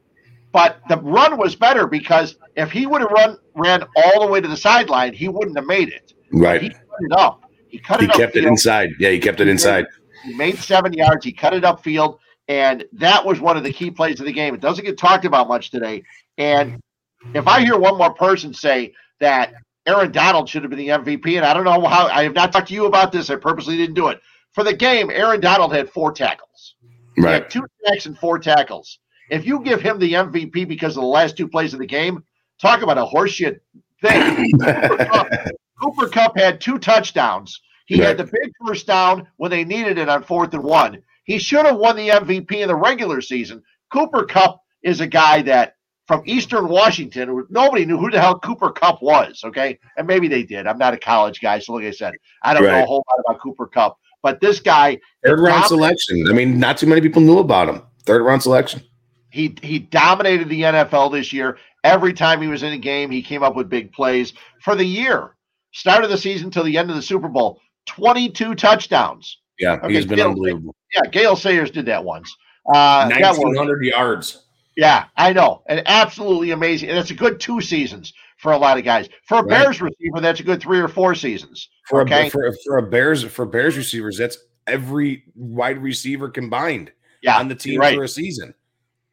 but 0.57 0.81
the 0.89 0.97
run 1.03 1.37
was 1.37 1.55
better 1.55 1.85
because 1.85 2.35
if 2.55 2.71
he 2.71 2.87
would 2.87 3.01
have 3.01 3.11
run 3.11 3.37
ran 3.55 3.83
all 3.95 4.21
the 4.25 4.31
way 4.31 4.41
to 4.41 4.47
the 4.47 4.57
sideline, 4.57 5.13
he 5.13 5.27
wouldn't 5.27 5.55
have 5.55 5.67
made 5.67 5.89
it. 5.89 6.13
Right. 6.33 6.61
He 6.63 6.69
cut 6.69 6.79
it 7.01 7.11
up. 7.11 7.43
He 7.67 7.77
cut 7.77 7.99
He 7.99 8.05
it 8.05 8.09
up. 8.11 8.17
kept 8.17 8.35
it 8.35 8.43
inside. 8.43 8.89
Yeah, 8.99 9.09
he 9.11 9.19
kept 9.19 9.39
it 9.39 9.47
inside. 9.47 9.85
He 10.23 10.33
made 10.33 10.57
seven 10.57 10.93
yards. 10.93 11.23
He 11.23 11.31
cut 11.31 11.53
it 11.53 11.63
upfield, 11.63 12.17
and 12.47 12.85
that 12.93 13.23
was 13.23 13.39
one 13.39 13.55
of 13.55 13.63
the 13.63 13.71
key 13.71 13.91
plays 13.91 14.19
of 14.19 14.25
the 14.25 14.31
game. 14.33 14.55
It 14.55 14.61
doesn't 14.61 14.83
get 14.83 14.97
talked 14.97 15.25
about 15.25 15.47
much 15.47 15.69
today. 15.69 16.01
And 16.39 16.79
if 17.35 17.47
I 17.47 17.61
hear 17.63 17.77
one 17.77 17.97
more 17.97 18.13
person 18.13 18.51
say 18.53 18.93
that 19.19 19.53
Aaron 19.85 20.11
Donald 20.11 20.49
should 20.49 20.63
have 20.63 20.71
been 20.71 20.79
the 20.79 20.87
MVP, 20.89 21.37
and 21.37 21.45
I 21.45 21.53
don't 21.53 21.65
know 21.65 21.85
how 21.87 22.07
I 22.07 22.23
have 22.23 22.33
not 22.33 22.51
talked 22.51 22.69
to 22.69 22.73
you 22.73 22.85
about 22.87 23.11
this. 23.11 23.29
I 23.29 23.35
purposely 23.35 23.77
didn't 23.77 23.95
do 23.95 24.07
it 24.07 24.19
for 24.53 24.63
the 24.63 24.73
game. 24.73 25.11
Aaron 25.11 25.39
Donald 25.39 25.71
had 25.73 25.87
four 25.89 26.11
tackles. 26.11 26.75
He 27.15 27.21
Right. 27.21 27.33
had 27.43 27.49
two 27.51 27.63
sacks 27.85 28.05
and 28.07 28.17
four 28.17 28.39
tackles. 28.39 28.99
If 29.29 29.45
you 29.45 29.59
give 29.61 29.81
him 29.81 29.99
the 29.99 30.13
MVP 30.13 30.67
because 30.67 30.95
of 30.97 31.01
the 31.01 31.07
last 31.07 31.35
two 31.37 31.47
plays 31.47 31.73
of 31.73 31.79
the 31.79 31.85
game, 31.85 32.23
talk 32.61 32.81
about 32.81 32.97
a 32.97 33.05
horseshit 33.05 33.59
thing. 34.01 34.51
Cooper 35.81 36.07
Kupp 36.09 36.37
had 36.37 36.59
two 36.61 36.79
touchdowns. 36.79 37.61
He 37.85 37.99
Right. 37.99 38.07
had 38.09 38.17
the 38.17 38.25
big 38.25 38.51
first 38.65 38.87
down 38.87 39.27
when 39.37 39.51
they 39.51 39.63
needed 39.63 39.97
it 39.97 40.09
on 40.09 40.23
fourth 40.23 40.53
and 40.53 40.63
one. 40.63 41.01
He 41.23 41.37
should 41.39 41.65
have 41.65 41.77
won 41.77 41.95
the 41.95 42.09
MVP 42.09 42.51
in 42.61 42.67
the 42.67 42.75
regular 42.75 43.21
season. 43.21 43.61
Cooper 43.91 44.25
Kupp 44.25 44.59
is 44.83 45.01
a 45.01 45.07
guy 45.07 45.41
that 45.43 45.73
from 46.07 46.21
Eastern 46.25 46.67
Washington, 46.69 47.45
nobody 47.49 47.85
knew 47.85 47.97
who 47.97 48.09
the 48.09 48.19
hell 48.19 48.39
Cooper 48.39 48.71
Kupp 48.71 49.01
was. 49.01 49.41
Okay, 49.43 49.77
and 49.97 50.07
maybe 50.07 50.27
they 50.27 50.43
did. 50.43 50.65
I'm 50.67 50.77
not 50.77 50.93
a 50.93 50.97
college 50.97 51.41
guy, 51.41 51.59
so 51.59 51.73
like 51.73 51.85
I 51.85 51.91
said, 51.91 52.13
I 52.43 52.53
don't 52.53 52.63
know 52.63 52.83
a 52.83 52.85
whole 52.85 53.03
lot 53.09 53.23
about 53.25 53.41
Cooper 53.41 53.67
Kupp. 53.67 53.97
But 54.23 54.39
this 54.41 54.59
guy, 54.59 54.97
Third 55.25 55.39
round 55.39 55.63
Dominant. 55.63 55.67
selection. 55.67 56.27
I 56.29 56.33
mean, 56.33 56.59
not 56.59 56.77
too 56.77 56.87
many 56.87 57.01
people 57.01 57.21
knew 57.21 57.39
about 57.39 57.69
him. 57.69 57.81
Third 58.05 58.23
round 58.23 58.41
selection. 58.41 58.81
He 59.29 59.55
he 59.61 59.79
dominated 59.79 60.49
the 60.49 60.61
NFL 60.61 61.11
this 61.11 61.31
year. 61.33 61.57
Every 61.83 62.13
time 62.13 62.41
he 62.41 62.47
was 62.47 62.63
in 62.63 62.73
a 62.73 62.77
game, 62.77 63.11
he 63.11 63.21
came 63.21 63.43
up 63.43 63.55
with 63.55 63.69
big 63.69 63.91
plays. 63.91 64.33
For 64.61 64.75
the 64.75 64.85
year, 64.85 65.35
start 65.73 66.03
of 66.03 66.09
the 66.09 66.17
season 66.17 66.49
till 66.51 66.63
the 66.63 66.77
end 66.77 66.89
of 66.89 66.95
the 66.95 67.01
Super 67.01 67.27
Bowl, 67.27 67.59
22 67.87 68.55
touchdowns. 68.55 69.37
Yeah, 69.59 69.73
Okay, 69.83 69.93
he's 69.93 70.05
been 70.05 70.17
Gil- 70.17 70.29
unbelievable. 70.29 70.75
Yeah, 70.95 71.09
Gale 71.09 71.35
Sayers 71.35 71.71
did 71.71 71.85
that 71.87 72.03
once. 72.03 72.35
Uh, 72.73 73.07
that 73.09 73.35
hundred 73.55 73.83
yards. 73.83 74.45
yeah, 74.75 75.05
I 75.15 75.33
know, 75.33 75.63
and 75.67 75.81
absolutely 75.85 76.51
amazing. 76.51 76.89
And 76.89 76.97
it's 76.97 77.11
a 77.11 77.15
good 77.15 77.39
two 77.39 77.61
seasons 77.61 78.13
for 78.37 78.51
a 78.51 78.57
lot 78.57 78.77
of 78.77 78.83
guys. 78.83 79.07
For 79.27 79.39
a 79.39 79.43
Right. 79.43 79.63
Bears 79.63 79.81
receiver, 79.81 80.19
that's 80.21 80.39
a 80.41 80.43
good 80.43 80.61
three 80.61 80.79
or 80.79 80.87
four 80.87 81.15
seasons. 81.15 81.69
For 81.89 82.01
Okay. 82.01 82.27
a 82.27 82.29
for, 82.29 82.53
for 82.65 82.77
a 82.77 82.83
Bears 82.83 83.23
for 83.23 83.45
Bears 83.45 83.77
receivers, 83.77 84.17
that's 84.17 84.37
every 84.67 85.23
wide 85.35 85.81
receiver 85.81 86.29
combined 86.29 86.91
Yeah, 87.21 87.39
on 87.39 87.47
the 87.47 87.55
team 87.55 87.79
right. 87.79 87.95
for 87.95 88.03
a 88.03 88.07
season. 88.07 88.53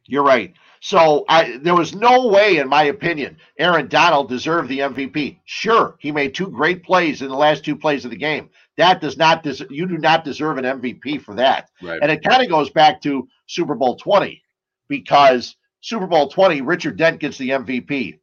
You're 0.07 0.23
right. 0.23 0.53
So 0.81 1.25
I 1.27 1.57
there 1.57 1.73
was 1.75 1.95
no 1.95 2.27
way, 2.27 2.57
in 2.57 2.67
my 2.69 2.83
opinion, 2.83 3.37
Aaron 3.57 3.87
Donald 3.87 4.29
deserved 4.29 4.69
the 4.69 4.79
MVP. 4.79 5.39
Sure, 5.45 5.95
he 5.99 6.11
made 6.11 6.35
two 6.35 6.47
great 6.47 6.83
plays 6.83 7.21
in 7.21 7.29
the 7.29 7.35
last 7.35 7.65
two 7.65 7.75
plays 7.75 8.05
of 8.05 8.11
the 8.11 8.17
game. 8.17 8.49
That 8.77 9.01
does 9.01 9.17
not 9.17 9.41
des- 9.41 9.65
you 9.69 9.87
do 9.87 9.97
not 9.97 10.23
deserve 10.23 10.57
an 10.57 10.65
MVP 10.65 11.17
for 11.21 11.33
that. 11.35 11.69
Right. 11.81 11.99
And 12.01 12.11
it 12.11 12.23
kind 12.23 12.43
of 12.43 12.49
goes 12.49 12.69
back 12.69 13.01
to 13.01 13.27
Super 13.47 13.73
Bowl 13.73 13.95
20 13.95 14.43
because 14.87 15.55
Super 15.81 16.07
Bowl 16.07 16.27
20, 16.29 16.61
Richard 16.61 16.97
Dent 16.97 17.19
gets 17.19 17.37
the 17.37 17.49
MVP. 17.49 18.19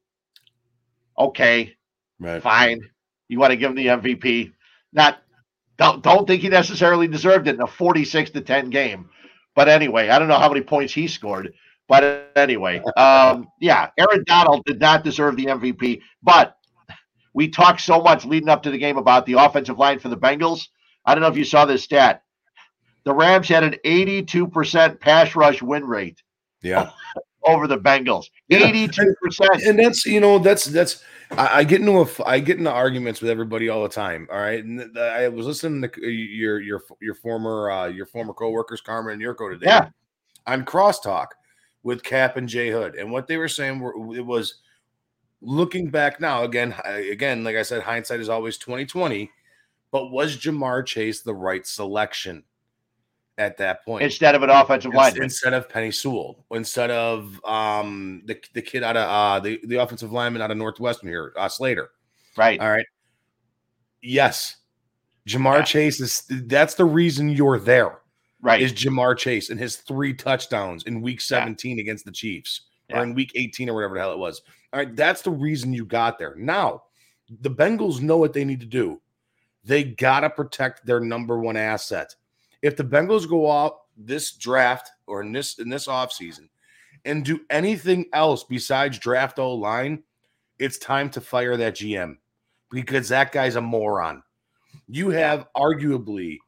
Okay, 1.19 1.75
Right. 2.21 2.43
fine. 2.43 2.81
You 3.29 3.39
want 3.39 3.51
to 3.53 3.57
give 3.57 3.71
him 3.71 3.77
the 3.77 3.89
MVP. 3.89 4.53
Not 4.93 5.19
don't 5.79 6.03
don't 6.03 6.27
think 6.27 6.43
he 6.43 6.49
necessarily 6.49 7.09
deserved 7.09 7.49
it 7.49 7.55
in 7.57 7.63
a 7.63 7.67
46 7.67 8.31
to 8.31 8.41
10 8.41 8.71
game. 8.71 9.09
But 9.55 9.69
anyway, 9.69 10.09
I 10.09 10.19
don't 10.19 10.29
know 10.29 10.39
how 10.39 10.49
many 10.49 10.61
points 10.63 10.93
he 10.95 11.09
scored. 11.09 11.53
But 11.93 12.33
anyway, 12.37 12.79
um, 12.97 13.49
yeah, 13.61 13.91
Aaron 13.99 14.25
Donald 14.27 14.65
did 14.65 14.81
not 14.81 15.05
deserve 15.05 15.37
the 15.37 15.45
MVP. 15.45 16.01
But 16.23 16.57
we 17.35 17.49
talked 17.49 17.83
so 17.83 18.01
much 18.01 18.25
leading 18.25 18.49
up 18.49 18.63
to 18.63 18.71
the 18.71 18.79
game 18.79 18.97
about 18.97 19.27
the 19.27 19.35
offensive 19.35 19.77
line 19.79 19.99
for 19.99 20.09
the 20.09 20.17
Bengals. 20.17 20.69
I 21.05 21.15
don't 21.15 21.21
know 21.21 21.29
if 21.29 21.37
you 21.37 21.45
saw 21.45 21.67
this 21.67 21.85
stat. 21.85 22.23
The 23.05 23.13
Rams 23.13 23.47
had 23.47 23.63
an 23.63 23.77
82% 23.85 25.01
pass 25.01 25.37
rush 25.37 25.61
win 25.61 25.85
rate 25.85 26.23
Yeah. 26.63 26.89
over 27.45 27.67
the 27.67 27.77
Bengals. 27.77 28.25
Yeah. 28.49 28.61
82%. 28.73 29.69
and 29.69 29.79
that's 29.79 30.07
you 30.07 30.21
know 30.21 30.39
that's 30.39 30.65
that's 30.65 31.05
I, 31.33 31.59
I 31.59 31.65
get 31.65 31.81
into 31.81 32.01
a 32.01 32.07
I 32.25 32.39
get 32.39 32.57
into 32.57 32.73
arguments 32.73 33.21
with 33.21 33.31
everybody 33.31 33.69
all 33.69 33.83
the 33.83 33.91
time. 33.91 34.29
All 34.33 34.39
right, 34.39 34.65
and 34.65 34.99
I 34.99 35.29
was 35.29 35.45
listening 35.45 35.83
to 35.91 36.09
your 36.11 36.59
your 36.63 36.81
your 37.03 37.15
former 37.17 37.71
uh, 37.71 37.87
your 37.89 38.07
former 38.07 38.33
coworkers 38.33 38.81
Carmen 38.81 39.13
and 39.13 39.21
Jurko 39.23 39.51
today 39.51 39.67
Yeah. 39.67 39.89
on 40.47 40.65
Crosstalk 40.65 41.27
with 41.83 42.03
Kap 42.03 42.37
and 42.37 42.49
Jay 42.49 42.71
Hood, 42.71 42.95
and 42.95 43.11
what 43.11 43.27
they 43.27 43.37
were 43.37 43.49
saying 43.49 43.81
were 43.81 43.95
it 44.15 44.25
was 44.25 44.57
looking 45.41 45.91
back 45.91 46.21
now 46.21 46.45
again 46.45 46.73
again 46.85 47.43
like 47.43 47.57
I 47.57 47.63
said 47.63 47.83
hindsight 47.83 48.21
is 48.21 48.29
always 48.29 48.59
twenty 48.59 48.87
twenty, 48.87 49.31
but 49.91 50.11
was 50.11 50.37
Ja'Marr 50.37 50.87
Chase 50.87 51.23
the 51.23 51.35
right 51.35 51.67
selection 51.67 52.45
at 53.39 53.57
that 53.57 53.85
point? 53.85 54.05
Instead 54.05 54.35
of 54.35 54.43
an 54.43 54.51
offensive 54.51 54.95
lineman. 54.95 55.25
instead 55.25 55.53
of 55.55 55.69
Penei 55.69 55.93
Sewell, 55.93 56.45
instead 56.53 56.91
of 56.91 57.41
um 57.45 58.23
the 58.27 58.41
the 58.55 58.63
kid 58.63 58.83
out 58.85 58.97
of 58.97 59.09
uh 59.09 59.41
the, 59.41 59.59
the 59.67 59.77
offensive 59.77 60.13
lineman 60.13 60.43
out 60.43 60.51
of 60.51 60.57
Northwestern 60.57 61.09
here, 61.09 61.33
uh 61.37 61.49
Slater. 61.49 61.91
Right. 62.37 62.61
All 62.61 62.71
right. 62.71 62.87
Yes. 64.01 64.57
Ja'Marr 65.29 65.59
Yeah. 65.59 65.63
Chase 65.65 66.01
is 66.01 66.23
that's 66.29 66.75
the 66.75 66.85
reason 66.85 67.29
you're 67.29 67.59
there. 67.59 68.02
Right. 68.43 68.61
Is 68.61 68.73
Ja'Marr 68.73 69.17
Chase 69.17 69.51
and 69.51 69.59
his 69.59 69.77
three 69.77 70.13
touchdowns 70.13 70.83
in 70.85 71.01
week 71.01 71.21
17 71.21 71.79
against 71.79 72.05
the 72.05 72.11
Chiefs 72.13 72.63
Yeah. 72.89 72.99
or 72.99 73.05
in 73.05 73.15
week 73.15 73.33
18 73.37 73.71
or 73.71 73.75
whatever 73.75 73.95
the 73.95 74.01
hell 74.01 74.13
it 74.13 74.19
was. 74.19 74.43
All 74.73 74.79
right, 74.81 74.95
that's 74.97 75.23
the 75.23 75.31
reason 75.31 75.73
you 75.73 75.85
got 75.85 76.19
there. 76.19 76.35
Now, 76.37 76.83
the 77.41 77.51
Bengals 77.51 78.01
know 78.01 78.17
what 78.17 78.33
they 78.33 78.45
need 78.45 78.61
to 78.61 78.67
do. 78.67 79.01
They 79.65 79.85
got 79.85 80.21
to 80.21 80.31
protect 80.31 80.85
their 80.85 80.99
number 80.99 81.39
one 81.39 81.57
asset. 81.57 82.17
If 82.63 82.77
the 82.77 82.85
Bengals 82.85 83.29
go 83.29 83.51
out 83.51 83.83
this 83.97 84.33
draft 84.33 84.91
or 85.07 85.23
in 85.23 85.31
this 85.33 85.59
in 85.59 85.69
this 85.69 85.87
offseason 85.87 86.49
and 87.05 87.25
do 87.25 87.41
anything 87.51 88.07
else 88.13 88.43
besides 88.45 88.99
draft 88.99 89.39
O 89.39 89.55
line, 89.55 90.03
it's 90.59 90.79
time 90.79 91.11
to 91.11 91.21
fire 91.21 91.57
that 91.57 91.75
GM 91.77 92.17
because 92.71 93.09
that 93.11 93.31
guy's 93.31 93.57
a 93.57 93.61
moron. 93.61 94.23
You 94.89 95.11
have 95.11 95.47
arguably, 95.57 96.39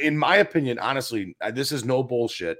in 0.00 0.16
my 0.16 0.36
opinion, 0.36 0.78
honestly, 0.78 1.36
this 1.52 1.72
is 1.72 1.84
no 1.84 2.02
bullshit. 2.02 2.58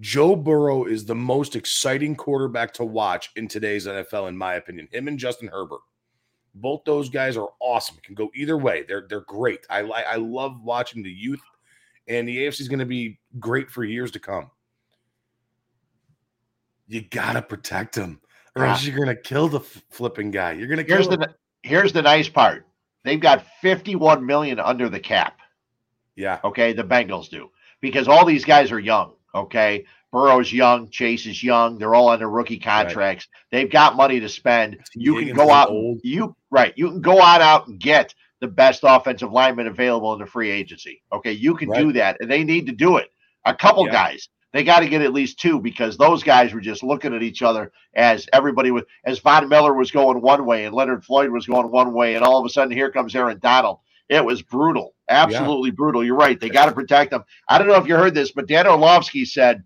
Joe 0.00 0.34
Burrow 0.34 0.84
is 0.84 1.04
the 1.04 1.14
most 1.14 1.54
exciting 1.54 2.16
quarterback 2.16 2.72
to 2.74 2.84
watch 2.84 3.30
in 3.36 3.46
today's 3.46 3.86
NFL, 3.86 4.28
in 4.28 4.36
my 4.36 4.54
opinion. 4.54 4.88
Him 4.90 5.06
and 5.06 5.18
Justin 5.18 5.48
Herbert, 5.48 5.80
both 6.54 6.82
those 6.84 7.08
guys 7.08 7.36
are 7.36 7.50
awesome. 7.60 7.96
Can 8.02 8.14
go 8.14 8.30
either 8.34 8.56
way. 8.56 8.84
They're 8.86 9.06
they're 9.08 9.20
great. 9.20 9.66
I 9.70 9.82
like 9.82 10.04
I 10.06 10.16
love 10.16 10.62
watching 10.62 11.02
the 11.02 11.10
youth, 11.10 11.40
and 12.08 12.26
the 12.26 12.38
AFC 12.38 12.60
is 12.60 12.68
going 12.68 12.80
to 12.80 12.86
be 12.86 13.20
great 13.38 13.70
for 13.70 13.84
years 13.84 14.10
to 14.12 14.18
come. 14.18 14.50
You 16.86 17.02
gotta 17.02 17.40
protect 17.40 17.94
him, 17.94 18.20
or 18.56 18.66
else 18.66 18.80
ah. 18.82 18.86
you're 18.86 18.98
gonna 18.98 19.16
kill 19.16 19.48
the 19.48 19.60
f- 19.60 19.82
flipping 19.90 20.30
guy. 20.30 20.52
You're 20.52 20.68
gonna 20.68 20.84
kill 20.84 20.96
Here's 20.96 21.08
him. 21.08 21.20
the 21.20 21.34
here's 21.62 21.92
the 21.92 22.02
nice 22.02 22.28
part. 22.28 22.66
They've 23.04 23.20
got 23.20 23.46
51 23.62 24.24
million 24.24 24.58
under 24.58 24.88
the 24.88 25.00
cap. 25.00 25.38
Yeah. 26.16 26.40
Okay, 26.44 26.72
the 26.72 26.84
Bengals 26.84 27.28
do 27.28 27.50
because 27.80 28.08
all 28.08 28.24
these 28.24 28.44
guys 28.44 28.72
are 28.72 28.80
young. 28.80 29.14
Okay, 29.34 29.84
Burrow's 30.12 30.52
young, 30.52 30.90
Chase 30.90 31.26
is 31.26 31.42
young. 31.42 31.76
They're 31.78 31.94
all 31.94 32.08
under 32.08 32.30
rookie 32.30 32.58
contracts. 32.58 33.26
They've 33.50 33.70
got 33.70 33.96
money 33.96 34.20
to 34.20 34.28
spend. 34.28 34.78
You 34.94 35.18
can 35.18 35.34
go 35.34 35.50
out. 35.50 35.70
old. 35.70 36.00
You 36.04 36.36
right. 36.50 36.72
You 36.76 36.88
can 36.90 37.00
go 37.00 37.20
on 37.20 37.42
out 37.42 37.66
and 37.66 37.80
get 37.80 38.14
the 38.40 38.46
best 38.48 38.80
offensive 38.84 39.32
lineman 39.32 39.66
available 39.66 40.12
in 40.12 40.20
the 40.20 40.26
free 40.26 40.50
agency. 40.50 41.02
Okay, 41.12 41.32
you 41.32 41.54
can 41.56 41.70
do 41.70 41.92
that, 41.94 42.16
and 42.20 42.30
they 42.30 42.44
need 42.44 42.66
to 42.66 42.72
do 42.72 42.96
it. 42.98 43.08
A 43.44 43.54
couple 43.54 43.86
Yeah. 43.86 43.92
guys. 43.92 44.28
They 44.52 44.62
got 44.62 44.80
to 44.80 44.88
get 44.88 45.02
at 45.02 45.12
least 45.12 45.40
two 45.40 45.58
because 45.58 45.96
those 45.96 46.22
guys 46.22 46.54
were 46.54 46.60
just 46.60 46.84
looking 46.84 47.12
at 47.12 47.24
each 47.24 47.42
other 47.42 47.72
as 47.96 48.28
everybody 48.32 48.70
was 48.70 48.84
as 49.04 49.18
Von 49.18 49.48
Miller 49.48 49.74
was 49.74 49.90
going 49.90 50.20
one 50.20 50.46
way 50.46 50.64
and 50.64 50.72
Leonard 50.72 51.04
Floyd 51.04 51.30
was 51.30 51.44
going 51.44 51.68
one 51.72 51.92
way, 51.92 52.14
and 52.14 52.24
all 52.24 52.38
of 52.38 52.46
a 52.46 52.48
sudden 52.48 52.70
here 52.70 52.90
comes 52.90 53.16
Aaron 53.16 53.40
Donald. 53.40 53.80
It 54.08 54.24
was 54.24 54.42
brutal, 54.42 54.94
absolutely 55.08 55.70
brutal. 55.70 56.04
You're 56.04 56.16
right. 56.16 56.38
They 56.38 56.50
got 56.50 56.66
to 56.66 56.72
protect 56.72 57.10
them. 57.10 57.24
I 57.48 57.58
don't 57.58 57.68
know 57.68 57.76
if 57.76 57.86
you 57.88 57.96
heard 57.96 58.14
this, 58.14 58.32
but 58.32 58.46
Dan 58.46 58.66
Orlovsky 58.66 59.24
said 59.24 59.64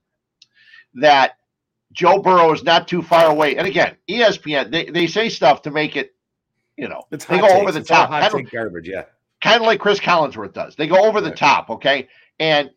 that 0.95 1.33
Joe 1.93 2.21
Burrow 2.21 2.53
is 2.53 2.63
not 2.63 2.89
too 2.89 3.03
far 3.03 3.27
away. 3.31 3.57
And 3.57 3.67
again, 3.67 3.97
ESPN 4.09 4.71
they, 4.71 4.87
they 4.87 5.07
say 5.07 5.29
stuff 5.29 5.63
to 5.63 5.71
make 5.71 5.97
it, 5.97 6.15
you 6.77 6.89
know, 6.89 7.03
It's 7.11 7.25
they 7.25 7.39
go 7.39 7.49
takes. 7.49 7.61
over 7.61 7.73
the 7.73 7.81
It's 7.81 7.89
top. 7.89 8.11
hot 8.11 8.31
Kind 8.31 8.47
of, 8.47 8.53
garbage. 8.53 8.89
Yeah. 8.89 9.05
kind 9.43 9.57
of 9.61 9.67
like 9.67 9.81
Cris 9.81 10.01
Collinsworth 10.01 10.53
does. 10.53 10.77
They 10.77 10.87
go 10.87 11.05
over 11.07 11.21
the 11.21 11.31
top, 11.33 11.71
okay? 11.71 12.09
And 12.39 12.71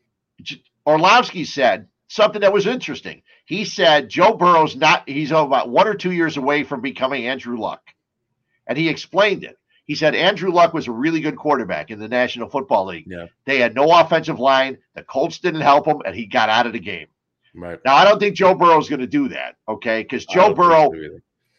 Orlovsky 0.85 1.45
said 1.45 1.87
something 2.07 2.41
that 2.41 2.53
was 2.53 2.67
interesting. 2.67 3.21
He 3.45 3.65
said 3.65 4.09
Joe 4.09 4.33
Burrow's 4.35 4.75
not, 4.75 5.07
he's 5.07 5.31
about 5.31 5.69
one 5.69 5.87
or 5.87 5.93
two 5.93 6.11
years 6.11 6.37
away 6.37 6.63
from 6.63 6.81
becoming 6.81 7.27
Andrew 7.27 7.57
Luck. 7.59 7.81
And 8.67 8.77
he 8.77 8.89
explained 8.89 9.43
it. 9.43 9.57
He 9.91 9.95
said 9.95 10.15
Andrew 10.15 10.53
Luck 10.53 10.73
was 10.73 10.87
a 10.87 10.91
really 10.93 11.19
good 11.19 11.35
quarterback 11.35 11.91
in 11.91 11.99
the 11.99 12.07
National 12.07 12.47
Football 12.47 12.85
League. 12.85 13.03
Yeah. 13.07 13.25
They 13.43 13.59
had 13.59 13.75
no 13.75 13.91
offensive 13.91 14.39
line. 14.39 14.77
The 14.95 15.03
Colts 15.03 15.39
didn't 15.39 15.59
help 15.59 15.85
him, 15.85 16.01
and 16.05 16.15
he 16.15 16.27
got 16.27 16.47
out 16.47 16.65
of 16.65 16.71
the 16.71 16.79
game. 16.79 17.07
Right. 17.53 17.77
Now, 17.83 17.97
I 17.97 18.05
don't 18.05 18.17
think 18.17 18.37
Joe 18.37 18.55
Burrow 18.55 18.79
is 18.79 18.87
going 18.87 19.01
to 19.01 19.05
do 19.05 19.27
that, 19.27 19.57
okay? 19.67 20.01
Because 20.01 20.25
Joe 20.25 20.53
Burrow, 20.53 20.93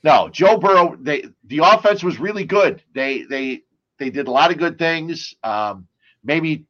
no, 0.03 0.31
Joe 0.31 0.57
Burrow. 0.57 0.97
They 0.99 1.27
the 1.45 1.59
offense 1.59 2.03
was 2.03 2.19
really 2.19 2.45
good. 2.45 2.83
They 2.95 3.25
they 3.25 3.65
they 3.99 4.09
did 4.09 4.29
a 4.29 4.31
lot 4.31 4.51
of 4.51 4.57
good 4.57 4.79
things. 4.79 5.35
Um, 5.45 5.87
maybe 6.25 6.65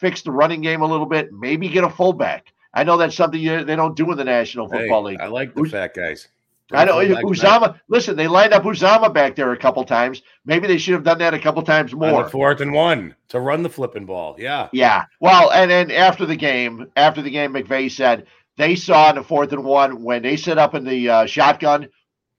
fix 0.00 0.22
the 0.22 0.32
running 0.32 0.62
game 0.62 0.80
a 0.80 0.86
little 0.86 1.04
bit. 1.04 1.30
Maybe 1.30 1.68
get 1.68 1.84
a 1.84 1.90
fullback. 1.90 2.54
I 2.72 2.84
know 2.84 2.96
that's 2.96 3.16
something 3.16 3.38
you, 3.38 3.66
they 3.66 3.76
don't 3.76 3.94
do 3.94 4.10
in 4.12 4.16
the 4.16 4.24
National 4.24 4.66
Hey, 4.66 4.78
Football 4.78 5.02
League. 5.02 5.20
I 5.20 5.26
like 5.26 5.52
the 5.52 5.60
Who's- 5.60 5.72
fat 5.72 5.92
guys. 5.92 6.28
I 6.72 6.84
know 6.84 6.96
Uzomah. 6.96 7.78
Listen, 7.88 8.16
they 8.16 8.28
lined 8.28 8.52
up 8.52 8.62
Uzomah 8.62 9.12
back 9.12 9.36
there 9.36 9.52
a 9.52 9.56
couple 9.56 9.84
times. 9.84 10.22
Maybe 10.44 10.66
they 10.66 10.78
should 10.78 10.94
have 10.94 11.04
done 11.04 11.18
that 11.18 11.34
a 11.34 11.38
couple 11.38 11.62
times 11.62 11.94
more. 11.94 12.28
fourth 12.28 12.60
and 12.60 12.72
one 12.72 13.14
to 13.28 13.40
run 13.40 13.62
the 13.62 13.68
flipping 13.68 14.06
ball. 14.06 14.36
Yeah. 14.38 14.68
Yeah. 14.72 15.04
Well, 15.20 15.50
and 15.50 15.70
then 15.70 15.90
after 15.90 16.26
the 16.26 16.36
game, 16.36 16.90
after 16.96 17.22
the 17.22 17.30
game, 17.30 17.52
McVay 17.52 17.90
said 17.90 18.26
they 18.56 18.74
saw 18.74 19.10
in 19.10 19.16
the 19.16 19.22
fourth 19.22 19.52
and 19.52 19.64
one 19.64 20.02
when 20.02 20.22
they 20.22 20.36
set 20.36 20.58
up 20.58 20.74
in 20.74 20.84
the 20.84 21.08
uh, 21.08 21.26
shotgun, 21.26 21.88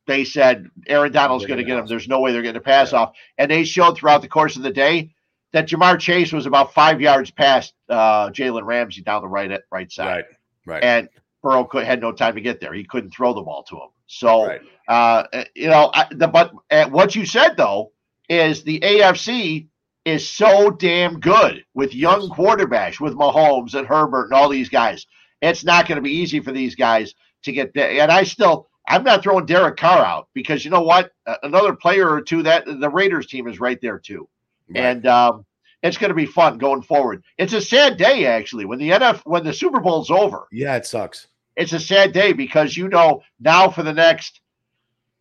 they 0.05 0.23
said 0.23 0.67
Aaron 0.87 1.11
Donald's 1.11 1.45
going 1.45 1.59
to 1.59 1.63
get 1.63 1.77
him. 1.77 1.87
There's 1.87 2.07
no 2.07 2.19
way 2.19 2.33
they're 2.33 2.41
getting 2.41 2.57
a 2.57 2.63
pass 2.63 2.91
yeah. 2.91 2.99
off. 2.99 3.13
And 3.37 3.49
they 3.49 3.63
showed 3.63 3.97
throughout 3.97 4.21
the 4.21 4.27
course 4.27 4.55
of 4.55 4.63
the 4.63 4.71
day 4.71 5.13
that 5.53 5.67
Ja'Marr 5.67 5.99
Chase 5.99 6.33
was 6.33 6.45
about 6.45 6.73
five 6.73 6.99
yards 6.99 7.31
past 7.31 7.73
uh, 7.89 8.29
Jalen 8.29 8.65
Ramsey 8.65 9.01
down 9.01 9.21
the 9.21 9.27
right 9.27 9.61
right 9.71 9.91
side. 9.91 10.07
Right. 10.07 10.25
Right. 10.65 10.83
And 10.83 11.09
Burrow 11.41 11.65
could, 11.65 11.83
had 11.83 12.01
no 12.01 12.11
time 12.11 12.35
to 12.35 12.41
get 12.41 12.59
there. 12.61 12.73
He 12.73 12.85
couldn't 12.85 13.11
throw 13.11 13.33
the 13.33 13.41
ball 13.41 13.63
to 13.63 13.75
him. 13.75 13.89
So, 14.07 14.47
right. 14.47 14.61
uh, 14.87 15.43
you 15.55 15.67
know, 15.67 15.91
I, 15.93 16.07
the 16.11 16.27
but 16.27 16.53
uh, 16.69 16.89
what 16.89 17.15
you 17.15 17.25
said 17.25 17.55
though 17.57 17.91
is 18.29 18.63
the 18.63 18.79
AFC 18.79 19.67
is 20.05 20.29
so 20.29 20.69
damn 20.69 21.19
good 21.19 21.63
with 21.73 21.95
young 21.95 22.21
yes. 22.21 22.31
quarterbacks, 22.31 22.99
with 22.99 23.15
Mahomes 23.15 23.73
and 23.73 23.87
Herbert 23.87 24.25
and 24.25 24.33
all 24.33 24.49
these 24.49 24.69
guys. 24.69 25.07
It's 25.41 25.63
not 25.63 25.87
going 25.87 25.97
to 25.97 26.01
be 26.01 26.11
easy 26.11 26.39
for 26.39 26.51
these 26.51 26.75
guys 26.75 27.13
to 27.43 27.51
get 27.51 27.73
there. 27.73 28.01
And 28.01 28.11
I 28.11 28.23
still, 28.23 28.69
I'm 28.87 29.03
not 29.03 29.23
throwing 29.23 29.45
Derek 29.45 29.77
Carr 29.77 30.05
out 30.05 30.29
because 30.33 30.63
you 30.63 30.71
know 30.71 30.81
what? 30.81 31.11
Another 31.43 31.73
player 31.73 32.09
or 32.09 32.21
two 32.21 32.43
that 32.43 32.65
the 32.65 32.89
Raiders 32.89 33.27
team 33.27 33.47
is 33.47 33.59
right 33.59 33.79
there 33.81 33.99
too, 33.99 34.27
right. 34.69 34.83
and 34.83 35.07
um, 35.07 35.45
it's 35.81 35.97
going 35.97 36.09
to 36.09 36.15
be 36.15 36.25
fun 36.25 36.57
going 36.57 36.81
forward. 36.81 37.23
It's 37.37 37.53
a 37.53 37.61
sad 37.61 37.97
day 37.97 38.25
actually 38.25 38.65
when 38.65 38.79
the 38.79 38.89
NF 38.89 39.21
when 39.25 39.43
the 39.43 39.53
Super 39.53 39.79
Bowl's 39.79 40.11
over. 40.11 40.47
Yeah, 40.51 40.75
it 40.75 40.85
sucks. 40.85 41.27
It's 41.55 41.73
a 41.73 41.79
sad 41.79 42.13
day 42.13 42.33
because 42.33 42.75
you 42.75 42.87
know 42.87 43.21
now 43.39 43.69
for 43.69 43.83
the 43.83 43.93
next 43.93 44.41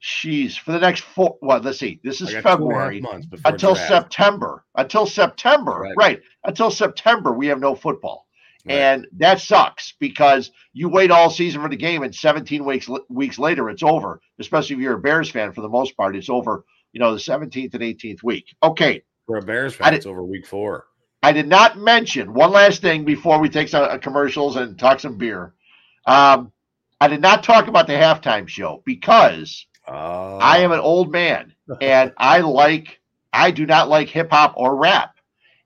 Jeez, 0.03 0.59
for 0.59 0.73
the 0.73 0.81
next 0.81 1.03
four. 1.03 1.39
Well, 1.41 1.61
let's 1.61 1.79
see. 1.79 2.01
This 2.03 2.21
is 2.21 2.35
February 2.35 3.05
until 3.45 3.75
draft. 3.75 3.89
September. 3.89 4.65
Until 4.75 5.07
September, 5.07 5.79
right. 5.79 5.95
right? 5.97 6.23
Until 6.43 6.73
September, 6.73 7.33
we 7.33 7.47
have 7.47 7.61
no 7.61 7.77
football, 7.77 8.27
right. 8.67 8.75
and 8.75 9.07
that 9.19 9.41
sucks 9.41 9.95
because 10.01 10.51
you 10.73 10.89
wait 10.89 11.13
all 11.13 11.31
season 11.31 11.63
for 11.63 11.69
the 11.69 11.77
game, 11.77 12.03
and 12.03 12.13
17 12.13 12.65
weeks 12.65 12.89
weeks 13.11 13.39
later, 13.39 13.71
it's 13.71 13.85
over. 13.85 14.21
Especially 14.41 14.75
if 14.75 14.83
you're 14.83 14.97
a 14.97 15.01
Bears 15.01 15.31
fan, 15.31 15.53
for 15.53 15.61
the 15.61 15.69
most 15.69 15.97
part, 15.97 16.17
it's 16.17 16.29
over. 16.29 16.65
You 16.93 16.99
know, 16.99 17.13
the 17.13 17.21
17th 17.21 17.73
and 17.73 17.83
18th 17.83 18.25
week. 18.25 18.47
Okay, 18.61 19.05
for 19.27 19.37
a 19.37 19.43
Bears 19.43 19.75
fan, 19.75 19.95
it's 19.95 20.07
over 20.07 20.25
week 20.25 20.49
four. 20.49 20.87
I 21.23 21.31
did 21.31 21.47
not 21.47 21.79
mention 21.79 22.35
one 22.35 22.51
last 22.51 22.83
thing 22.83 23.05
before 23.05 23.39
we 23.39 23.49
take 23.49 23.69
some 23.69 23.85
uh, 23.85 23.99
commercials 23.99 24.57
and 24.57 24.77
talk 24.77 24.99
some 24.99 25.17
beer. 25.17 25.55
Um, 26.07 26.53
I 27.01 27.09
did 27.09 27.21
not 27.21 27.43
talk 27.43 27.67
about 27.69 27.87
the 27.87 27.95
halftime 27.95 28.49
show 28.49 28.83
because 28.85 29.67
uh, 29.89 30.37
I 30.37 30.59
am 30.59 30.73
an 30.73 30.81
old 30.81 31.11
man 31.11 31.55
and 31.81 32.13
I 32.19 32.41
like, 32.41 33.01
I 33.33 33.51
do 33.51 33.67
not 33.67 33.89
like 33.89 34.09
hip 34.09 34.31
hop 34.31 34.55
or 34.57 34.77
rap. 34.77 35.17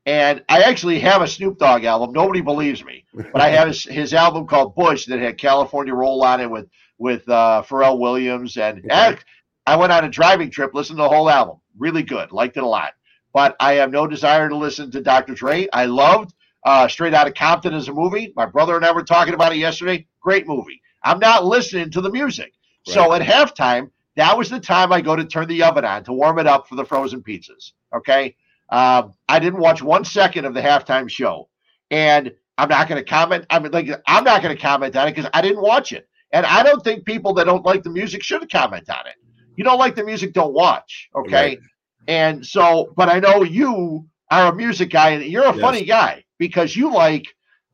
And 0.07 0.45
I 0.49 0.63
actually 0.63 1.01
have 1.01 1.21
a 1.21 1.27
Snoop 1.27 1.59
Dogg 1.59 1.85
album. 1.85 2.13
Nobody 2.13 2.41
believes 2.41 2.85
me, 2.85 3.05
but 3.13 3.43
I 3.43 3.49
have 3.49 3.67
his, 3.73 3.83
his 3.83 4.15
album 4.15 4.47
called 4.47 4.77
Bush 4.77 5.07
that 5.07 5.19
had 5.19 5.37
California 5.37 5.95
Roll 5.95 6.25
on 6.25 6.41
it 6.41 6.51
with 6.51 6.69
with 6.99 7.29
uh, 7.29 7.65
Pharrell 7.67 7.99
Williams. 7.99 8.57
And 8.57 8.79
okay. 8.79 9.19
I 9.67 9.77
went 9.77 9.93
on 9.93 10.05
a 10.05 10.09
driving 10.09 10.51
trip, 10.51 10.75
listened 10.75 10.99
to 10.99 11.03
the 11.03 11.09
whole 11.09 11.29
album. 11.29 11.59
Really 11.77 12.05
good, 12.05 12.31
liked 12.31 12.57
it 12.57 12.63
a 12.63 12.67
lot. 12.67 12.93
But 13.33 13.57
I 13.61 13.75
have 13.75 13.91
no 13.91 14.07
desire 14.07 14.49
to 14.49 14.57
listen 14.57 14.91
to 14.93 15.03
Dr. 15.03 15.35
Dre. 15.35 15.69
I 15.73 15.87
loved 15.87 16.33
uh, 16.67 16.89
Straight 16.89 17.15
Outta 17.15 17.31
Compton 17.31 17.73
is 17.75 17.87
a 17.87 17.93
movie. 17.93 18.33
My 18.35 18.45
brother 18.45 18.75
and 18.75 18.85
I 18.85 18.91
were 18.91 19.05
talking 19.05 19.35
about 19.35 19.53
it 19.53 19.59
yesterday. 19.59 20.05
Great 20.21 20.49
movie. 20.49 20.83
I'm 21.05 21.21
not 21.21 21.47
listening 21.47 21.93
to 21.93 22.01
the 22.01 22.11
music. 22.11 22.53
Right. 22.89 22.95
So 22.95 23.13
at 23.13 23.23
halftime, 23.23 23.91
that 24.17 24.37
was 24.37 24.51
the 24.51 24.59
time 24.59 24.93
I 24.93 25.01
go 25.01 25.15
to 25.15 25.25
turn 25.25 25.47
the 25.47 25.63
oven 25.63 25.85
on 25.85 26.03
to 26.05 26.13
warm 26.13 26.41
it 26.41 26.47
up 26.49 26.69
for 26.69 26.75
the 26.75 26.85
frozen 26.85 27.23
pizzas. 27.23 27.73
Okay. 27.95 28.35
Um, 28.71 29.15
I 29.29 29.39
didn't 29.39 29.61
watch 29.61 29.81
one 29.81 30.05
second 30.05 30.45
of 30.45 30.55
the 30.55 30.61
halftime 30.61 31.09
show, 31.09 31.49
and 31.93 32.33
I'm 32.59 32.69
not 32.69 32.89
going 32.89 33.03
to 33.03 33.09
comment. 33.09 33.47
I 33.49 33.61
mean, 33.61 33.71
like, 33.71 33.89
I'm 34.09 34.25
not 34.25 34.43
going 34.43 34.55
to 34.55 34.61
comment 34.61 34.97
on 34.97 35.07
it 35.07 35.15
because 35.15 35.31
I 35.33 35.43
didn't 35.43 35.63
watch 35.63 35.93
it, 35.93 36.09
and 36.33 36.45
I 36.45 36.65
don't 36.65 36.83
think 36.83 37.05
people 37.05 37.33
that 37.35 37.45
don't 37.45 37.65
like 37.65 37.85
the 37.85 37.91
music 37.91 38.25
should 38.25 38.51
comment 38.51 38.91
on 38.91 39.07
it. 39.07 39.15
You 39.55 39.63
don't 39.63 39.79
like 39.79 39.95
the 39.95 40.05
music, 40.05 40.33
don't 40.33 40.53
watch. 40.53 41.11
Okay. 41.15 41.33
Right. 41.33 41.61
And 42.09 42.45
so, 42.45 42.93
but 42.97 43.09
I 43.09 43.21
know 43.21 43.45
you 43.45 44.09
are 44.33 44.53
a 44.53 44.55
music 44.55 44.91
guy, 44.91 45.11
and 45.11 45.25
you're 45.27 45.45
a 45.45 45.53
yes. 45.53 45.61
funny 45.61 45.85
guy 45.85 46.25
because 46.39 46.77
you 46.77 46.93
like, 46.93 47.25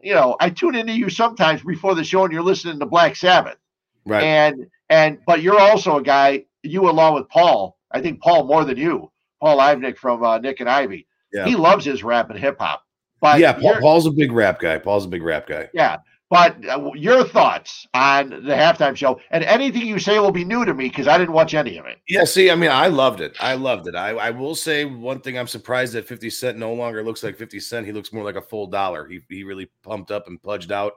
you 0.01 0.15
know, 0.15 0.37
I 0.41 0.51
tune 0.51 0.75
into 0.75 0.93
you 0.93 1.09
sometimes 1.11 1.63
before 1.63 1.95
the 1.95 2.05
show, 2.05 2.25
and 2.25 2.33
you're 2.33 2.43
listening 2.43 2.79
to 2.81 2.87
Black 2.87 3.17
Sabbath. 3.17 3.57
Right. 4.05 4.23
And 4.23 4.67
and 4.89 5.19
but 5.27 5.43
you're 5.43 5.61
also 5.61 5.99
a 5.99 6.03
guy, 6.03 6.45
you 6.63 6.89
along 6.89 7.15
with 7.15 7.29
Paul, 7.29 7.79
I 7.91 8.01
think 8.01 8.21
Paul 8.21 8.45
more 8.45 8.65
than 8.65 8.77
you, 8.77 9.11
Paul 9.41 9.59
Ivnick 9.59 9.97
from 9.97 10.25
uh, 10.25 10.39
Nick 10.39 10.61
and 10.61 10.69
Ivy. 10.69 11.07
Yeah. 11.33 11.47
He 11.47 11.57
loves 11.57 11.85
his 11.85 12.03
rap 12.03 12.31
and 12.31 12.39
hip 12.39 12.57
hop. 12.59 12.83
But 13.21 13.39
yeah, 13.39 13.53
Paul, 13.53 13.77
Paul's 13.81 14.07
a 14.07 14.11
big 14.11 14.33
rap 14.33 14.59
guy. 14.59 14.79
Paul's 14.79 15.05
a 15.05 15.09
big 15.09 15.23
rap 15.23 15.47
guy. 15.47 15.69
Yeah. 15.73 15.99
But 16.33 16.67
uh, 16.67 16.91
your 16.95 17.25
thoughts 17.25 17.87
on 17.93 18.31
the 18.31 18.55
halftime 18.55 18.97
show 18.97 19.21
and 19.33 19.45
anything 19.45 19.83
you 19.87 19.99
say 19.99 20.19
will 20.19 20.33
be 20.33 20.47
new 20.47 20.65
to 20.65 20.73
me 20.73 20.89
because 20.89 21.07
I 21.07 21.19
didn't 21.19 21.35
watch 21.35 21.53
any 21.53 21.77
of 21.77 21.85
it. 21.85 21.99
Yeah, 22.09 22.25
see, 22.25 22.51
I 22.51 22.55
mean, 22.55 22.71
I 22.71 22.87
loved 22.87 23.21
it. 23.21 23.37
I 23.39 23.53
loved 23.53 23.87
it. 23.87 23.95
I, 23.95 24.13
I 24.13 24.31
will 24.31 24.55
say 24.55 24.87
one 24.87 25.21
thing 25.21 25.39
I'm 25.39 25.47
surprised 25.47 25.93
that 25.93 26.09
50 26.09 26.31
Cent 26.31 26.57
no 26.57 26.73
longer 26.73 27.05
looks 27.05 27.23
like 27.23 27.37
50 27.37 27.61
Cent. 27.61 27.85
He 27.85 27.93
looks 27.93 28.15
more 28.15 28.25
like 28.25 28.37
a 28.37 28.41
full 28.41 28.67
dollar. 28.67 29.07
He, 29.07 29.21
he 29.29 29.45
really 29.45 29.71
pumped 29.83 30.11
up 30.11 30.27
and 30.27 30.43
pudged 30.43 30.73
out. 30.73 30.95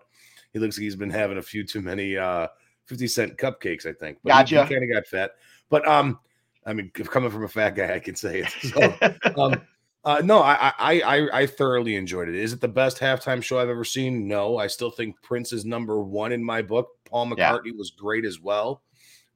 He 0.53 0.59
looks 0.59 0.77
like 0.77 0.83
he's 0.83 0.95
been 0.95 1.09
having 1.09 1.37
a 1.37 1.41
few 1.41 1.65
too 1.65 1.81
many 1.81 2.15
uh, 2.15 2.47
50 2.85 3.05
cent 3.05 3.37
cupcakes, 3.37 3.85
I 3.85 3.91
think. 3.91 4.19
But 4.23 4.29
gotcha. 4.29 4.63
He, 4.63 4.69
he 4.69 4.79
kind 4.79 4.89
of 4.89 4.95
got 4.95 5.05
fat. 5.05 5.31
But 5.69 5.85
um, 5.85 6.17
I 6.65 6.71
mean, 6.71 6.91
coming 6.91 7.29
from 7.29 7.43
a 7.43 7.49
fat 7.49 7.71
guy, 7.71 7.93
I 7.93 7.99
can 7.99 8.15
say 8.15 8.39
it. 8.39 8.53
So, 8.71 9.43
um, 9.43 9.61
uh, 10.05 10.21
no, 10.23 10.41
I, 10.41 10.71
I 10.77 11.01
I 11.01 11.41
I 11.41 11.45
thoroughly 11.45 11.95
enjoyed 11.95 12.29
it. 12.29 12.35
Is 12.35 12.53
it 12.53 12.61
the 12.61 12.67
best 12.67 12.99
halftime 12.99 13.43
show 13.43 13.59
I've 13.59 13.69
ever 13.69 13.83
seen? 13.83 14.27
No, 14.27 14.57
I 14.57 14.67
still 14.67 14.91
think 14.91 15.21
Prince 15.21 15.51
is 15.51 15.65
number 15.65 16.01
one 16.01 16.31
in 16.31 16.43
my 16.43 16.61
book. 16.61 16.89
Paul 17.05 17.27
McCartney 17.27 17.67
yeah. 17.67 17.77
was 17.77 17.91
great 17.91 18.25
as 18.25 18.39
well. 18.39 18.81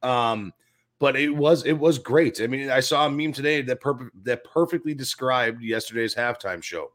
Um, 0.02 0.52
but 0.98 1.16
it 1.16 1.30
was 1.30 1.64
it 1.64 1.78
was 1.78 1.98
great. 1.98 2.40
I 2.40 2.46
mean, 2.46 2.70
I 2.70 2.80
saw 2.80 3.06
a 3.06 3.10
meme 3.10 3.32
today 3.32 3.62
that 3.62 3.80
per- 3.80 4.10
that 4.22 4.44
perfectly 4.44 4.94
described 4.94 5.62
yesterday's 5.62 6.14
halftime 6.14 6.62
show. 6.62 6.92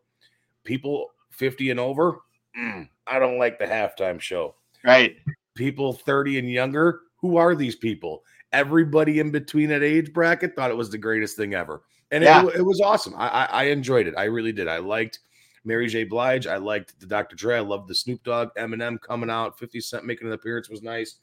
People 0.64 1.12
50 1.30 1.70
and 1.70 1.80
over, 1.80 2.20
mm, 2.58 2.90
I 3.06 3.20
don't 3.20 3.38
like 3.38 3.60
the 3.60 3.66
halftime 3.66 4.20
show. 4.20 4.56
Right 4.84 5.18
people 5.56 5.94
30 5.94 6.40
and 6.40 6.52
younger, 6.52 7.02
who 7.18 7.38
are 7.38 7.56
these 7.56 7.76
people? 7.76 8.24
Everybody 8.52 9.20
in 9.20 9.32
between 9.32 9.70
that 9.70 9.84
age 9.84 10.14
bracket 10.14 10.56
thought 10.56 10.70
it 10.70 10.78
was 10.78 10.92
the 10.92 10.98
greatest 10.98 11.36
thing 11.36 11.56
ever. 11.56 11.82
And 12.16 12.24
yeah. 12.24 12.48
it, 12.48 12.56
it, 12.56 12.62
was 12.62 12.80
awesome. 12.80 13.14
I, 13.18 13.28
I, 13.28 13.44
I 13.44 13.64
enjoyed 13.66 14.08
it. 14.08 14.14
I 14.18 14.24
really 14.24 14.54
did. 14.54 14.70
I 14.70 14.78
liked 14.78 15.20
Mary 15.66 15.88
J. 15.88 16.06
Blige. 16.06 16.48
I 16.48 16.56
liked 16.56 16.98
the 17.02 17.06
Dr. 17.06 17.36
Dre. 17.36 17.58
I 17.58 17.60
loved 17.60 17.90
the 17.90 17.96
Snoop 17.96 18.24
Dogg, 18.24 18.52
Eminem 18.58 19.02
coming 19.02 19.30
out, 19.30 19.60
50 19.60 19.82
Cent 19.82 20.06
making 20.06 20.28
an 20.28 20.34
appearance 20.34 20.70
was 20.70 20.82
nice. 20.82 21.16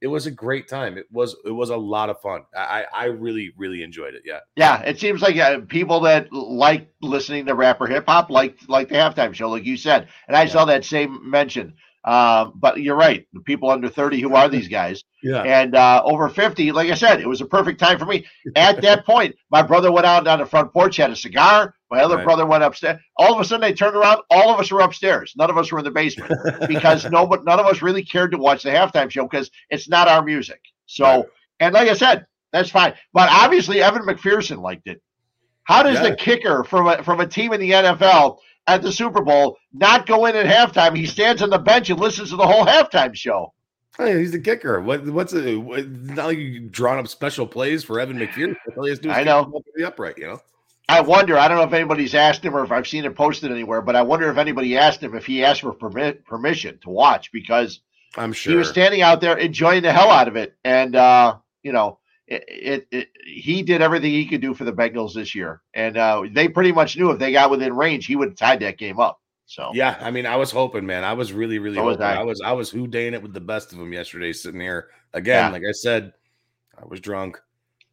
It 0.00 0.08
was 0.08 0.26
a 0.26 0.30
great 0.32 0.66
time. 0.66 0.98
It 0.98 1.06
was 1.12 1.36
it 1.44 1.52
was 1.52 1.70
a 1.70 1.76
lot 1.76 2.10
of 2.10 2.20
fun. 2.20 2.40
I 2.56 2.86
I 2.92 3.04
really 3.04 3.52
really 3.56 3.82
enjoyed 3.84 4.14
it. 4.14 4.22
Yeah. 4.24 4.40
Yeah, 4.56 4.80
it 4.80 4.98
seems 4.98 5.22
like 5.22 5.36
uh, 5.36 5.60
people 5.68 6.00
that 6.00 6.32
like 6.32 6.90
listening 7.00 7.46
to 7.46 7.54
rapper 7.54 7.86
hip 7.86 8.06
hop 8.08 8.28
like 8.28 8.58
like 8.66 8.88
the 8.88 8.94
halftime 8.96 9.34
show, 9.34 9.50
like 9.50 9.66
you 9.66 9.76
said. 9.76 10.08
And 10.26 10.36
I 10.36 10.44
yeah. 10.44 10.48
saw 10.48 10.64
that 10.64 10.84
same 10.84 11.30
mention. 11.30 11.74
Um, 12.04 12.54
but 12.56 12.80
you're 12.80 12.96
right. 12.96 13.26
The 13.32 13.40
people 13.40 13.70
under 13.70 13.88
30 13.88 14.20
who 14.20 14.34
are 14.34 14.48
these 14.48 14.68
guys. 14.68 15.04
yeah. 15.22 15.42
And 15.42 15.74
uh, 15.74 16.02
over 16.04 16.28
50, 16.28 16.72
like 16.72 16.90
I 16.90 16.94
said, 16.94 17.20
it 17.20 17.28
was 17.28 17.42
a 17.42 17.46
perfect 17.46 17.78
time 17.78 17.98
for 17.98 18.06
me. 18.06 18.26
At 18.56 18.80
that 18.82 19.04
point, 19.04 19.36
my 19.50 19.62
brother 19.62 19.92
went 19.92 20.06
out 20.06 20.26
on 20.26 20.38
the 20.38 20.46
front 20.46 20.72
porch, 20.72 20.96
had 20.96 21.10
a 21.10 21.16
cigar. 21.16 21.74
My 21.90 22.00
other 22.00 22.16
right. 22.16 22.24
brother 22.24 22.46
went 22.46 22.64
upstairs. 22.64 23.00
All 23.16 23.34
of 23.34 23.40
a 23.40 23.44
sudden, 23.44 23.60
they 23.60 23.74
turned 23.74 23.96
around. 23.96 24.22
All 24.30 24.50
of 24.50 24.60
us 24.60 24.70
were 24.70 24.80
upstairs. 24.80 25.34
None 25.36 25.50
of 25.50 25.58
us 25.58 25.70
were 25.70 25.78
in 25.78 25.84
the 25.84 25.90
basement 25.90 26.32
because 26.68 27.04
no, 27.10 27.26
but 27.26 27.44
none 27.44 27.60
of 27.60 27.66
us 27.66 27.82
really 27.82 28.04
cared 28.04 28.30
to 28.30 28.38
watch 28.38 28.62
the 28.62 28.70
halftime 28.70 29.10
show 29.10 29.24
because 29.24 29.50
it's 29.68 29.88
not 29.88 30.08
our 30.08 30.22
music. 30.22 30.60
So, 30.86 31.04
right. 31.04 31.24
and 31.58 31.74
like 31.74 31.88
I 31.88 31.94
said, 31.94 32.26
that's 32.52 32.70
fine. 32.70 32.94
But 33.12 33.28
obviously, 33.30 33.82
Evan 33.82 34.02
McPherson 34.02 34.62
liked 34.62 34.86
it. 34.86 35.02
How 35.64 35.82
does 35.82 35.96
yeah. 35.96 36.10
the 36.10 36.16
kicker 36.16 36.64
from 36.64 36.86
a, 36.88 37.02
from 37.02 37.20
a 37.20 37.26
team 37.26 37.52
in 37.52 37.60
the 37.60 37.70
NFL 37.70 38.38
at 38.66 38.82
the 38.82 38.92
Super 38.92 39.22
Bowl 39.22 39.56
not 39.72 40.06
go 40.06 40.26
in 40.26 40.36
at 40.36 40.46
halftime. 40.46 40.96
He 40.96 41.06
stands 41.06 41.42
on 41.42 41.50
the 41.50 41.58
bench 41.58 41.90
and 41.90 41.98
listens 41.98 42.30
to 42.30 42.36
the 42.36 42.46
whole 42.46 42.64
halftime 42.66 43.14
show. 43.14 43.52
Hey, 43.98 44.18
he's 44.18 44.32
the 44.32 44.40
kicker. 44.40 44.80
What, 44.80 45.04
what's 45.06 45.32
it? 45.32 45.56
What, 45.56 45.88
not 45.88 46.26
like 46.26 46.38
you 46.38 46.60
drawn 46.60 46.98
up 46.98 47.08
special 47.08 47.46
plays 47.46 47.84
for 47.84 48.00
Evan 48.00 48.18
McPherson. 48.18 48.56
I 49.10 49.24
know. 49.24 49.62
The 49.74 49.86
upright, 49.86 50.16
you 50.18 50.26
know. 50.26 50.40
I 50.90 51.02
wonder. 51.02 51.38
I 51.38 51.46
don't 51.46 51.56
know 51.56 51.64
if 51.64 51.72
anybody's 51.72 52.16
asked 52.16 52.44
him 52.44 52.56
or 52.56 52.64
if 52.64 52.72
I've 52.72 52.88
seen 52.88 53.04
it 53.04 53.14
posted 53.14 53.52
anywhere, 53.52 53.80
but 53.80 53.94
I 53.94 54.02
wonder 54.02 54.28
if 54.28 54.38
anybody 54.38 54.76
asked 54.76 55.00
him 55.00 55.14
if 55.14 55.24
he 55.24 55.44
asked 55.44 55.60
for 55.60 55.72
permit, 55.72 56.24
permission 56.26 56.78
to 56.82 56.90
watch 56.90 57.30
because 57.30 57.80
I'm 58.16 58.32
sure 58.32 58.52
he 58.52 58.58
was 58.58 58.68
standing 58.68 59.00
out 59.00 59.20
there 59.20 59.38
enjoying 59.38 59.82
the 59.82 59.92
hell 59.92 60.10
out 60.10 60.26
of 60.26 60.34
it, 60.34 60.56
and 60.64 60.96
uh, 60.96 61.36
you 61.62 61.72
know, 61.72 61.99
it, 62.30 62.86
it, 62.90 63.08
he 63.26 63.62
did 63.62 63.82
everything 63.82 64.10
he 64.12 64.26
could 64.26 64.40
do 64.40 64.54
for 64.54 64.64
the 64.64 64.72
Bengals 64.72 65.14
this 65.14 65.34
year, 65.34 65.62
and 65.74 65.96
uh, 65.96 66.22
they 66.32 66.48
pretty 66.48 66.72
much 66.72 66.96
knew 66.96 67.10
if 67.10 67.18
they 67.18 67.32
got 67.32 67.50
within 67.50 67.74
range, 67.74 68.06
he 68.06 68.16
would 68.16 68.28
have 68.28 68.36
tied 68.36 68.60
that 68.60 68.78
game 68.78 69.00
up. 69.00 69.20
So 69.46 69.70
yeah, 69.74 69.98
I 70.00 70.12
mean, 70.12 70.26
I 70.26 70.36
was 70.36 70.52
hoping, 70.52 70.86
man. 70.86 71.02
I 71.02 71.12
was 71.12 71.32
really, 71.32 71.58
really 71.58 71.74
so 71.74 71.82
hoping. 71.82 71.98
Was 71.98 72.00
I. 72.00 72.20
I. 72.20 72.22
was, 72.22 72.40
I 72.40 72.52
was 72.52 72.72
houdaying 72.72 73.14
it 73.14 73.22
with 73.22 73.32
the 73.32 73.40
best 73.40 73.72
of 73.72 73.78
them 73.78 73.92
yesterday, 73.92 74.32
sitting 74.32 74.60
here 74.60 74.88
again. 75.12 75.46
Yeah. 75.46 75.50
Like 75.50 75.62
I 75.68 75.72
said, 75.72 76.12
I 76.80 76.84
was 76.86 77.00
drunk. 77.00 77.40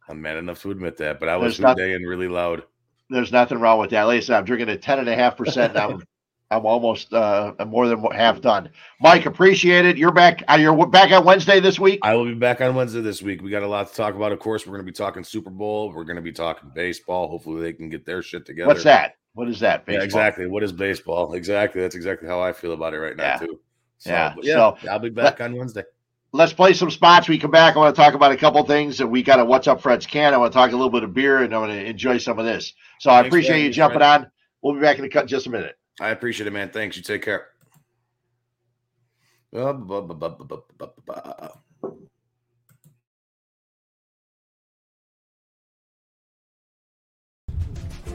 I'm 0.08 0.22
man 0.22 0.36
enough 0.36 0.62
to 0.62 0.70
admit 0.70 0.96
that, 0.98 1.18
but 1.18 1.28
I 1.28 1.36
was 1.36 1.58
houdaying 1.58 2.06
really 2.08 2.28
loud. 2.28 2.62
There's 3.10 3.32
nothing 3.32 3.58
wrong 3.58 3.80
with 3.80 3.90
that. 3.90 4.04
Like 4.04 4.18
I 4.18 4.20
said, 4.20 4.36
I'm 4.36 4.44
drinking 4.44 4.68
at 4.68 4.82
ten 4.82 5.00
and 5.00 5.08
a 5.08 5.14
half 5.14 5.36
percent. 5.36 5.76
I'm 5.76 6.02
I'm 6.50 6.64
almost 6.64 7.12
uh, 7.12 7.52
more 7.66 7.88
than 7.88 8.02
half 8.10 8.40
done. 8.40 8.70
Mike, 9.00 9.26
appreciate 9.26 9.84
it. 9.84 9.98
You're 9.98 10.12
back. 10.12 10.42
You're 10.58 10.86
back 10.86 11.12
on 11.12 11.24
Wednesday 11.24 11.60
this 11.60 11.78
week. 11.78 12.00
I 12.02 12.14
will 12.14 12.24
be 12.24 12.34
back 12.34 12.62
on 12.62 12.74
Wednesday 12.74 13.02
this 13.02 13.20
week. 13.20 13.42
We 13.42 13.50
got 13.50 13.62
a 13.62 13.66
lot 13.68 13.88
to 13.88 13.94
talk 13.94 14.14
about. 14.14 14.32
Of 14.32 14.38
course, 14.38 14.66
we're 14.66 14.72
going 14.72 14.86
to 14.86 14.90
be 14.90 14.96
talking 14.96 15.24
Super 15.24 15.50
Bowl. 15.50 15.92
We're 15.92 16.04
going 16.04 16.16
to 16.16 16.22
be 16.22 16.32
talking 16.32 16.70
baseball. 16.74 17.28
Hopefully, 17.28 17.60
they 17.60 17.74
can 17.74 17.90
get 17.90 18.06
their 18.06 18.22
shit 18.22 18.46
together. 18.46 18.68
What's 18.68 18.84
that? 18.84 19.16
What 19.34 19.48
is 19.48 19.60
that? 19.60 19.84
Yeah, 19.86 20.02
exactly. 20.02 20.46
What 20.46 20.62
is 20.62 20.72
baseball? 20.72 21.34
Exactly. 21.34 21.82
That's 21.82 21.94
exactly 21.94 22.26
how 22.26 22.40
I 22.40 22.54
feel 22.54 22.72
about 22.72 22.94
it 22.94 22.98
right 22.98 23.16
now 23.16 23.24
Yeah. 23.24 23.36
too. 23.38 23.60
So, 23.98 24.10
Yeah. 24.10 24.34
yeah. 24.42 24.54
So, 24.54 24.88
I'll 24.90 24.98
be 24.98 25.10
back 25.10 25.42
on 25.42 25.54
Wednesday. 25.54 25.84
let's 26.32 26.54
play 26.54 26.72
some 26.72 26.90
spots. 26.90 27.28
We 27.28 27.38
come 27.38 27.50
back. 27.50 27.76
I 27.76 27.78
want 27.78 27.94
to 27.94 28.00
talk 28.00 28.14
about 28.14 28.32
a 28.32 28.36
couple 28.38 28.62
things 28.64 28.96
that 28.98 29.06
we 29.06 29.22
got 29.22 29.38
a 29.38 29.44
What's 29.44 29.68
Up 29.68 29.82
Fred's 29.82 30.06
Can. 30.06 30.32
I 30.32 30.38
want 30.38 30.52
to 30.52 30.56
talk 30.56 30.70
a 30.72 30.76
little 30.76 30.90
bit 30.90 31.02
of 31.04 31.12
beer 31.12 31.42
and 31.42 31.54
I 31.54 31.58
want 31.58 31.72
to 31.72 31.84
enjoy 31.84 32.18
some 32.18 32.38
of 32.38 32.46
this. 32.46 32.72
So 33.00 33.10
I 33.10 33.16
Thanks 33.16 33.24
for 33.24 33.28
appreciate 33.28 33.64
you 33.64 33.70
jumping 33.70 34.02
on. 34.02 34.30
We'll 34.62 34.74
be 34.74 34.80
back 34.80 34.98
in 34.98 35.04
a 35.04 35.08
cut 35.08 35.26
just 35.26 35.46
a 35.46 35.50
minute. 35.50 35.77
I 36.00 36.10
appreciate 36.10 36.46
it, 36.46 36.52
man. 36.52 36.70
Thanks. 36.70 36.96
You 36.96 37.02
take 37.02 37.22
care. 37.22 37.48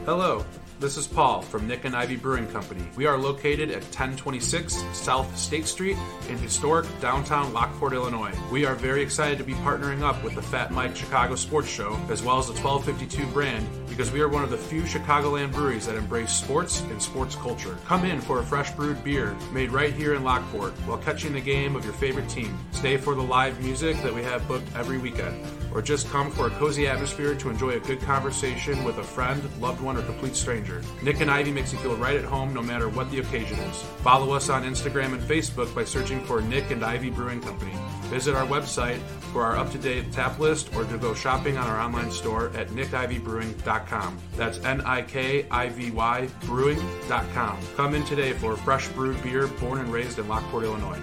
Hello, 0.04 0.44
this 0.80 0.98
is 0.98 1.06
Paul 1.06 1.40
from 1.40 1.66
Nick 1.66 1.86
and 1.86 1.96
Ivy 1.96 2.16
Brewing 2.16 2.46
Company. 2.48 2.82
We 2.94 3.06
are 3.06 3.16
located 3.16 3.70
at 3.70 3.82
1026 3.84 4.84
South 4.92 5.34
State 5.34 5.66
Street 5.66 5.96
in 6.28 6.36
historic 6.36 6.86
downtown 7.00 7.54
Lockport, 7.54 7.94
Illinois. 7.94 8.34
We 8.52 8.66
are 8.66 8.74
very 8.74 9.02
excited 9.02 9.38
to 9.38 9.44
be 9.44 9.54
partnering 9.54 10.02
up 10.02 10.22
with 10.22 10.34
the 10.34 10.42
Fat 10.42 10.72
Mike 10.72 10.94
Chicago 10.94 11.36
Sports 11.36 11.68
Show, 11.68 11.98
as 12.10 12.22
well 12.22 12.38
as 12.38 12.48
the 12.48 12.52
1252 12.52 13.26
brand 13.32 13.66
because 13.96 14.10
we 14.10 14.20
are 14.20 14.28
one 14.28 14.42
of 14.42 14.50
the 14.50 14.58
few 14.58 14.82
Chicagoland 14.82 15.52
breweries 15.52 15.86
that 15.86 15.94
embrace 15.94 16.32
sports 16.32 16.80
and 16.90 17.00
sports 17.00 17.36
culture. 17.36 17.78
Come 17.84 18.04
in 18.04 18.20
for 18.20 18.40
a 18.40 18.42
fresh 18.42 18.72
brewed 18.72 19.04
beer 19.04 19.36
made 19.52 19.70
right 19.70 19.94
here 19.94 20.14
in 20.14 20.24
Lockport 20.24 20.72
while 20.84 20.98
catching 20.98 21.32
the 21.32 21.40
game 21.40 21.76
of 21.76 21.84
your 21.84 21.94
favorite 21.94 22.28
team. 22.28 22.58
Stay 22.72 22.96
for 22.96 23.14
the 23.14 23.22
live 23.22 23.62
music 23.62 23.96
that 24.02 24.12
we 24.12 24.24
have 24.24 24.48
booked 24.48 24.66
every 24.74 24.98
weekend 24.98 25.46
or 25.74 25.82
just 25.82 26.08
come 26.10 26.30
for 26.30 26.46
a 26.46 26.50
cozy 26.50 26.86
atmosphere 26.86 27.34
to 27.34 27.50
enjoy 27.50 27.70
a 27.70 27.80
good 27.80 28.00
conversation 28.00 28.84
with 28.84 28.98
a 28.98 29.02
friend, 29.02 29.42
loved 29.60 29.80
one, 29.80 29.96
or 29.96 30.02
complete 30.02 30.36
stranger. 30.36 30.80
Nick 31.02 31.20
and 31.20 31.30
Ivy 31.30 31.50
makes 31.50 31.72
you 31.72 31.78
feel 31.80 31.96
right 31.96 32.16
at 32.16 32.24
home 32.24 32.54
no 32.54 32.62
matter 32.62 32.88
what 32.88 33.10
the 33.10 33.18
occasion 33.18 33.58
is. 33.58 33.82
Follow 34.02 34.32
us 34.32 34.48
on 34.48 34.62
Instagram 34.62 35.12
and 35.12 35.22
Facebook 35.22 35.74
by 35.74 35.84
searching 35.84 36.24
for 36.24 36.40
Nick 36.40 36.70
and 36.70 36.84
Ivy 36.84 37.10
Brewing 37.10 37.40
Company. 37.40 37.72
Visit 38.04 38.34
our 38.34 38.46
website 38.46 39.00
for 39.32 39.42
our 39.42 39.56
up 39.56 39.70
to 39.72 39.78
date 39.78 40.12
tap 40.12 40.38
list 40.38 40.74
or 40.76 40.84
to 40.84 40.96
go 40.98 41.12
shopping 41.14 41.58
on 41.58 41.66
our 41.66 41.80
online 41.80 42.10
store 42.10 42.50
at 42.54 42.68
nikivybrewing.com. 42.68 44.18
That's 44.36 44.58
N 44.64 44.80
I 44.82 45.02
K 45.02 45.46
I 45.50 45.68
V 45.70 45.90
Y 45.90 46.28
brewing.com. 46.42 47.58
Come 47.74 47.94
in 47.94 48.04
today 48.04 48.32
for 48.32 48.52
a 48.52 48.56
fresh 48.56 48.88
brewed 48.88 49.20
beer 49.22 49.48
born 49.48 49.78
and 49.80 49.92
raised 49.92 50.18
in 50.18 50.28
Lockport, 50.28 50.64
Illinois. 50.64 51.00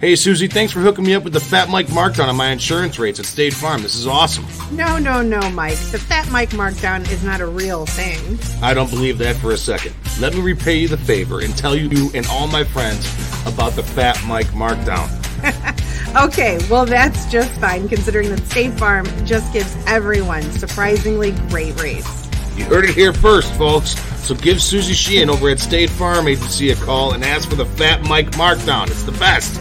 Hey, 0.00 0.16
Susie, 0.16 0.46
thanks 0.46 0.72
for 0.72 0.80
hooking 0.80 1.04
me 1.04 1.12
up 1.12 1.24
with 1.24 1.34
the 1.34 1.40
Fat 1.40 1.68
Mike 1.68 1.88
markdown 1.88 2.28
on 2.28 2.36
my 2.36 2.48
insurance 2.52 2.98
rates 2.98 3.20
at 3.20 3.26
State 3.26 3.52
Farm. 3.52 3.82
This 3.82 3.94
is 3.94 4.06
awesome. 4.06 4.46
No, 4.74 4.96
no, 4.98 5.20
no, 5.20 5.50
Mike. 5.50 5.76
The 5.76 5.98
Fat 5.98 6.30
Mike 6.30 6.48
markdown 6.50 7.02
is 7.12 7.22
not 7.22 7.42
a 7.42 7.46
real 7.46 7.84
thing. 7.84 8.38
I 8.62 8.72
don't 8.72 8.88
believe 8.88 9.18
that 9.18 9.36
for 9.36 9.52
a 9.52 9.58
second. 9.58 9.94
Let 10.18 10.32
me 10.32 10.40
repay 10.40 10.78
you 10.78 10.88
the 10.88 10.96
favor 10.96 11.42
and 11.42 11.54
tell 11.54 11.76
you 11.76 12.10
and 12.14 12.26
all 12.28 12.46
my 12.46 12.64
friends 12.64 13.06
about 13.46 13.72
the 13.72 13.82
Fat 13.82 14.18
Mike 14.26 14.46
markdown. 14.48 15.08
Okay, 16.16 16.58
well, 16.68 16.86
that's 16.86 17.30
just 17.30 17.52
fine 17.60 17.88
considering 17.88 18.30
that 18.30 18.40
State 18.40 18.72
Farm 18.72 19.06
just 19.24 19.52
gives 19.52 19.76
everyone 19.86 20.42
surprisingly 20.42 21.30
great 21.50 21.80
rates. 21.80 22.28
You 22.56 22.64
heard 22.64 22.84
it 22.84 22.96
here 22.96 23.12
first, 23.12 23.52
folks. 23.54 23.90
So 24.26 24.34
give 24.34 24.60
Susie 24.60 24.92
Sheehan 24.92 25.30
over 25.30 25.48
at 25.50 25.60
State 25.60 25.88
Farm 25.88 26.26
Agency 26.26 26.70
a 26.72 26.74
call 26.74 27.12
and 27.12 27.24
ask 27.24 27.48
for 27.48 27.54
the 27.54 27.64
Fat 27.64 28.02
Mike 28.02 28.32
markdown. 28.32 28.88
It's 28.88 29.04
the 29.04 29.12
best. 29.12 29.60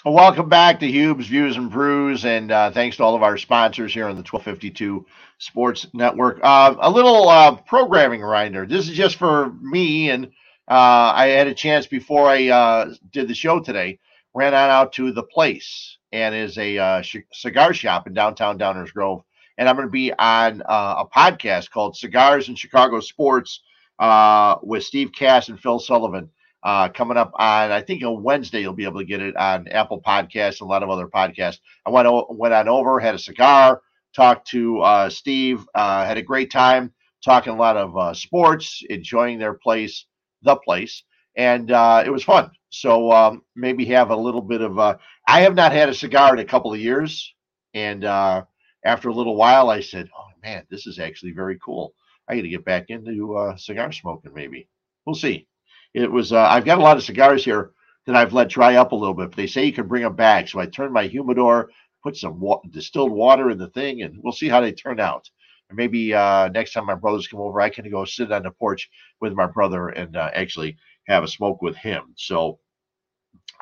Well, 0.03 0.15
welcome 0.15 0.49
back 0.49 0.79
to 0.79 0.87
Hueb's 0.87 1.27
Views 1.27 1.57
and 1.57 1.69
Brews, 1.69 2.25
and 2.25 2.51
uh, 2.51 2.71
thanks 2.71 2.97
to 2.97 3.03
all 3.03 3.13
of 3.13 3.21
our 3.21 3.37
sponsors 3.37 3.93
here 3.93 4.05
on 4.05 4.15
the 4.15 4.23
1252 4.23 5.05
Sports 5.37 5.85
Network. 5.93 6.39
Uh, 6.41 6.73
a 6.79 6.89
little 6.89 7.29
uh, 7.29 7.55
programming 7.55 8.21
reminder. 8.21 8.65
This 8.65 8.89
is 8.89 8.95
just 8.95 9.17
for 9.17 9.53
me, 9.61 10.09
and 10.09 10.25
uh, 10.67 11.13
I 11.15 11.27
had 11.27 11.45
a 11.45 11.53
chance 11.53 11.85
before 11.85 12.27
I 12.27 12.47
uh, 12.47 12.93
did 13.11 13.27
the 13.27 13.35
show 13.35 13.59
today. 13.59 13.99
Ran 14.33 14.55
on 14.55 14.71
out 14.71 14.93
to 14.93 15.11
the 15.11 15.21
place, 15.21 15.97
and 16.11 16.33
is 16.33 16.57
a 16.57 16.79
uh, 16.79 17.01
sh- 17.03 17.17
cigar 17.31 17.71
shop 17.71 18.07
in 18.07 18.13
downtown 18.13 18.57
Downers 18.57 18.91
Grove, 18.91 19.21
and 19.61 19.69
I'm 19.69 19.75
going 19.75 19.87
to 19.87 19.91
be 19.91 20.11
on 20.11 20.63
uh, 20.63 21.05
a 21.05 21.05
podcast 21.05 21.69
called 21.69 21.95
Cigars 21.95 22.49
in 22.49 22.55
Chicago 22.55 22.99
Sports 22.99 23.61
uh, 23.99 24.55
with 24.63 24.83
Steve 24.83 25.11
Cass 25.15 25.49
and 25.49 25.59
Phil 25.59 25.77
Sullivan 25.77 26.31
uh, 26.63 26.89
coming 26.89 27.15
up 27.15 27.31
on 27.35 27.71
I 27.71 27.83
think 27.83 28.03
on 28.03 28.23
Wednesday 28.23 28.61
you'll 28.61 28.73
be 28.73 28.85
able 28.85 29.01
to 29.01 29.05
get 29.05 29.21
it 29.21 29.35
on 29.37 29.67
Apple 29.67 30.01
Podcasts 30.01 30.61
and 30.61 30.63
a 30.63 30.65
lot 30.65 30.81
of 30.81 30.89
other 30.89 31.05
podcasts. 31.05 31.59
I 31.85 31.91
went 31.91 32.07
o- 32.07 32.25
went 32.31 32.55
on 32.55 32.67
over, 32.67 32.99
had 32.99 33.13
a 33.13 33.19
cigar, 33.19 33.83
talked 34.15 34.47
to 34.47 34.79
uh, 34.79 35.09
Steve, 35.11 35.63
uh, 35.75 36.05
had 36.07 36.17
a 36.17 36.23
great 36.23 36.51
time 36.51 36.91
talking 37.23 37.53
a 37.53 37.55
lot 37.55 37.77
of 37.77 37.95
uh, 37.95 38.15
sports, 38.15 38.81
enjoying 38.89 39.37
their 39.37 39.53
place, 39.53 40.07
the 40.41 40.55
place, 40.55 41.03
and 41.37 41.69
it 41.69 42.11
was 42.11 42.23
fun. 42.23 42.49
So 42.71 43.11
um, 43.11 43.43
maybe 43.55 43.85
have 43.85 44.09
a 44.09 44.15
little 44.15 44.41
bit 44.41 44.61
of. 44.61 44.79
I 44.79 45.41
have 45.41 45.53
not 45.53 45.71
had 45.71 45.89
a 45.89 45.93
cigar 45.93 46.33
in 46.33 46.39
a 46.39 46.45
couple 46.45 46.73
of 46.73 46.79
years, 46.79 47.31
and 47.75 48.03
uh, 48.03 48.45
after 48.85 49.09
a 49.09 49.13
little 49.13 49.35
while, 49.35 49.69
I 49.69 49.81
said, 49.81 50.09
"Oh 50.17 50.27
man, 50.43 50.65
this 50.69 50.87
is 50.87 50.99
actually 50.99 51.33
very 51.33 51.59
cool. 51.63 51.93
I 52.29 52.35
got 52.35 52.43
to 52.43 52.49
get 52.49 52.65
back 52.65 52.89
into 52.89 53.37
uh, 53.37 53.57
cigar 53.57 53.91
smoking. 53.91 54.33
Maybe 54.33 54.69
we'll 55.05 55.15
see." 55.15 55.47
it 55.95 56.11
was 56.11 56.33
uh, 56.33 56.41
I've 56.41 56.65
got 56.65 56.79
a 56.79 56.83
lot 56.83 56.97
of 56.97 57.03
cigars 57.03 57.45
here 57.45 57.73
that 58.07 58.15
I've 58.17 58.33
let 58.33 58.49
dry 58.49 58.77
up 58.77 58.93
a 58.93 58.97
little 58.97 59.15
bit. 59.15 59.31
But 59.31 59.37
they 59.37 59.47
say 59.47 59.65
you 59.65 59.73
can 59.73 59.89
bring 59.89 60.03
them 60.03 60.17
back, 60.17 60.49
so 60.49 60.59
I 60.61 60.67
turned 60.67 60.93
my 60.93 61.05
humidor, 61.07 61.71
put 62.03 62.17
some 62.17 62.41
wa- 62.41 62.61
distilled 62.71 63.13
water 63.13 63.51
in 63.51 63.59
the 63.59 63.69
thing, 63.69 64.03
and 64.03 64.19
we'll 64.23 64.33
see 64.33 64.49
how 64.49 64.61
they 64.61 64.73
turn 64.73 65.01
out. 65.01 65.29
And 65.69 65.77
maybe 65.77 66.15
uh, 66.15 66.49
next 66.49 66.73
time 66.73 66.87
my 66.87 66.95
brothers 66.95 67.27
come 67.29 67.41
over, 67.41 67.61
I 67.61 67.71
can 67.71 67.89
go 67.91 68.05
sit 68.05 68.33
on 68.33 68.43
the 68.43 68.51
porch 68.51 68.89
with 69.21 69.33
my 69.33 69.47
brother 69.47 69.89
and 69.89 70.17
uh, 70.17 70.31
actually 70.35 70.77
have 71.07 71.23
a 71.25 71.29
smoke 71.29 71.63
with 71.63 71.77
him. 71.77 72.13
So, 72.17 72.59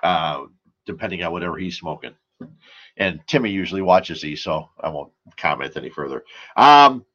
uh, 0.04 0.46
depending 0.88 1.24
on 1.24 1.34
whatever 1.34 1.58
he's 1.58 1.78
smoking. 1.78 2.16
And 2.98 3.22
Timmy 3.28 3.50
usually 3.50 3.82
watches 3.82 4.22
these, 4.22 4.44
so 4.44 4.70
I 4.80 4.90
won't 4.90 5.12
comment 5.38 5.78
any 5.78 5.90
further. 5.90 6.24
Um, 6.58 7.06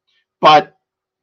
but 0.41 0.75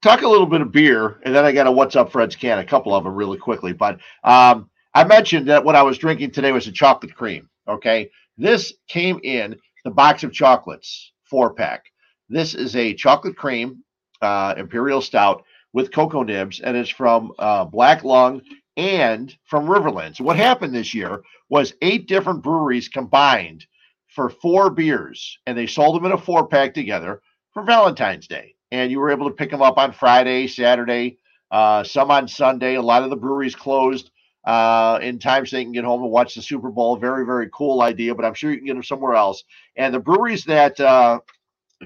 talk 0.03 0.23
a 0.23 0.29
little 0.29 0.47
bit 0.47 0.61
of 0.61 0.73
beer, 0.73 1.21
and 1.25 1.35
then 1.35 1.45
I 1.45 1.53
got 1.53 1.67
a 1.67 1.73
What's 1.73 1.97
Up 1.97 2.13
Fred's 2.13 2.37
can, 2.37 2.59
a 2.59 2.65
couple 2.65 2.95
of 2.95 3.05
them 3.05 3.15
really 3.15 3.39
quickly. 3.39 3.73
But 3.73 3.99
um, 4.25 4.71
I 4.95 5.05
mentioned 5.05 5.49
that 5.49 5.65
what 5.65 5.77
I 5.77 5.83
was 5.83 5.99
drinking 5.99 6.33
today 6.33 6.53
was 6.53 6.67
a 6.67 6.73
chocolate 6.73 7.15
cream. 7.15 7.49
Okay. 7.69 8.11
This 8.37 8.73
came 8.89 9.21
in 9.23 9.57
the 9.85 9.91
box 9.91 10.23
of 10.23 10.33
chocolates, 10.33 11.13
four 11.25 11.55
pack. 11.55 11.85
This 12.29 12.55
is 12.55 12.77
a 12.77 12.95
chocolate 12.95 13.37
cream 13.37 13.85
uh, 14.21 14.55
imperial 14.57 15.01
stout 15.01 15.45
with 15.73 15.93
cocoa 15.93 16.23
nibs, 16.23 16.61
and 16.61 16.77
it's 16.77 16.91
from 16.91 17.33
uh, 17.39 17.65
Black 17.65 18.05
Lung 18.05 18.43
and 18.77 19.37
from 19.45 19.67
Riverlands. 19.67 20.21
What 20.21 20.37
happened 20.37 20.75
this 20.75 20.95
year 20.95 21.23
was 21.49 21.75
eight 21.83 22.07
different 22.09 22.43
breweries 22.43 22.89
combined 22.89 23.67
for 24.15 24.29
four 24.29 24.71
beers, 24.71 25.39
and 25.47 25.57
they 25.57 25.67
sold 25.67 25.97
them 25.97 26.05
in 26.07 26.13
a 26.13 26.19
four 26.19 26.47
pack 26.47 26.75
together 26.75 27.23
for 27.53 27.63
Valentine's 27.63 28.27
Day. 28.27 28.55
And 28.71 28.91
you 28.91 29.01
were 29.01 29.11
able 29.11 29.29
to 29.29 29.35
pick 29.35 29.51
them 29.51 29.63
up 29.63 29.79
on 29.79 29.93
Friday, 29.93 30.47
Saturday, 30.47 31.19
uh, 31.51 31.85
some 31.85 32.11
on 32.11 32.29
Sunday. 32.29 32.75
A 32.75 32.83
lot 32.83 33.03
of 33.03 33.11
the 33.11 33.17
breweries 33.17 33.55
closed 33.55 34.11
uh, 34.45 34.99
in 35.03 35.19
time 35.19 35.47
so 35.47 35.57
they 35.57 35.65
can 35.65 35.73
get 35.73 35.85
home 35.85 36.03
and 36.03 36.11
watch 36.11 36.35
the 36.35 36.43
Super 36.43 36.71
Bowl. 36.71 36.97
Very, 36.97 37.25
very 37.25 37.49
cool 37.53 37.83
idea, 37.83 38.15
but 38.15 38.25
I'm 38.25 38.35
sure 38.35 38.51
you 38.51 38.59
can 38.59 38.67
get 38.67 38.75
them 38.75 38.83
somewhere 38.83 39.15
else. 39.15 39.45
And 39.77 39.95
the 39.95 40.01
breweries 40.01 40.45
that 40.45 40.79
uh, 40.81 41.21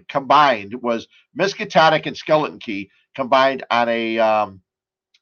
combined 0.08 0.74
was 0.74 1.08
Miskatonic 1.38 2.06
and 2.06 2.16
Skeleton 2.16 2.58
Key 2.58 2.90
combined 3.14 3.64
on 3.70 3.88
a 3.88 4.18
um, 4.18 4.60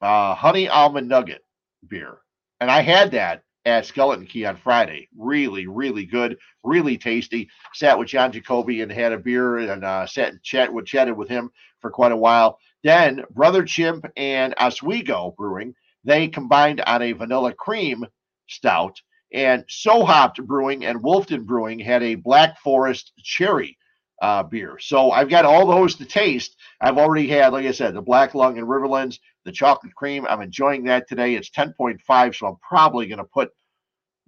uh, 0.01 0.35
honey 0.35 0.69
almond 0.69 1.09
nugget 1.09 1.45
beer. 1.89 2.19
And 2.61 2.71
I 2.71 2.83
had 2.83 3.13
that 3.13 3.43
at 3.65 3.87
Skeleton 3.87 4.27
Key 4.27 4.45
on 4.45 4.57
Friday. 4.57 5.09
Really, 5.17 5.67
really 5.67 6.05
good, 6.05 6.39
really 6.63 6.99
tasty. 6.99 7.49
Sat 7.73 7.99
with 7.99 8.09
John 8.09 8.33
Jacoby 8.33 8.83
and 8.83 8.93
had 8.93 9.13
a 9.13 9.19
beer 9.19 9.59
and 9.59 9.85
uh, 9.85 10.07
sat 10.07 10.33
and 10.33 10.43
chat 10.43 10.73
with 10.73 10.87
chatted 10.87 11.17
with 11.17 11.29
him 11.29 11.51
for 11.81 11.91
quite 11.91 12.13
a 12.13 12.17
while. 12.17 12.59
Then 12.83 13.25
Brother 13.31 13.65
Chimp 13.65 14.05
and 14.17 14.55
Oswego 14.59 15.35
Brewing 15.37 15.75
they 16.05 16.29
combined 16.29 16.83
on 16.87 17.03
a 17.03 17.13
vanilla 17.13 17.53
cream 17.53 18.05
stout. 18.49 19.01
And 19.33 19.65
So 19.69 20.05
Hopped 20.05 20.45
Brewing 20.47 20.85
and 20.85 21.03
Wolfton 21.03 21.45
Brewing 21.45 21.81
had 21.81 22.03
a 22.03 22.15
Black 22.15 22.59
Forest 22.61 23.13
cherry 23.19 23.77
uh, 24.23 24.45
beer. 24.45 24.79
So 24.79 25.11
I've 25.11 25.29
got 25.29 25.45
all 25.45 25.67
those 25.67 25.97
to 25.97 26.05
taste. 26.05 26.57
I've 26.81 26.99
already 26.99 27.27
had, 27.27 27.53
like 27.53 27.67
I 27.67 27.73
said, 27.73 27.95
the 27.95 28.03
Black 28.03 28.35
Lung 28.35 28.59
and 28.59 28.69
Riverlands, 28.69 29.19
the 29.45 29.53
chocolate 29.53 29.95
cream. 29.95 30.27
I'm 30.29 30.41
enjoying 30.41 30.85
that 30.85 31.09
today. 31.09 31.35
It's 31.35 31.51
10.5, 31.51 32.35
so 32.35 32.47
I'm 32.47 32.57
probably 32.57 33.07
going 33.07 33.19
to 33.19 33.25
put 33.25 33.51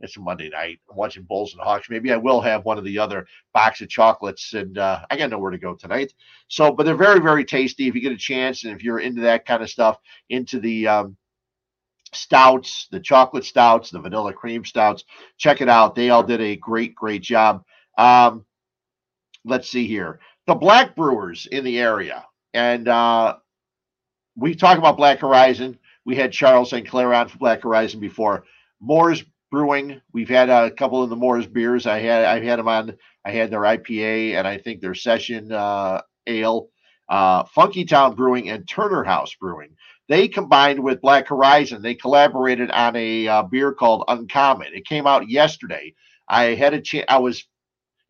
it's 0.01 0.17
a 0.17 0.21
Monday 0.21 0.51
night. 0.51 0.79
I'm 0.91 0.97
watching 0.97 1.23
Bulls 1.23 1.55
and 1.55 1.63
Hawks. 1.63 1.89
Maybe 1.89 2.13
I 2.13 2.17
will 2.17 2.41
have 2.41 2.65
one 2.65 2.77
of 2.77 2.85
the 2.85 2.99
other 2.99 3.27
box 3.55 3.81
of 3.81 3.89
chocolates, 3.89 4.53
and 4.53 4.77
uh, 4.77 5.01
I 5.11 5.17
got 5.17 5.31
nowhere 5.31 5.51
to 5.51 5.59
go 5.59 5.75
tonight. 5.75 6.13
So, 6.49 6.71
but 6.73 6.85
they're 6.85 6.95
very, 6.95 7.21
very 7.21 7.45
tasty 7.45 7.89
if 7.89 7.95
you 7.95 8.03
get 8.03 8.13
a 8.13 8.17
chance, 8.17 8.65
and 8.65 8.75
if 8.75 8.85
you're 8.85 9.01
into 9.01 9.23
that 9.23 9.47
kind 9.47 9.63
of 9.63 9.71
stuff, 9.71 9.99
into 10.29 10.61
the 10.61 10.87
um, 10.87 11.17
stouts, 12.13 12.89
the 12.91 13.01
chocolate 13.01 13.45
stouts, 13.45 13.91
the 13.91 14.01
vanilla 14.01 14.33
cream 14.33 14.65
stouts. 14.65 15.05
Check 15.39 15.61
it 15.61 15.69
out. 15.69 15.95
They 15.95 16.11
all 16.11 16.23
did 16.23 16.41
a 16.41 16.57
great, 16.57 16.95
great 16.95 17.23
job. 17.23 17.65
Um, 17.97 18.45
let's 19.45 19.69
see 19.69 19.87
here. 19.87 20.21
The 20.47 20.55
black 20.55 20.95
brewers 20.95 21.47
in 21.47 21.65
the 21.65 21.79
area. 21.79 22.25
And 22.53 22.89
uh, 22.89 23.37
we 24.37 24.55
talk 24.55 24.79
about 24.79 24.97
Black 24.97 25.21
Horizon. 25.21 25.79
We 26.05 26.17
had 26.17 26.33
Charles 26.33 26.71
St. 26.71 26.87
Clair 26.89 27.13
on 27.15 27.29
for 27.29 27.39
Black 27.39 27.63
Horizon 27.63 28.01
before. 28.01 28.45
Moore's 28.81 29.25
Brewing. 29.51 30.01
We've 30.13 30.29
had 30.29 30.51
a 30.51 30.71
couple 30.71 31.03
of 31.03 31.11
the 31.11 31.17
Moore's 31.17 31.47
beers. 31.47 31.87
I 31.87 32.01
had 32.01 32.25
I've 32.25 32.43
had 32.43 32.59
them 32.59 32.69
on. 32.69 32.97
I 33.25 33.31
had 33.31 33.51
their 33.51 33.61
IPA 33.61 34.35
and 34.35 34.47
I 34.47 34.59
think 34.59 34.81
their 34.81 34.95
session 34.95 35.53
uh, 35.53 36.03
ale. 36.27 36.69
Uh, 37.09 37.45
Funky 37.45 37.85
Town 37.85 38.15
Brewing 38.17 38.51
and 38.51 38.69
Turner 38.69 39.05
House 39.05 39.35
Brewing. 39.35 39.77
They 40.09 40.29
combined 40.29 40.81
with 40.81 41.01
Black 41.01 41.29
Horizon. 41.29 41.83
They 41.83 41.95
collaborated 41.95 42.71
on 42.71 42.97
a 42.97 43.29
uh, 43.29 43.43
beer 43.45 43.73
called 43.73 44.05
Uncommon. 44.09 44.75
It 44.75 44.87
came 44.87 45.07
out 45.07 45.29
yesterday. 45.29 45.95
I 46.29 46.55
had 46.55 46.75
a 46.75 46.81
chance. 46.81 47.07
I 47.09 47.19
was 47.19 47.47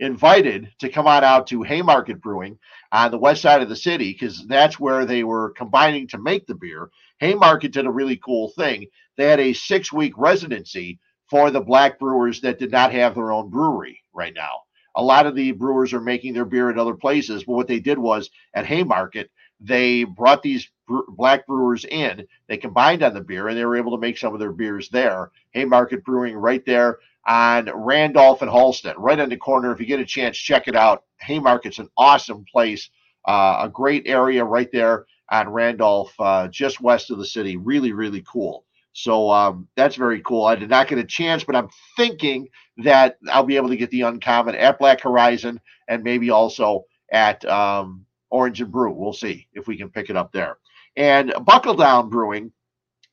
invited 0.01 0.71
to 0.79 0.89
come 0.89 1.07
on 1.07 1.25
out 1.25 1.47
to 1.49 1.63
Haymarket 1.63 2.21
Brewing 2.21 2.59
on 2.93 3.11
the 3.11 3.19
west 3.19 3.43
side 3.43 3.63
of 3.63 3.69
the 3.69 3.77
city 3.77 4.13
because 4.13 4.47
that's 4.47 4.79
where 4.79 5.05
they 5.07 5.25
were 5.25 5.51
combining 5.51 6.07
to 6.09 6.19
make 6.19 6.47
the 6.47 6.55
beer. 6.55 6.91
Haymarket 7.19 7.73
did 7.73 7.87
a 7.87 7.91
really 7.91 8.17
cool 8.17 8.51
thing. 8.51 8.87
They 9.17 9.27
had 9.27 9.41
a 9.41 9.53
six 9.53 9.93
week 9.93 10.13
residency 10.17 10.99
for 11.31 11.51
the 11.51 11.61
black 11.61 11.99
brewers 11.99 12.41
that 12.43 12.59
did 12.59 12.71
not 12.71 12.93
have 12.93 13.15
their 13.15 13.33
own 13.33 13.51
brewery 13.51 14.01
right 14.13 14.35
now. 14.35 14.63
A 14.95 15.03
lot 15.03 15.27
of 15.27 15.35
the 15.35 15.53
brewers 15.53 15.93
are 15.93 16.01
making 16.01 16.33
their 16.35 16.45
beer 16.45 16.71
at 16.71 16.79
other 16.79 16.95
places, 16.95 17.45
but 17.45 17.53
what 17.55 17.67
they 17.67 17.81
did 17.81 17.99
was 17.99 18.31
at 18.55 18.67
Haymarket, 18.67 19.31
they 19.61 20.05
brought 20.05 20.43
these 20.43 20.71
black 21.09 21.47
brewers 21.47 21.85
in. 21.85 22.27
They 22.49 22.57
combined 22.57 23.03
on 23.03 23.13
the 23.15 23.21
beer, 23.21 23.49
and 23.49 23.57
they 23.59 23.65
were 23.65 23.77
able 23.77 23.93
to 23.93 24.01
make 24.01 24.17
some 24.19 24.33
of 24.35 24.41
their 24.41 24.53
beers 24.53 24.89
there. 24.89 25.33
Haymarket 25.53 26.05
Brewing, 26.05 26.37
right 26.37 26.65
there 26.65 26.99
on 27.27 27.69
Randolph 27.75 28.43
and 28.43 28.51
Halsted, 28.51 28.95
right 28.97 29.19
on 29.19 29.29
the 29.29 29.37
corner. 29.37 29.73
If 29.73 29.81
you 29.81 29.87
get 29.87 30.01
a 30.01 30.05
chance, 30.05 30.37
check 30.37 30.69
it 30.69 30.77
out. 30.77 31.05
Haymarket's 31.27 31.79
an 31.79 31.89
awesome 31.97 32.45
place, 32.51 32.89
uh, 33.27 33.59
a 33.63 33.69
great 33.69 34.05
area 34.07 34.45
right 34.45 34.71
there 34.73 35.07
on 35.31 35.49
Randolph, 35.49 36.15
uh, 36.21 36.49
just 36.49 36.81
west 36.81 37.11
of 37.11 37.19
the 37.19 37.27
city. 37.27 37.57
Really, 37.57 37.93
really 37.93 38.25
cool. 38.31 38.65
So 38.93 39.31
um, 39.31 39.69
that's 39.77 39.97
very 39.97 40.23
cool. 40.23 40.47
I 40.47 40.55
did 40.55 40.71
not 40.71 40.89
get 40.89 40.99
a 40.99 41.05
chance, 41.05 41.45
but 41.45 41.57
I'm 41.57 41.69
thinking 41.97 42.49
that 42.79 43.19
I'll 43.31 43.43
be 43.43 43.57
able 43.57 43.69
to 43.69 43.77
get 43.77 43.91
the 43.91 44.03
uncommon 44.03 44.55
at 44.55 44.79
Black 44.79 45.01
Horizon 45.03 45.61
and 45.89 46.03
maybe 46.03 46.31
also 46.31 46.85
at 47.13 47.45
um, 47.45 48.07
Orange 48.31 48.61
and 48.61 48.73
Brew. 48.73 48.93
We'll 48.93 49.13
see 49.13 49.49
if 49.53 49.67
we 49.67 49.77
can 49.77 49.91
pick 49.91 50.09
it 50.09 50.17
up 50.17 50.33
there. 50.33 50.59
And 50.97 51.35
Buckle 51.45 51.75
Down 51.75 52.09
Brewing, 52.09 52.53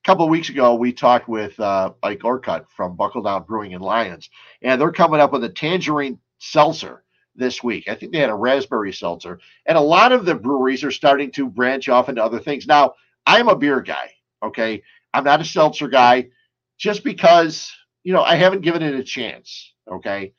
couple 0.04 0.26
of 0.26 0.32
weeks 0.32 0.50
ago, 0.50 0.76
we 0.76 0.92
talked 0.92 1.30
with 1.30 1.58
uh, 1.60 1.94
Mike 2.04 2.24
Orcutt 2.24 2.66
from 2.76 2.96
Buckle 2.96 3.22
Down 3.22 3.44
Brewing 3.44 3.72
in 3.72 3.82
Lyons, 3.82 4.30
and 4.62 4.80
they're 4.80 4.92
coming 4.92 5.20
up 5.20 5.32
with 5.32 5.44
a 5.44 5.50
tangerine 5.50 6.20
seltzer 6.40 7.04
this 7.36 7.64
week. 7.64 7.88
I 7.88 7.96
think 7.96 8.12
they 8.12 8.20
had 8.20 8.30
a 8.30 8.36
raspberry 8.36 8.94
seltzer, 8.94 9.40
and 9.66 9.78
a 9.78 9.82
lot 9.82 10.12
of 10.12 10.26
the 10.26 10.36
breweries 10.36 10.84
are 10.84 10.92
starting 10.92 11.32
to 11.32 11.50
branch 11.50 11.88
off 11.88 12.10
into 12.10 12.24
other 12.24 12.40
things. 12.40 12.68
Now, 12.68 12.96
I'm 13.26 13.48
a 13.48 13.56
beer 13.56 13.82
guy, 13.82 14.12
okay? 14.44 14.84
I'm 15.14 15.24
not 15.24 15.42
a 15.42 15.46
seltzer 15.46 15.88
guy 15.88 16.30
just 16.78 17.04
because, 17.04 17.72
you 18.04 18.12
know, 18.14 18.24
I 18.24 18.36
haven't 18.36 18.62
given 18.62 18.82
it 18.82 18.96
a 18.96 19.04
chance, 19.04 19.74
okay? 19.90 20.34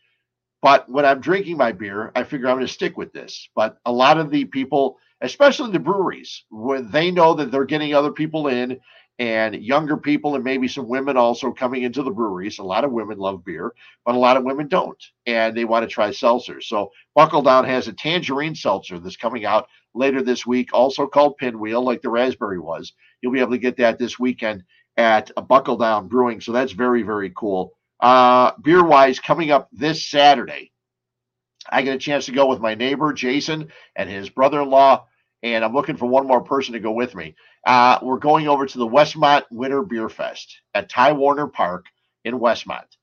But 0.61 0.91
when 0.91 1.05
I'm 1.05 1.21
drinking 1.21 1.57
my 1.57 1.73
beer, 1.73 2.13
I 2.15 2.25
figure 2.25 2.49
I'm 2.49 2.57
going 2.57 2.67
to 2.67 2.73
stick 2.73 2.97
with 2.97 3.13
this. 3.13 3.49
But 3.55 3.79
a 3.87 3.93
lot 3.93 4.19
of 4.19 4.31
the 4.31 4.45
people, 4.47 4.99
especially 5.21 5.73
the 5.73 5.79
breweries, 5.79 6.45
when 6.51 6.91
they 6.91 7.11
know 7.11 7.35
that 7.35 7.51
they're 7.51 7.65
getting 7.65 7.95
other 7.95 8.13
people 8.13 8.49
in 8.49 8.81
and 9.19 9.55
younger 9.55 9.97
people 9.97 10.35
and 10.35 10.43
maybe 10.43 10.67
some 10.67 10.89
women 10.89 11.17
also 11.17 11.53
coming 11.53 11.83
into 11.83 12.03
the 12.03 12.11
breweries. 12.11 12.59
A 12.59 12.65
lot 12.65 12.85
of 12.85 12.93
women 12.93 13.19
love 13.19 13.45
beer, 13.45 13.73
but 14.05 14.15
a 14.15 14.19
lot 14.19 14.37
of 14.37 14.45
women 14.45 14.67
don't, 14.69 15.03
and 15.27 15.57
they 15.57 15.65
want 15.65 15.85
to 15.85 15.93
try 15.93 16.11
seltzers. 16.11 16.65
So 16.65 16.91
Buckle 17.15 17.43
Down 17.43 17.65
has 17.65 17.87
a 17.87 17.93
tangerine 17.93 18.55
seltzer 18.55 18.99
that's 18.99 19.17
coming 19.17 19.45
out 19.45 19.69
later 19.95 20.23
this 20.23 20.45
week, 20.45 20.71
also 20.73 21.07
called 21.07 21.37
Pinwheel, 21.37 21.83
like 21.83 22.03
the 22.03 22.11
raspberry 22.11 22.59
was. 22.59 22.93
You'll 23.23 23.33
be 23.33 23.41
able 23.41 23.53
to 23.53 23.59
get 23.59 23.77
that 23.77 23.99
this 23.99 24.19
weekend 24.19 24.65
at 24.97 25.31
Buckle 25.49 25.77
Down 25.77 26.09
Brewing. 26.09 26.41
So 26.41 26.53
that's 26.53 26.73
very, 26.73 27.03
very 27.03 27.33
cool. 27.37 27.73
Uh, 28.01 28.53
beer 28.63 28.85
wise, 28.85 29.21
coming 29.21 29.51
up 29.51 29.69
this 29.73 30.09
Saturday, 30.09 30.73
I 31.71 31.83
get 31.83 31.95
a 31.95 31.99
chance 31.99 32.27
to 32.27 32.33
go 32.33 32.47
with 32.47 32.61
my 32.61 32.75
neighbor 32.75 33.13
Jason 33.13 33.69
and 33.97 34.11
his 34.11 34.29
brother-in-law, 34.29 35.07
and 35.45 35.63
I'm 35.63 35.75
looking 35.75 35.99
for 35.99 36.07
one 36.07 36.27
more 36.27 36.41
person 36.41 36.73
to 36.73 36.81
go 36.81 36.91
with 36.91 37.15
me. 37.15 37.37
Uh, 37.67 37.99
we're 38.03 38.19
going 38.19 38.49
over 38.49 38.65
to 38.65 38.79
the 38.79 38.89
Westmont 38.89 39.43
Winter 39.51 39.83
Beer 39.83 40.09
Fest 40.09 40.63
at 40.73 40.89
Ty 40.89 41.13
Warner 41.13 41.47
Park 41.47 41.85
in 42.25 42.41
Westmont. 42.41 42.97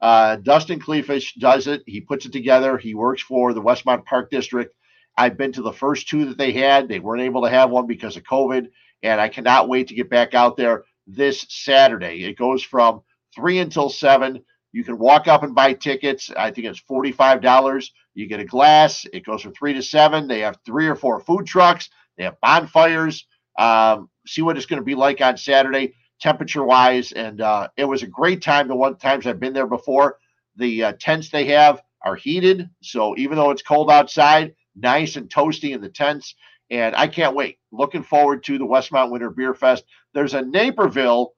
Uh, 0.00 0.36
Dustin 0.36 0.78
Cleafish 0.78 1.34
does 1.34 1.66
it. 1.66 1.82
He 1.86 2.00
puts 2.00 2.24
it 2.24 2.32
together. 2.32 2.78
He 2.78 2.94
works 2.94 3.20
for 3.20 3.52
the 3.52 3.60
Westmont 3.60 4.04
Park 4.04 4.30
District. 4.30 4.72
I've 5.16 5.36
been 5.36 5.50
to 5.52 5.62
the 5.62 5.72
first 5.72 6.08
two 6.08 6.26
that 6.26 6.38
they 6.38 6.52
had. 6.52 6.86
They 6.86 7.00
weren't 7.00 7.22
able 7.22 7.42
to 7.42 7.50
have 7.50 7.70
one 7.70 7.88
because 7.88 8.16
of 8.16 8.22
COVID, 8.22 8.68
and 9.02 9.20
I 9.20 9.28
cannot 9.28 9.68
wait 9.68 9.88
to 9.88 9.94
get 9.94 10.08
back 10.08 10.34
out 10.34 10.56
there 10.56 10.84
this 11.08 11.46
Saturday. 11.48 12.24
It 12.24 12.38
goes 12.38 12.62
from 12.62 13.02
three 13.34 13.58
until 13.58 13.88
seven. 13.88 14.44
You 14.70 14.84
can 14.84 14.98
walk 14.98 15.26
up 15.26 15.42
and 15.42 15.54
buy 15.54 15.72
tickets. 15.72 16.30
I 16.36 16.52
think 16.52 16.68
it's 16.68 16.80
$45. 16.80 17.90
You 18.18 18.26
get 18.26 18.40
a 18.40 18.44
glass. 18.44 19.06
It 19.12 19.24
goes 19.24 19.42
from 19.42 19.54
three 19.54 19.74
to 19.74 19.82
seven. 19.82 20.26
They 20.26 20.40
have 20.40 20.58
three 20.66 20.88
or 20.88 20.96
four 20.96 21.20
food 21.20 21.46
trucks. 21.46 21.88
They 22.16 22.24
have 22.24 22.40
bonfires. 22.40 23.24
Um, 23.56 24.10
see 24.26 24.42
what 24.42 24.56
it's 24.56 24.66
going 24.66 24.80
to 24.80 24.84
be 24.84 24.96
like 24.96 25.20
on 25.20 25.36
Saturday, 25.36 25.94
temperature 26.20 26.64
wise. 26.64 27.12
And 27.12 27.40
uh, 27.40 27.68
it 27.76 27.84
was 27.84 28.02
a 28.02 28.08
great 28.08 28.42
time. 28.42 28.66
The 28.66 28.74
one 28.74 28.96
times 28.96 29.24
I've 29.24 29.38
been 29.38 29.52
there 29.52 29.68
before, 29.68 30.18
the 30.56 30.82
uh, 30.82 30.92
tents 30.98 31.28
they 31.28 31.44
have 31.44 31.80
are 32.04 32.16
heated. 32.16 32.68
So 32.82 33.16
even 33.16 33.36
though 33.36 33.52
it's 33.52 33.62
cold 33.62 33.88
outside, 33.88 34.56
nice 34.74 35.14
and 35.14 35.30
toasty 35.30 35.72
in 35.72 35.80
the 35.80 35.88
tents. 35.88 36.34
And 36.70 36.96
I 36.96 37.06
can't 37.06 37.36
wait. 37.36 37.58
Looking 37.70 38.02
forward 38.02 38.42
to 38.44 38.58
the 38.58 38.66
Westmont 38.66 39.12
Winter 39.12 39.30
Beer 39.30 39.54
Fest. 39.54 39.84
There's 40.12 40.34
a 40.34 40.42
Naperville 40.42 41.34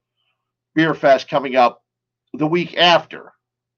Beer 0.74 0.94
Fest 0.94 1.28
coming 1.28 1.56
up 1.56 1.82
the 2.32 2.46
week 2.46 2.78
after. 2.78 3.34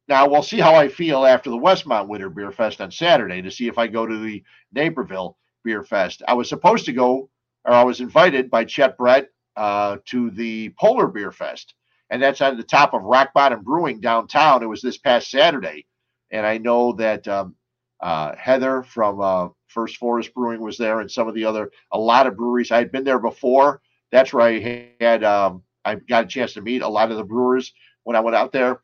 Now 0.08 0.28
we'll 0.28 0.42
see 0.42 0.58
how 0.58 0.74
I 0.74 0.88
feel 0.88 1.24
after 1.24 1.50
the 1.50 1.56
Westmont 1.58 2.08
Winter 2.08 2.28
Beer 2.28 2.50
Fest 2.50 2.80
on 2.80 2.90
Saturday 2.90 3.40
to 3.42 3.50
see 3.50 3.68
if 3.68 3.78
I 3.78 3.86
go 3.86 4.06
to 4.06 4.18
the 4.18 4.42
Naperville 4.72 5.36
Beer 5.64 5.84
Fest. 5.84 6.22
I 6.26 6.34
was 6.34 6.48
supposed 6.48 6.84
to 6.86 6.92
go, 6.92 7.30
or 7.64 7.72
I 7.72 7.84
was 7.84 8.00
invited 8.00 8.50
by 8.50 8.64
Chet 8.64 8.98
Brett 8.98 9.28
uh, 9.56 9.98
to 10.06 10.30
the 10.30 10.70
Polar 10.78 11.06
Beer 11.06 11.30
Fest, 11.30 11.74
and 12.10 12.20
that's 12.20 12.40
on 12.40 12.56
the 12.56 12.64
top 12.64 12.94
of 12.94 13.02
Rock 13.02 13.32
Bottom 13.32 13.62
Brewing 13.62 14.00
downtown. 14.00 14.62
It 14.62 14.66
was 14.66 14.82
this 14.82 14.98
past 14.98 15.30
Saturday, 15.30 15.86
and 16.30 16.44
I 16.44 16.58
know 16.58 16.92
that 16.94 17.26
um, 17.28 17.54
uh, 18.00 18.34
Heather 18.36 18.82
from 18.82 19.20
uh, 19.20 19.48
First 19.68 19.98
Forest 19.98 20.34
Brewing 20.34 20.60
was 20.60 20.76
there, 20.76 21.00
and 21.00 21.10
some 21.10 21.28
of 21.28 21.34
the 21.34 21.44
other 21.44 21.70
a 21.92 21.98
lot 21.98 22.26
of 22.26 22.36
breweries. 22.36 22.72
I 22.72 22.78
had 22.78 22.90
been 22.90 23.04
there 23.04 23.20
before. 23.20 23.80
That's 24.10 24.32
where 24.32 24.46
I 24.46 24.92
had 25.00 25.22
um, 25.22 25.62
I 25.84 25.94
got 25.94 26.24
a 26.24 26.28
chance 26.28 26.54
to 26.54 26.60
meet 26.60 26.82
a 26.82 26.88
lot 26.88 27.10
of 27.10 27.16
the 27.16 27.24
brewers 27.24 27.72
when 28.02 28.16
I 28.16 28.20
went 28.20 28.36
out 28.36 28.52
there. 28.52 28.80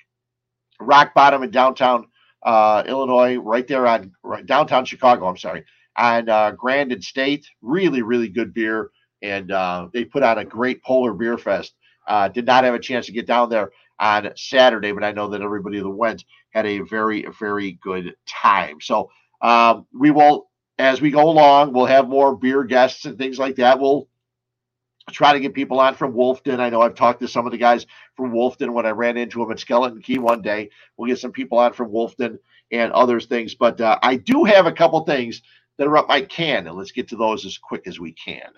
Rock 0.81 1.15
Bottom 1.15 1.43
in 1.43 1.51
downtown 1.51 2.07
uh, 2.43 2.83
Illinois, 2.87 3.37
right 3.37 3.67
there 3.67 3.87
on 3.87 4.13
right, 4.23 4.47
downtown 4.47 4.85
Chicago. 4.85 5.27
I'm 5.27 5.37
sorry, 5.37 5.65
on 5.97 6.29
uh, 6.29 6.53
Grand 6.53 6.93
and 6.93 7.03
State. 7.03 7.47
Really, 7.63 8.03
really 8.03 8.29
good 8.29 8.55
beer, 8.55 8.91
and 9.23 9.51
uh, 9.51 9.89
they 9.93 10.05
put 10.05 10.23
on 10.23 10.39
a 10.39 10.45
great 10.45 10.83
Polar 10.83 11.13
Beer 11.13 11.39
Fest. 11.39 11.75
Uh, 12.07 12.29
did 12.29 12.47
not 12.47 12.65
have 12.65 12.75
a 12.75 12.79
chance 12.79 13.07
to 13.07 13.13
get 13.13 13.27
down 13.27 13.51
there 13.51 13.71
on 14.01 14.31
Saturday, 14.37 14.93
but 14.93 15.05
I 15.05 15.13
know 15.13 15.29
that 15.29 15.43
everybody 15.43 15.81
that 15.81 15.89
went 15.91 16.25
had 16.51 16.67
a 16.67 16.81
very, 16.81 17.27
very 17.39 17.73
good 17.83 18.15
time. 18.27 18.81
So 18.81 19.11
um, 19.43 19.87
we 19.93 20.11
will, 20.11 20.49
as 20.79 21.01
we 21.01 21.11
go 21.11 21.29
along, 21.29 21.73
we'll 21.73 21.87
have 21.87 22.09
more 22.09 22.37
beer 22.37 22.65
guests 22.65 23.05
and 23.05 23.19
things 23.19 23.39
like 23.39 23.57
that. 23.57 23.79
We'll 23.81 24.09
try 25.11 25.33
to 25.33 25.41
get 25.41 25.55
people 25.55 25.81
on 25.81 25.95
from 25.95 26.15
Wolfton. 26.15 26.61
I 26.61 26.71
know 26.71 26.83
I've 26.83 26.95
talked 26.95 27.21
to 27.21 27.29
some 27.29 27.47
of 27.47 27.53
the 27.53 27.59
guys 27.59 27.87
from 28.17 28.33
Wolfton 28.33 28.73
when 28.73 28.87
I 28.87 28.91
ran 28.91 29.17
into 29.17 29.41
them 29.41 29.51
at 29.51 29.61
Skeleton 29.61 30.03
Key 30.03 30.19
one 30.19 30.43
day. 30.43 30.71
We'll 30.97 31.09
get 31.09 31.19
some 31.19 31.33
people 31.33 31.59
on 31.59 31.73
from 31.73 31.91
Wolfton 31.91 32.39
and 32.71 32.93
other 32.93 33.21
things. 33.21 33.55
But 33.55 33.81
uh, 33.81 33.99
I 34.03 34.17
do 34.17 34.45
have 34.45 34.67
a 34.67 34.73
couple 34.73 35.01
things 35.05 35.43
that 35.79 35.87
are 35.87 35.97
up 35.97 36.09
my 36.09 36.23
can, 36.23 36.67
and 36.67 36.77
let's 36.77 36.93
get 36.93 37.09
to 37.09 37.17
those 37.17 37.47
as 37.47 37.59
quick 37.59 37.87
as 37.87 38.01
we 38.01 38.13
can. 38.13 38.51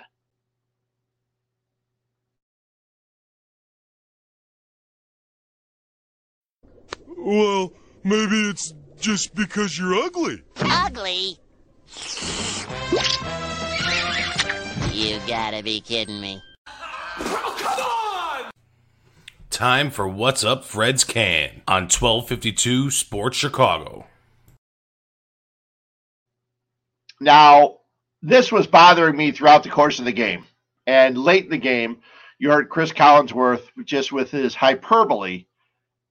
Well, 7.18 7.72
maybe 8.02 8.48
it's 8.48 8.72
just 8.98 9.34
because 9.34 9.78
you're 9.78 9.94
ugly. 9.94 10.42
Ugly? 10.56 11.38
You 15.00 15.18
gotta 15.26 15.62
be 15.62 15.80
kidding 15.80 16.20
me. 16.20 16.42
Come 16.66 17.80
on! 17.80 18.50
Time 19.48 19.90
for 19.90 20.06
What's 20.06 20.44
Up 20.44 20.62
Fred's 20.62 21.04
Can 21.04 21.62
on 21.66 21.84
1252 21.84 22.90
Sports 22.90 23.38
Chicago. 23.38 24.06
Now, 27.18 27.78
this 28.20 28.52
was 28.52 28.66
bothering 28.66 29.16
me 29.16 29.32
throughout 29.32 29.62
the 29.62 29.70
course 29.70 30.00
of 30.00 30.04
the 30.04 30.12
game. 30.12 30.44
And 30.86 31.16
late 31.16 31.44
in 31.44 31.50
the 31.50 31.56
game, 31.56 32.02
you 32.38 32.50
heard 32.50 32.68
Cris 32.68 32.92
Collinsworth 32.92 33.62
just 33.86 34.12
with 34.12 34.30
his 34.30 34.54
hyperbole 34.54 35.46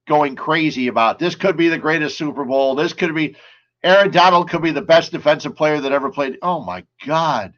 going 0.08 0.34
crazy 0.34 0.88
about 0.88 1.20
this 1.20 1.36
could 1.36 1.56
be 1.56 1.68
the 1.68 1.78
greatest 1.78 2.18
Super 2.18 2.44
Bowl. 2.44 2.74
This 2.74 2.92
could 2.92 3.14
be 3.14 3.36
Aaron 3.84 4.10
Donald 4.10 4.50
could 4.50 4.62
be 4.62 4.72
the 4.72 4.82
best 4.82 5.12
defensive 5.12 5.54
player 5.54 5.80
that 5.80 5.92
ever 5.92 6.10
played. 6.10 6.38
Oh 6.42 6.58
my 6.58 6.84
God. 7.06 7.54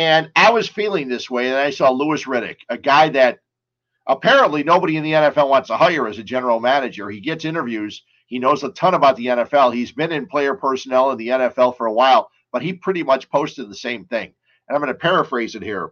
And 0.00 0.30
I 0.34 0.50
was 0.50 0.66
feeling 0.66 1.08
this 1.08 1.28
way, 1.28 1.48
and 1.48 1.58
I 1.58 1.68
saw 1.68 1.90
Louis 1.90 2.24
Riddick, 2.24 2.60
a 2.70 2.78
guy 2.78 3.10
that 3.10 3.40
apparently 4.06 4.64
nobody 4.64 4.96
in 4.96 5.04
the 5.04 5.12
NFL 5.12 5.50
wants 5.50 5.68
to 5.68 5.76
hire 5.76 6.08
as 6.08 6.16
a 6.16 6.22
general 6.22 6.58
manager. 6.58 7.10
He 7.10 7.20
gets 7.20 7.44
interviews. 7.44 8.02
He 8.26 8.38
knows 8.38 8.64
a 8.64 8.70
ton 8.70 8.94
about 8.94 9.16
the 9.16 9.26
NFL. 9.26 9.74
He's 9.74 9.92
been 9.92 10.10
in 10.10 10.24
player 10.26 10.54
personnel 10.54 11.10
in 11.10 11.18
the 11.18 11.28
NFL 11.28 11.76
for 11.76 11.84
a 11.84 11.92
while, 11.92 12.30
but 12.50 12.62
he 12.62 12.72
pretty 12.72 13.02
much 13.02 13.28
posted 13.28 13.68
the 13.68 13.74
same 13.74 14.06
thing. 14.06 14.32
And 14.66 14.74
I'm 14.74 14.80
going 14.80 14.90
to 14.90 14.98
paraphrase 14.98 15.54
it 15.54 15.62
here. 15.62 15.90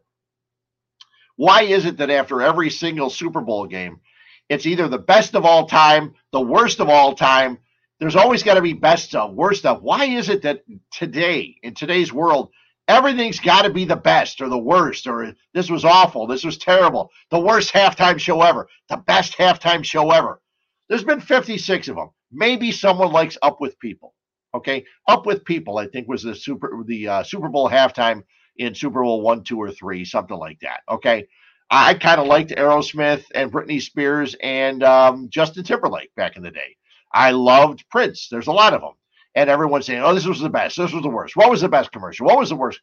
Why 1.36 1.64
is 1.64 1.84
it 1.84 1.98
that 1.98 2.08
after 2.08 2.40
every 2.40 2.70
single 2.70 3.10
Super 3.10 3.42
Bowl 3.42 3.66
game, 3.66 4.00
it's 4.48 4.64
either 4.64 4.88
the 4.88 4.96
best 4.96 5.34
of 5.34 5.44
all 5.44 5.66
time, 5.66 6.14
the 6.32 6.40
worst 6.40 6.80
of 6.80 6.88
all 6.88 7.14
time? 7.14 7.58
There's 8.00 8.16
always 8.16 8.42
got 8.42 8.54
to 8.54 8.62
be 8.62 8.72
best 8.72 9.14
of, 9.14 9.34
worst 9.34 9.66
of. 9.66 9.82
Why 9.82 10.06
is 10.06 10.30
it 10.30 10.40
that 10.44 10.62
today, 10.90 11.56
in 11.62 11.74
today's 11.74 12.10
world, 12.10 12.52
everything's 12.88 13.38
got 13.38 13.62
to 13.62 13.70
be 13.70 13.84
the 13.84 13.96
best 13.96 14.40
or 14.40 14.48
the 14.48 14.58
worst 14.58 15.06
or 15.06 15.34
this 15.54 15.70
was 15.70 15.84
awful 15.84 16.26
this 16.26 16.44
was 16.44 16.58
terrible. 16.58 17.10
The 17.30 17.40
worst 17.40 17.72
halftime 17.72 18.18
show 18.18 18.42
ever. 18.42 18.68
The 18.88 18.96
best 18.96 19.36
halftime 19.36 19.84
show 19.84 20.10
ever. 20.10 20.40
There's 20.88 21.04
been 21.04 21.20
56 21.20 21.88
of 21.88 21.96
them 21.96 22.10
maybe 22.32 22.72
someone 22.72 23.12
likes 23.12 23.38
up 23.42 23.60
with 23.60 23.78
people 23.78 24.14
okay? 24.54 24.84
Up 25.06 25.26
with 25.26 25.44
people 25.44 25.78
i 25.78 25.86
think 25.86 26.08
was 26.08 26.22
the 26.22 26.34
super 26.34 26.82
the 26.86 27.08
uh, 27.08 27.22
super 27.22 27.48
bowl 27.48 27.68
halftime 27.68 28.22
in 28.56 28.74
super 28.74 29.02
bowl 29.02 29.20
one 29.20 29.44
two 29.44 29.58
or 29.58 29.70
three 29.70 30.04
something 30.04 30.36
like 30.36 30.58
that 30.60 30.80
okay? 30.88 31.26
I 31.70 31.94
kind 31.94 32.20
of 32.20 32.26
liked 32.26 32.50
aerosmith 32.50 33.24
and 33.34 33.52
britney 33.52 33.80
spears 33.80 34.34
and 34.42 34.82
um, 34.82 35.28
justin 35.30 35.64
timberlake 35.64 36.14
back 36.14 36.36
in 36.36 36.42
the 36.42 36.50
day. 36.50 36.76
I 37.12 37.30
loved 37.30 37.88
prince. 37.90 38.28
There's 38.30 38.48
a 38.48 38.52
lot 38.52 38.74
of 38.74 38.80
them 38.80 38.92
and 39.38 39.48
everyone's 39.48 39.86
saying, 39.86 40.02
"Oh, 40.02 40.14
this 40.14 40.26
was 40.26 40.40
the 40.40 40.48
best. 40.48 40.76
This 40.76 40.92
was 40.92 41.02
the 41.02 41.08
worst. 41.08 41.36
What 41.36 41.50
was 41.50 41.60
the 41.60 41.68
best 41.68 41.92
commercial? 41.92 42.26
What 42.26 42.38
was 42.38 42.48
the 42.48 42.56
worst?" 42.56 42.80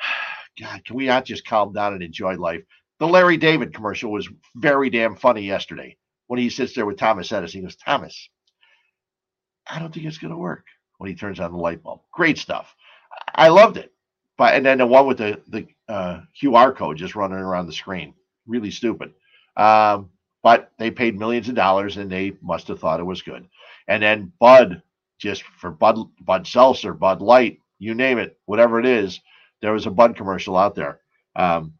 God, 0.60 0.84
can 0.84 0.96
we 0.96 1.06
not 1.06 1.24
just 1.24 1.46
calm 1.46 1.72
down 1.72 1.94
and 1.94 2.02
enjoy 2.02 2.34
life? 2.36 2.62
The 2.98 3.06
Larry 3.06 3.36
David 3.36 3.74
commercial 3.74 4.10
was 4.10 4.28
very 4.56 4.90
damn 4.90 5.14
funny 5.14 5.42
yesterday 5.42 5.96
when 6.26 6.40
he 6.40 6.50
sits 6.50 6.74
there 6.74 6.86
with 6.86 6.98
Thomas 6.98 7.30
Edison. 7.30 7.60
He 7.60 7.64
goes, 7.64 7.76
"Thomas, 7.76 8.28
I 9.66 9.78
don't 9.78 9.94
think 9.94 10.06
it's 10.06 10.18
going 10.18 10.32
to 10.32 10.36
work." 10.36 10.66
When 10.98 11.10
he 11.10 11.16
turns 11.16 11.40
on 11.40 11.52
the 11.52 11.58
light 11.58 11.82
bulb, 11.82 12.00
great 12.10 12.38
stuff. 12.38 12.74
I 13.34 13.48
loved 13.48 13.76
it. 13.76 13.92
But 14.38 14.54
and 14.54 14.64
then 14.66 14.78
the 14.78 14.86
one 14.86 15.06
with 15.06 15.18
the 15.18 15.40
the 15.46 15.66
uh, 15.88 16.22
QR 16.42 16.74
code 16.74 16.96
just 16.96 17.14
running 17.14 17.38
around 17.38 17.66
the 17.66 17.72
screen, 17.72 18.14
really 18.46 18.70
stupid. 18.70 19.12
Um, 19.56 20.10
but 20.42 20.72
they 20.78 20.90
paid 20.90 21.18
millions 21.18 21.48
of 21.48 21.54
dollars 21.54 21.96
and 21.96 22.10
they 22.10 22.32
must 22.42 22.68
have 22.68 22.80
thought 22.80 23.00
it 23.00 23.04
was 23.04 23.22
good. 23.22 23.46
And 23.88 24.02
then 24.02 24.32
Bud 24.38 24.82
just 25.18 25.42
for 25.42 25.70
Bud 25.70 25.98
Bud 26.20 26.46
Seltzer, 26.46 26.92
Bud 26.92 27.20
Light, 27.20 27.60
you 27.78 27.94
name 27.94 28.18
it, 28.18 28.38
whatever 28.46 28.78
it 28.78 28.86
is. 28.86 29.20
There 29.62 29.72
was 29.72 29.86
a 29.86 29.90
Bud 29.90 30.16
commercial 30.16 30.56
out 30.56 30.74
there. 30.74 31.00
Um, 31.34 31.74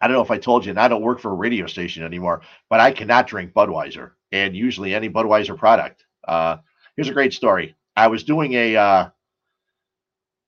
I 0.00 0.08
don't 0.08 0.16
know 0.16 0.22
if 0.22 0.30
I 0.30 0.38
told 0.38 0.64
you, 0.64 0.70
and 0.70 0.80
I 0.80 0.88
don't 0.88 1.02
work 1.02 1.20
for 1.20 1.30
a 1.30 1.34
radio 1.34 1.66
station 1.66 2.02
anymore, 2.02 2.42
but 2.68 2.80
I 2.80 2.90
cannot 2.90 3.26
drink 3.26 3.52
Budweiser 3.52 4.12
and 4.32 4.56
usually 4.56 4.94
any 4.94 5.08
Budweiser 5.08 5.56
product. 5.56 6.04
Uh, 6.26 6.56
here's 6.96 7.08
a 7.08 7.14
great 7.14 7.32
story. 7.32 7.76
I 7.96 8.08
was 8.08 8.24
doing 8.24 8.52
a 8.54 8.76
uh, 8.76 9.08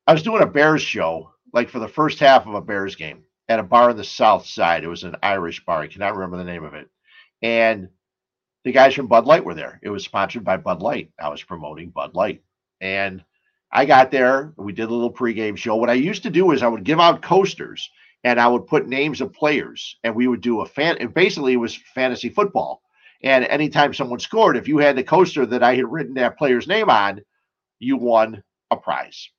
I 0.06 0.12
was 0.12 0.22
doing 0.22 0.42
a 0.42 0.46
Bears 0.46 0.82
show, 0.82 1.32
like 1.52 1.68
for 1.68 1.78
the 1.78 1.88
first 1.88 2.18
half 2.18 2.46
of 2.46 2.54
a 2.54 2.60
Bears 2.60 2.96
game 2.96 3.24
at 3.48 3.60
a 3.60 3.62
bar 3.62 3.90
on 3.90 3.96
the 3.96 4.04
South 4.04 4.46
Side. 4.46 4.84
It 4.84 4.88
was 4.88 5.04
an 5.04 5.16
Irish 5.22 5.64
bar. 5.64 5.80
I 5.80 5.88
cannot 5.88 6.14
remember 6.14 6.36
the 6.36 6.44
name 6.44 6.64
of 6.64 6.74
it. 6.74 6.88
And 7.42 7.88
the 8.68 8.72
guys 8.72 8.92
from 8.92 9.06
Bud 9.06 9.24
Light 9.24 9.46
were 9.46 9.54
there. 9.54 9.80
It 9.82 9.88
was 9.88 10.04
sponsored 10.04 10.44
by 10.44 10.58
Bud 10.58 10.82
Light. 10.82 11.10
I 11.18 11.30
was 11.30 11.42
promoting 11.42 11.88
Bud 11.88 12.14
Light. 12.14 12.42
And 12.82 13.24
I 13.72 13.86
got 13.86 14.10
there. 14.10 14.52
We 14.58 14.74
did 14.74 14.90
a 14.90 14.92
little 14.92 15.10
pregame 15.10 15.56
show. 15.56 15.76
What 15.76 15.88
I 15.88 15.94
used 15.94 16.22
to 16.24 16.30
do 16.30 16.50
is 16.50 16.62
I 16.62 16.68
would 16.68 16.84
give 16.84 17.00
out 17.00 17.22
coasters 17.22 17.88
and 18.24 18.38
I 18.38 18.46
would 18.46 18.66
put 18.66 18.86
names 18.86 19.22
of 19.22 19.32
players 19.32 19.96
and 20.04 20.14
we 20.14 20.28
would 20.28 20.42
do 20.42 20.60
a 20.60 20.66
fan. 20.66 20.98
Basically, 21.14 21.54
it 21.54 21.56
was 21.56 21.80
fantasy 21.94 22.28
football. 22.28 22.82
And 23.22 23.46
anytime 23.46 23.94
someone 23.94 24.20
scored, 24.20 24.58
if 24.58 24.68
you 24.68 24.76
had 24.76 24.96
the 24.96 25.02
coaster 25.02 25.46
that 25.46 25.62
I 25.62 25.74
had 25.74 25.90
written 25.90 26.12
that 26.14 26.36
player's 26.36 26.68
name 26.68 26.90
on, 26.90 27.22
you 27.78 27.96
won 27.96 28.42
a 28.70 28.76
prize. 28.76 29.30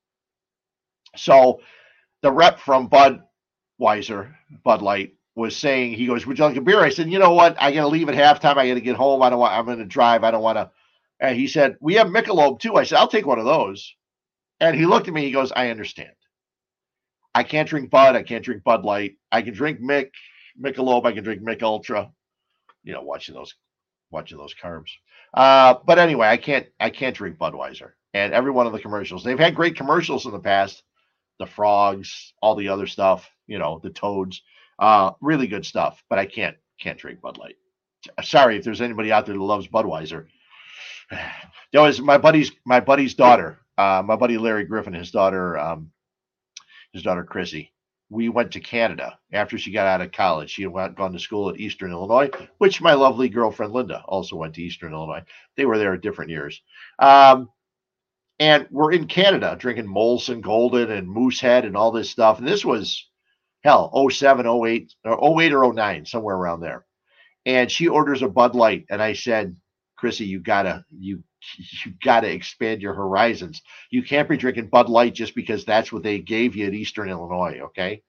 So 1.16 1.62
the 2.24 2.32
rep 2.32 2.60
from 2.60 2.90
Budweiser, 2.90 4.34
Bud 4.64 4.82
Light, 4.82 5.14
was 5.40 5.58
saying, 5.58 5.94
he 5.94 6.06
goes, 6.06 6.26
Would 6.26 6.38
you 6.38 6.46
like 6.46 6.56
a 6.58 6.62
beer? 6.62 6.82
I 6.82 6.90
said, 6.90 7.12
You 7.12 7.20
know 7.20 7.34
what? 7.34 7.56
I 7.60 7.72
got 7.72 7.82
to 7.82 7.88
leave 7.88 8.10
at 8.10 8.16
halftime. 8.16 8.58
I 8.58 8.68
got 8.68 8.76
to 8.76 8.82
get 8.82 8.96
home. 8.96 9.22
I 9.22 9.30
don't 9.30 9.40
want, 9.40 9.54
I'm 9.54 9.66
going 9.66 9.80
to 9.80 9.86
drive. 9.86 10.24
I 10.24 10.32
don't 10.32 10.44
want 10.44 10.58
to. 10.58 10.72
And 11.20 11.36
he 11.36 11.48
said, 11.48 11.78
We 11.82 11.96
have 11.96 12.08
Michelob 12.08 12.60
too. 12.60 12.76
I 12.76 12.84
said, 12.84 12.98
I'll 12.98 13.08
take 13.08 13.26
one 13.26 13.40
of 13.40 13.46
those. 13.46 13.96
And 14.60 14.76
he 14.76 14.86
looked 14.86 15.08
at 15.08 15.14
me. 15.14 15.24
He 15.24 15.32
goes, 15.32 15.52
I 15.52 15.70
understand. 15.70 16.12
I 17.34 17.44
can't 17.44 17.70
drink 17.70 17.90
Bud. 17.90 18.16
I 18.16 18.24
can't 18.24 18.44
drink 18.44 18.64
Bud 18.64 18.84
Light. 18.84 19.16
I 19.32 19.42
can 19.42 19.54
drink 19.54 19.80
Mick, 19.80 20.10
Michelob. 20.62 21.06
I 21.06 21.14
can 21.14 21.24
drink 21.24 21.42
Mick 21.42 21.64
Ultra. 21.64 22.12
You 22.84 22.94
know, 22.94 23.02
watching 23.02 23.36
those, 23.36 23.56
watching 24.12 24.38
those 24.38 24.56
carbs. 24.62 24.90
Uh, 25.34 25.76
but 25.86 26.00
anyway, 26.00 26.28
I 26.28 26.38
can't, 26.38 26.68
I 26.80 26.90
can't 26.90 27.16
drink 27.16 27.38
Budweiser. 27.38 27.92
And 28.14 28.34
every 28.34 28.52
one 28.52 28.66
of 28.66 28.74
the 28.74 28.80
commercials, 28.80 29.24
they've 29.24 29.40
had 29.40 29.56
great 29.56 29.76
commercials 29.76 30.26
in 30.26 30.32
the 30.32 30.40
past. 30.40 30.84
The 31.38 31.46
frogs, 31.46 32.34
all 32.42 32.56
the 32.56 32.70
other 32.70 32.88
stuff, 32.88 33.30
you 33.48 33.60
know, 33.60 33.80
the 33.82 33.92
toads. 33.92 34.42
Uh, 34.80 35.12
really 35.22 35.48
good 35.48 35.66
stuff, 35.66 36.04
but 36.10 36.18
I 36.20 36.26
can't 36.26 36.58
can't 36.82 36.98
drink 36.98 37.22
Bud 37.22 37.38
Light. 37.38 37.58
Sorry 38.24 38.58
if 38.58 38.64
there's 38.64 38.82
anybody 38.82 39.12
out 39.12 39.26
there 39.26 39.36
that 39.36 39.42
loves 39.42 39.68
Budweiser. 39.68 40.28
There 41.72 41.84
was 41.84 42.02
my 42.02 42.18
buddy's 42.18 42.52
my 42.66 42.80
buddy's 42.80 43.14
daughter, 43.14 43.60
uh, 43.78 44.02
my 44.04 44.16
buddy 44.16 44.40
Larry 44.40 44.66
Griffin, 44.66 44.94
his 44.94 45.12
daughter. 45.12 45.56
Um, 45.56 45.92
his 46.94 47.04
daughter 47.04 47.24
Chrissy. 47.24 47.72
We 48.10 48.30
went 48.30 48.52
to 48.54 48.60
Canada 48.60 49.20
after 49.32 49.58
she 49.58 49.72
got 49.72 49.86
out 49.86 50.02
of 50.02 50.12
college. 50.12 50.50
She 50.50 50.64
had 50.64 50.72
went, 50.72 50.96
gone 50.96 51.14
to 51.14 51.20
school 51.20 51.50
at 51.50 51.60
Eastern 51.60 51.92
Illinois, 51.92 52.32
which 52.58 52.82
my 52.82 52.94
lovely 52.94 53.30
girlfriend 53.30 53.72
Linda 53.72 54.04
also 54.08 54.36
went 54.36 54.56
to 54.56 54.64
Eastern 54.64 54.94
Illinois. 54.94 55.24
They 55.56 55.66
were 55.66 55.78
there 55.78 55.94
at 55.94 56.02
different 56.02 56.32
years. 56.32 56.60
Um, 56.98 57.50
and 58.40 58.68
we're 58.72 58.94
in 58.94 59.06
Canada 59.06 59.56
drinking 59.60 59.86
Molson 59.86 60.42
Golden 60.42 60.90
and 60.90 61.08
Moosehead 61.08 61.66
and 61.66 61.78
all 61.78 61.92
this 61.92 62.10
stuff. 62.10 62.40
And 62.40 62.48
this 62.48 62.66
was 62.66 63.09
hell 63.64 64.10
07, 64.10 64.46
08, 64.46 64.94
or 65.06 65.42
08 65.42 65.54
or 65.54 65.74
09, 65.74 66.06
somewhere 66.06 66.36
around 66.36 66.62
there. 66.62 66.86
And 67.46 67.72
she 67.72 67.88
orders 67.88 68.22
a 68.22 68.28
Bud 68.28 68.56
Light. 68.56 68.86
And 68.90 69.02
I 69.02 69.14
said, 69.14 69.56
Chrissy, 69.98 70.26
you 70.26 70.40
gotta 70.40 70.86
you 70.90 71.24
you 71.86 71.94
gotta 72.04 72.32
expand 72.32 72.82
your 72.82 72.94
horizons. 72.94 73.62
You 73.92 74.04
can't 74.04 74.30
be 74.30 74.38
drinking 74.38 74.68
Bud 74.68 74.90
Light 74.90 75.14
just 75.14 75.36
because 75.36 75.66
that's 75.66 75.92
what 75.92 76.04
they 76.04 76.20
gave 76.20 76.56
you 76.56 76.68
at 76.68 76.74
Eastern 76.74 77.10
Illinois, 77.10 77.60
okay? 77.66 78.04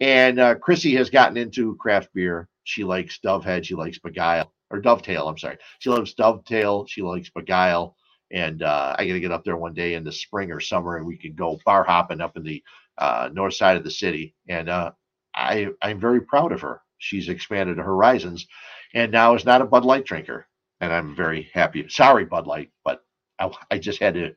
And 0.00 0.40
uh, 0.40 0.56
Chrissy 0.56 0.94
has 0.96 1.10
gotten 1.10 1.36
into 1.36 1.76
craft 1.76 2.10
beer. 2.14 2.48
She 2.64 2.84
likes 2.84 3.18
Dovehead. 3.24 3.64
She 3.64 3.74
likes 3.74 3.98
Begyle 3.98 4.48
or 4.70 4.80
Dovetail. 4.80 5.28
I'm 5.28 5.38
sorry. 5.38 5.58
She 5.78 5.90
loves 5.90 6.14
Dovetail. 6.14 6.86
She 6.86 7.02
likes 7.02 7.30
Begyle. 7.30 7.94
And 8.34 8.62
uh, 8.62 8.94
I 8.98 9.06
got 9.06 9.14
to 9.14 9.20
get 9.20 9.32
up 9.32 9.44
there 9.44 9.56
one 9.56 9.72
day 9.72 9.94
in 9.94 10.04
the 10.04 10.12
spring 10.12 10.52
or 10.52 10.60
summer, 10.60 10.96
and 10.98 11.06
we 11.06 11.16
can 11.16 11.34
go 11.34 11.58
bar 11.64 11.84
hopping 11.84 12.20
up 12.20 12.36
in 12.36 12.42
the 12.42 12.62
uh, 12.98 13.30
north 13.32 13.54
side 13.54 13.78
of 13.78 13.84
the 13.84 13.90
city. 13.90 14.34
And 14.48 14.68
uh, 14.68 14.92
I 15.34 15.68
I'm 15.80 16.00
very 16.00 16.20
proud 16.20 16.52
of 16.52 16.60
her. 16.60 16.82
She's 16.98 17.28
expanded 17.30 17.78
her 17.78 17.84
horizons, 17.84 18.46
and 18.92 19.10
now 19.10 19.34
is 19.34 19.46
not 19.46 19.62
a 19.62 19.66
Bud 19.66 19.84
Light 19.86 20.04
drinker 20.04 20.46
and 20.84 20.92
I'm 20.92 21.14
very 21.14 21.50
happy. 21.52 21.86
Sorry, 21.88 22.24
Bud 22.24 22.46
Light, 22.46 22.70
but 22.84 23.02
I, 23.38 23.50
I, 23.70 23.78
just 23.78 24.00
had 24.00 24.14
to 24.14 24.34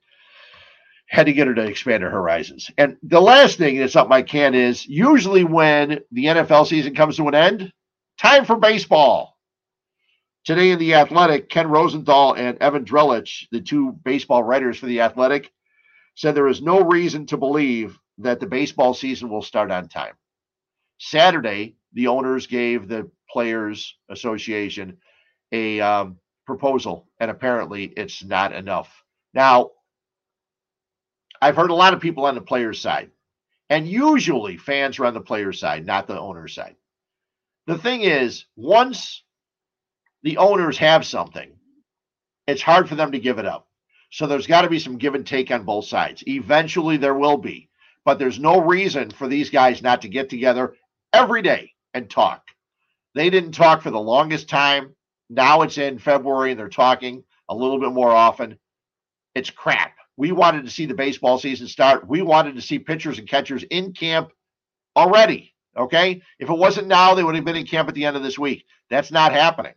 had 1.08 1.26
to 1.26 1.34
get 1.34 1.48
her 1.48 1.54
to 1.56 1.66
expand 1.66 2.04
her 2.04 2.10
horizons. 2.10 2.70
And 2.78 2.98
the 3.04 3.22
last 3.22 3.58
thing 3.58 3.78
that's 3.78 3.96
up 3.96 4.10
my 4.10 4.22
can 4.22 4.56
is 4.56 4.86
usually 4.86 5.44
when 5.44 6.00
the 6.12 6.26
NFL 6.26 6.68
season 6.68 6.96
comes 6.96 7.18
to 7.18 7.28
an 7.28 7.36
end, 7.36 7.72
time 8.18 8.46
for 8.46 8.58
baseball. 8.58 9.37
Today 10.48 10.72
in 10.72 10.80
the 10.80 10.94
Athletic, 10.94 11.50
Ken 11.50 11.70
Rosenthal 11.70 12.32
and 12.36 12.58
Evan 12.60 12.86
Drellich, 12.86 13.50
the 13.52 13.60
two 13.60 13.92
baseball 13.92 14.44
writers 14.44 14.78
for 14.78 14.86
the 14.86 15.02
Athletic, 15.02 15.52
said 16.16 16.36
there 16.36 16.48
is 16.48 16.62
no 16.62 16.86
reason 16.86 17.26
to 17.26 17.36
believe 17.36 18.00
that 18.20 18.40
the 18.40 18.48
baseball 18.48 18.94
season 18.94 19.28
will 19.28 19.42
start 19.42 19.72
on 19.72 19.90
time. 19.90 20.14
Saturday, 21.00 21.76
the 21.92 22.08
owners 22.08 22.48
gave 22.48 22.88
the 22.88 23.12
Players 23.30 23.98
Association 24.08 25.00
a 25.52 25.82
um, 25.82 26.18
proposal, 26.46 27.10
and 27.20 27.30
apparently 27.30 27.84
it's 27.84 28.24
not 28.24 28.54
enough. 28.54 29.04
Now, 29.34 29.72
I've 31.42 31.58
heard 31.58 31.72
a 31.72 31.76
lot 31.76 31.94
of 31.94 32.00
people 32.00 32.26
on 32.26 32.36
the 32.36 32.42
player's 32.42 32.80
side, 32.80 33.12
and 33.70 33.86
usually 33.86 34.56
fans 34.56 34.98
are 34.98 35.08
on 35.08 35.14
the 35.14 35.20
player's 35.20 35.60
side, 35.60 35.86
not 35.86 36.08
the 36.08 36.18
owner's 36.18 36.56
side. 36.56 36.78
The 37.66 37.78
thing 37.78 38.04
is, 38.04 38.46
once 38.56 39.24
the 40.24 40.38
owners 40.38 40.78
have 40.78 41.06
something, 41.06 41.52
it's 42.48 42.62
hard 42.62 42.88
for 42.90 42.96
them 42.96 43.12
to 43.12 43.20
give 43.20 43.40
it 43.40 43.46
up. 43.46 43.68
So 44.10 44.26
there's 44.26 44.48
got 44.48 44.62
to 44.62 44.70
be 44.70 44.80
some 44.80 44.98
give 44.98 45.16
and 45.16 45.28
take 45.28 45.52
on 45.52 45.64
both 45.64 45.86
sides. 45.86 46.24
Eventually, 46.28 46.98
there 46.98 47.14
will 47.14 47.38
be, 47.38 47.70
but 48.06 48.20
there's 48.20 48.40
no 48.40 48.62
reason 48.62 49.12
for 49.12 49.28
these 49.28 49.50
guys 49.50 49.82
not 49.82 50.02
to 50.04 50.10
get 50.10 50.30
together 50.30 50.76
every 51.14 51.42
day 51.42 51.74
and 51.94 52.10
talk. 52.10 52.44
They 53.16 53.30
didn't 53.30 53.52
talk 53.52 53.82
for 53.82 53.92
the 53.92 54.00
longest 54.00 54.48
time. 54.48 54.96
Now 55.30 55.64
it's 55.64 55.78
in 55.78 56.00
February 56.00 56.52
and 56.52 56.60
they're 56.60 56.70
talking 56.70 57.24
a 57.50 57.56
little 57.56 57.80
bit 57.80 57.92
more 57.92 58.12
often. 58.12 58.58
It's 59.36 59.50
crap. 59.50 59.94
We 60.16 60.32
wanted 60.32 60.66
to 60.66 60.72
see 60.72 60.86
the 60.86 60.94
baseball 60.94 61.38
season 61.38 61.68
start. 61.68 62.08
We 62.08 62.22
wanted 62.22 62.56
to 62.56 62.62
see 62.62 62.80
pitchers 62.80 63.20
and 63.20 63.28
catchers 63.28 63.64
in 63.64 63.94
camp 63.94 64.32
already. 64.96 65.54
Okay. 65.76 66.22
If 66.40 66.50
it 66.50 66.58
wasn't 66.58 66.88
now, 66.88 67.14
they 67.14 67.24
would 67.24 67.36
have 67.36 67.46
been 67.46 67.56
in 67.56 67.68
camp 67.68 67.90
at 67.90 67.96
the 67.96 68.06
end 68.06 68.18
of 68.18 68.24
this 68.24 68.40
week. 68.40 68.66
That's 68.90 69.12
not 69.12 69.32
happening. 69.32 69.74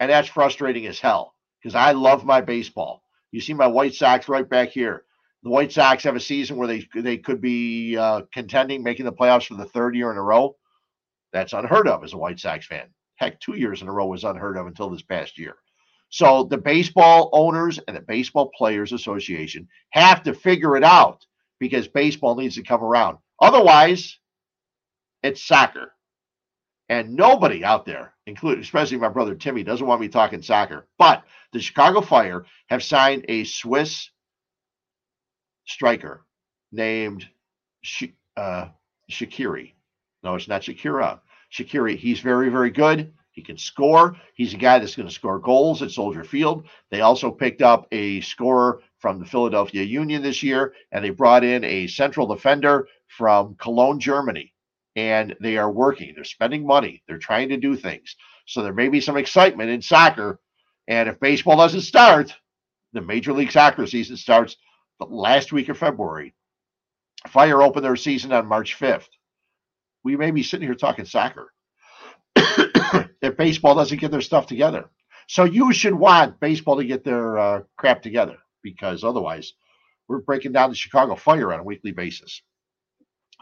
And 0.00 0.10
that's 0.10 0.28
frustrating 0.28 0.86
as 0.86 0.98
hell 0.98 1.34
because 1.62 1.74
I 1.74 1.92
love 1.92 2.24
my 2.24 2.40
baseball. 2.40 3.02
You 3.30 3.40
see 3.40 3.54
my 3.54 3.66
White 3.66 3.94
Sox 3.94 4.28
right 4.28 4.48
back 4.48 4.70
here. 4.70 5.04
The 5.42 5.50
White 5.50 5.72
Sox 5.72 6.02
have 6.04 6.16
a 6.16 6.20
season 6.20 6.56
where 6.56 6.66
they 6.66 6.88
they 6.94 7.18
could 7.18 7.40
be 7.40 7.96
uh, 7.96 8.22
contending, 8.32 8.82
making 8.82 9.04
the 9.06 9.12
playoffs 9.12 9.46
for 9.46 9.54
the 9.54 9.66
third 9.66 9.94
year 9.94 10.10
in 10.10 10.16
a 10.16 10.22
row. 10.22 10.56
That's 11.32 11.52
unheard 11.52 11.86
of 11.86 12.02
as 12.02 12.12
a 12.12 12.18
White 12.18 12.40
Sox 12.40 12.66
fan. 12.66 12.88
Heck, 13.16 13.38
two 13.40 13.56
years 13.56 13.82
in 13.82 13.88
a 13.88 13.92
row 13.92 14.06
was 14.06 14.24
unheard 14.24 14.56
of 14.56 14.66
until 14.66 14.90
this 14.90 15.02
past 15.02 15.38
year. 15.38 15.56
So 16.08 16.44
the 16.44 16.58
baseball 16.58 17.30
owners 17.32 17.78
and 17.86 17.96
the 17.96 18.00
Baseball 18.00 18.50
Players 18.56 18.92
Association 18.92 19.68
have 19.90 20.24
to 20.24 20.34
figure 20.34 20.76
it 20.76 20.82
out 20.82 21.24
because 21.60 21.86
baseball 21.86 22.34
needs 22.34 22.56
to 22.56 22.62
come 22.62 22.82
around. 22.82 23.18
Otherwise, 23.40 24.18
it's 25.22 25.46
soccer. 25.46 25.92
And 26.90 27.14
nobody 27.14 27.64
out 27.64 27.86
there, 27.86 28.14
including 28.26 28.62
especially 28.62 28.98
my 28.98 29.08
brother 29.08 29.36
Timmy, 29.36 29.62
doesn't 29.62 29.86
want 29.86 30.00
me 30.00 30.08
talking 30.08 30.42
soccer. 30.42 30.88
But 30.98 31.22
the 31.52 31.60
Chicago 31.60 32.00
Fire 32.00 32.44
have 32.68 32.82
signed 32.82 33.26
a 33.28 33.44
Swiss 33.44 34.10
striker 35.66 36.26
named 36.72 37.28
Sh- 37.82 38.16
uh, 38.36 38.70
Shaqiri. 39.08 39.74
No, 40.24 40.34
it's 40.34 40.48
not 40.48 40.62
Shakira. 40.62 41.20
Shaqiri, 41.52 41.96
he's 41.96 42.18
very, 42.18 42.48
very 42.48 42.70
good. 42.70 43.12
He 43.30 43.42
can 43.42 43.56
score. 43.56 44.16
He's 44.34 44.54
a 44.54 44.56
guy 44.58 44.80
that's 44.80 44.96
going 44.96 45.08
to 45.08 45.14
score 45.14 45.38
goals 45.38 45.82
at 45.82 45.92
Soldier 45.92 46.24
Field. 46.24 46.66
They 46.90 47.02
also 47.02 47.30
picked 47.30 47.62
up 47.62 47.86
a 47.92 48.20
scorer 48.22 48.82
from 48.98 49.20
the 49.20 49.26
Philadelphia 49.26 49.84
Union 49.84 50.22
this 50.22 50.42
year, 50.42 50.74
and 50.90 51.04
they 51.04 51.10
brought 51.10 51.44
in 51.44 51.62
a 51.62 51.86
central 51.86 52.26
defender 52.26 52.88
from 53.06 53.54
Cologne, 53.54 54.00
Germany. 54.00 54.52
And 54.96 55.36
they 55.40 55.56
are 55.56 55.70
working. 55.70 56.12
They're 56.14 56.24
spending 56.24 56.66
money. 56.66 57.02
They're 57.06 57.18
trying 57.18 57.50
to 57.50 57.56
do 57.56 57.76
things. 57.76 58.16
So 58.46 58.62
there 58.62 58.72
may 58.72 58.88
be 58.88 59.00
some 59.00 59.16
excitement 59.16 59.70
in 59.70 59.82
soccer. 59.82 60.40
And 60.88 61.08
if 61.08 61.20
baseball 61.20 61.56
doesn't 61.56 61.82
start, 61.82 62.34
the 62.92 63.00
Major 63.00 63.32
League 63.32 63.52
Soccer 63.52 63.86
season 63.86 64.16
starts 64.16 64.56
the 64.98 65.06
last 65.06 65.52
week 65.52 65.68
of 65.68 65.78
February. 65.78 66.34
Fire 67.28 67.62
open 67.62 67.82
their 67.82 67.96
season 67.96 68.32
on 68.32 68.46
March 68.46 68.78
5th 68.78 69.06
we 70.02 70.16
may 70.16 70.30
be 70.30 70.42
sitting 70.42 70.66
here 70.66 70.74
talking 70.74 71.04
soccer 71.04 71.52
if 72.36 73.36
baseball 73.36 73.74
doesn't 73.74 74.00
get 74.00 74.10
their 74.10 74.20
stuff 74.20 74.46
together. 74.46 74.86
So 75.28 75.44
you 75.44 75.72
should 75.72 75.94
want 75.94 76.40
baseball 76.40 76.78
to 76.78 76.84
get 76.84 77.04
their 77.04 77.38
uh, 77.38 77.60
crap 77.76 78.02
together 78.02 78.38
because 78.62 79.04
otherwise 79.04 79.52
we're 80.08 80.20
breaking 80.20 80.52
down 80.52 80.70
the 80.70 80.76
Chicago 80.76 81.14
Fire 81.14 81.52
on 81.52 81.60
a 81.60 81.64
weekly 81.64 81.92
basis. 81.92 82.42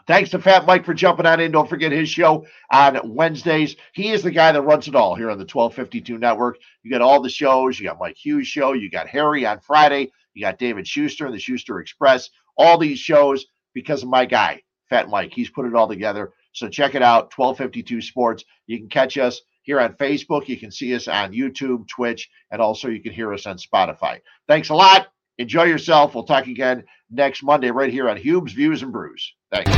Thanks 0.09 0.31
to 0.31 0.39
Fat 0.39 0.65
Mike 0.65 0.87
for 0.87 0.95
jumping 0.95 1.27
on 1.27 1.39
in. 1.39 1.53
Don't 1.53 1.69
forget 1.69 1.93
his 1.93 2.09
show 2.09 2.47
on 2.73 3.15
Wednesdays. 3.15 3.77
He 3.93 4.09
is 4.09 4.23
the 4.23 4.31
guy 4.31 4.53
that 4.53 4.63
runs 4.63 4.89
it 4.89 4.95
all 4.95 5.15
here 5.15 5.31
on 5.31 5.37
the 5.37 5.45
1252 5.45 6.17
network. 6.17 6.57
You 6.83 6.91
got 6.91 7.03
all 7.03 7.21
the 7.21 7.29
shows. 7.29 7.79
You 7.79 7.89
got 7.89 8.01
Mike 8.01 8.17
Hughes' 8.17 8.49
show. 8.49 8.73
You 8.73 8.91
got 8.91 9.07
Harry 9.07 9.45
on 9.45 9.61
Friday. 9.61 10.11
You 10.33 10.41
got 10.41 10.59
David 10.59 10.87
Schuster, 10.87 11.27
and 11.27 11.35
the 11.35 11.39
Schuster 11.39 11.79
Express. 11.79 12.31
All 12.57 12.79
these 12.79 12.99
shows 12.99 13.45
because 13.75 14.03
of 14.03 14.09
my 14.09 14.25
guy, 14.25 14.63
Fat 14.89 15.11
Mike. 15.11 15.35
He's 15.35 15.51
put 15.51 15.67
it 15.67 15.75
all 15.75 15.87
together. 15.87 16.33
So 16.53 16.71
check 16.71 16.95
it 16.95 17.03
out, 17.03 17.31
1252 17.37 18.01
Sports. 18.01 18.45
You 18.67 18.79
can 18.79 18.89
catch 18.89 19.19
us 19.19 19.43
here 19.61 19.79
on 19.79 19.93
Facebook. 19.93 20.49
You 20.49 20.57
can 20.57 20.71
see 20.71 20.95
us 20.95 21.07
on 21.07 21.35
YouTube, 21.35 21.87
Twitch, 21.87 22.31
and 22.51 22.63
also 22.63 22.89
you 22.89 23.03
can 23.03 23.13
hear 23.13 23.35
us 23.35 23.45
on 23.45 23.59
Spotify. 23.59 24.21
Thanks 24.47 24.71
a 24.71 24.75
lot. 24.75 25.09
Enjoy 25.37 25.65
yourself. 25.65 26.15
We'll 26.15 26.25
talk 26.25 26.47
again 26.47 26.85
next 27.11 27.43
Monday 27.43 27.71
right 27.71 27.91
here 27.93 28.09
on 28.09 28.17
Hueb's 28.17 28.53
Views 28.53 28.83
and 28.83 28.93
Brews. 28.93 29.35
Thanks. 29.51 29.71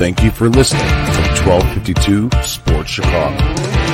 Thank 0.00 0.22
you 0.22 0.30
for 0.30 0.48
listening 0.48 0.80
to 0.80 1.44
1252 1.44 2.30
Sports 2.42 2.88
Chicago. 2.88 3.89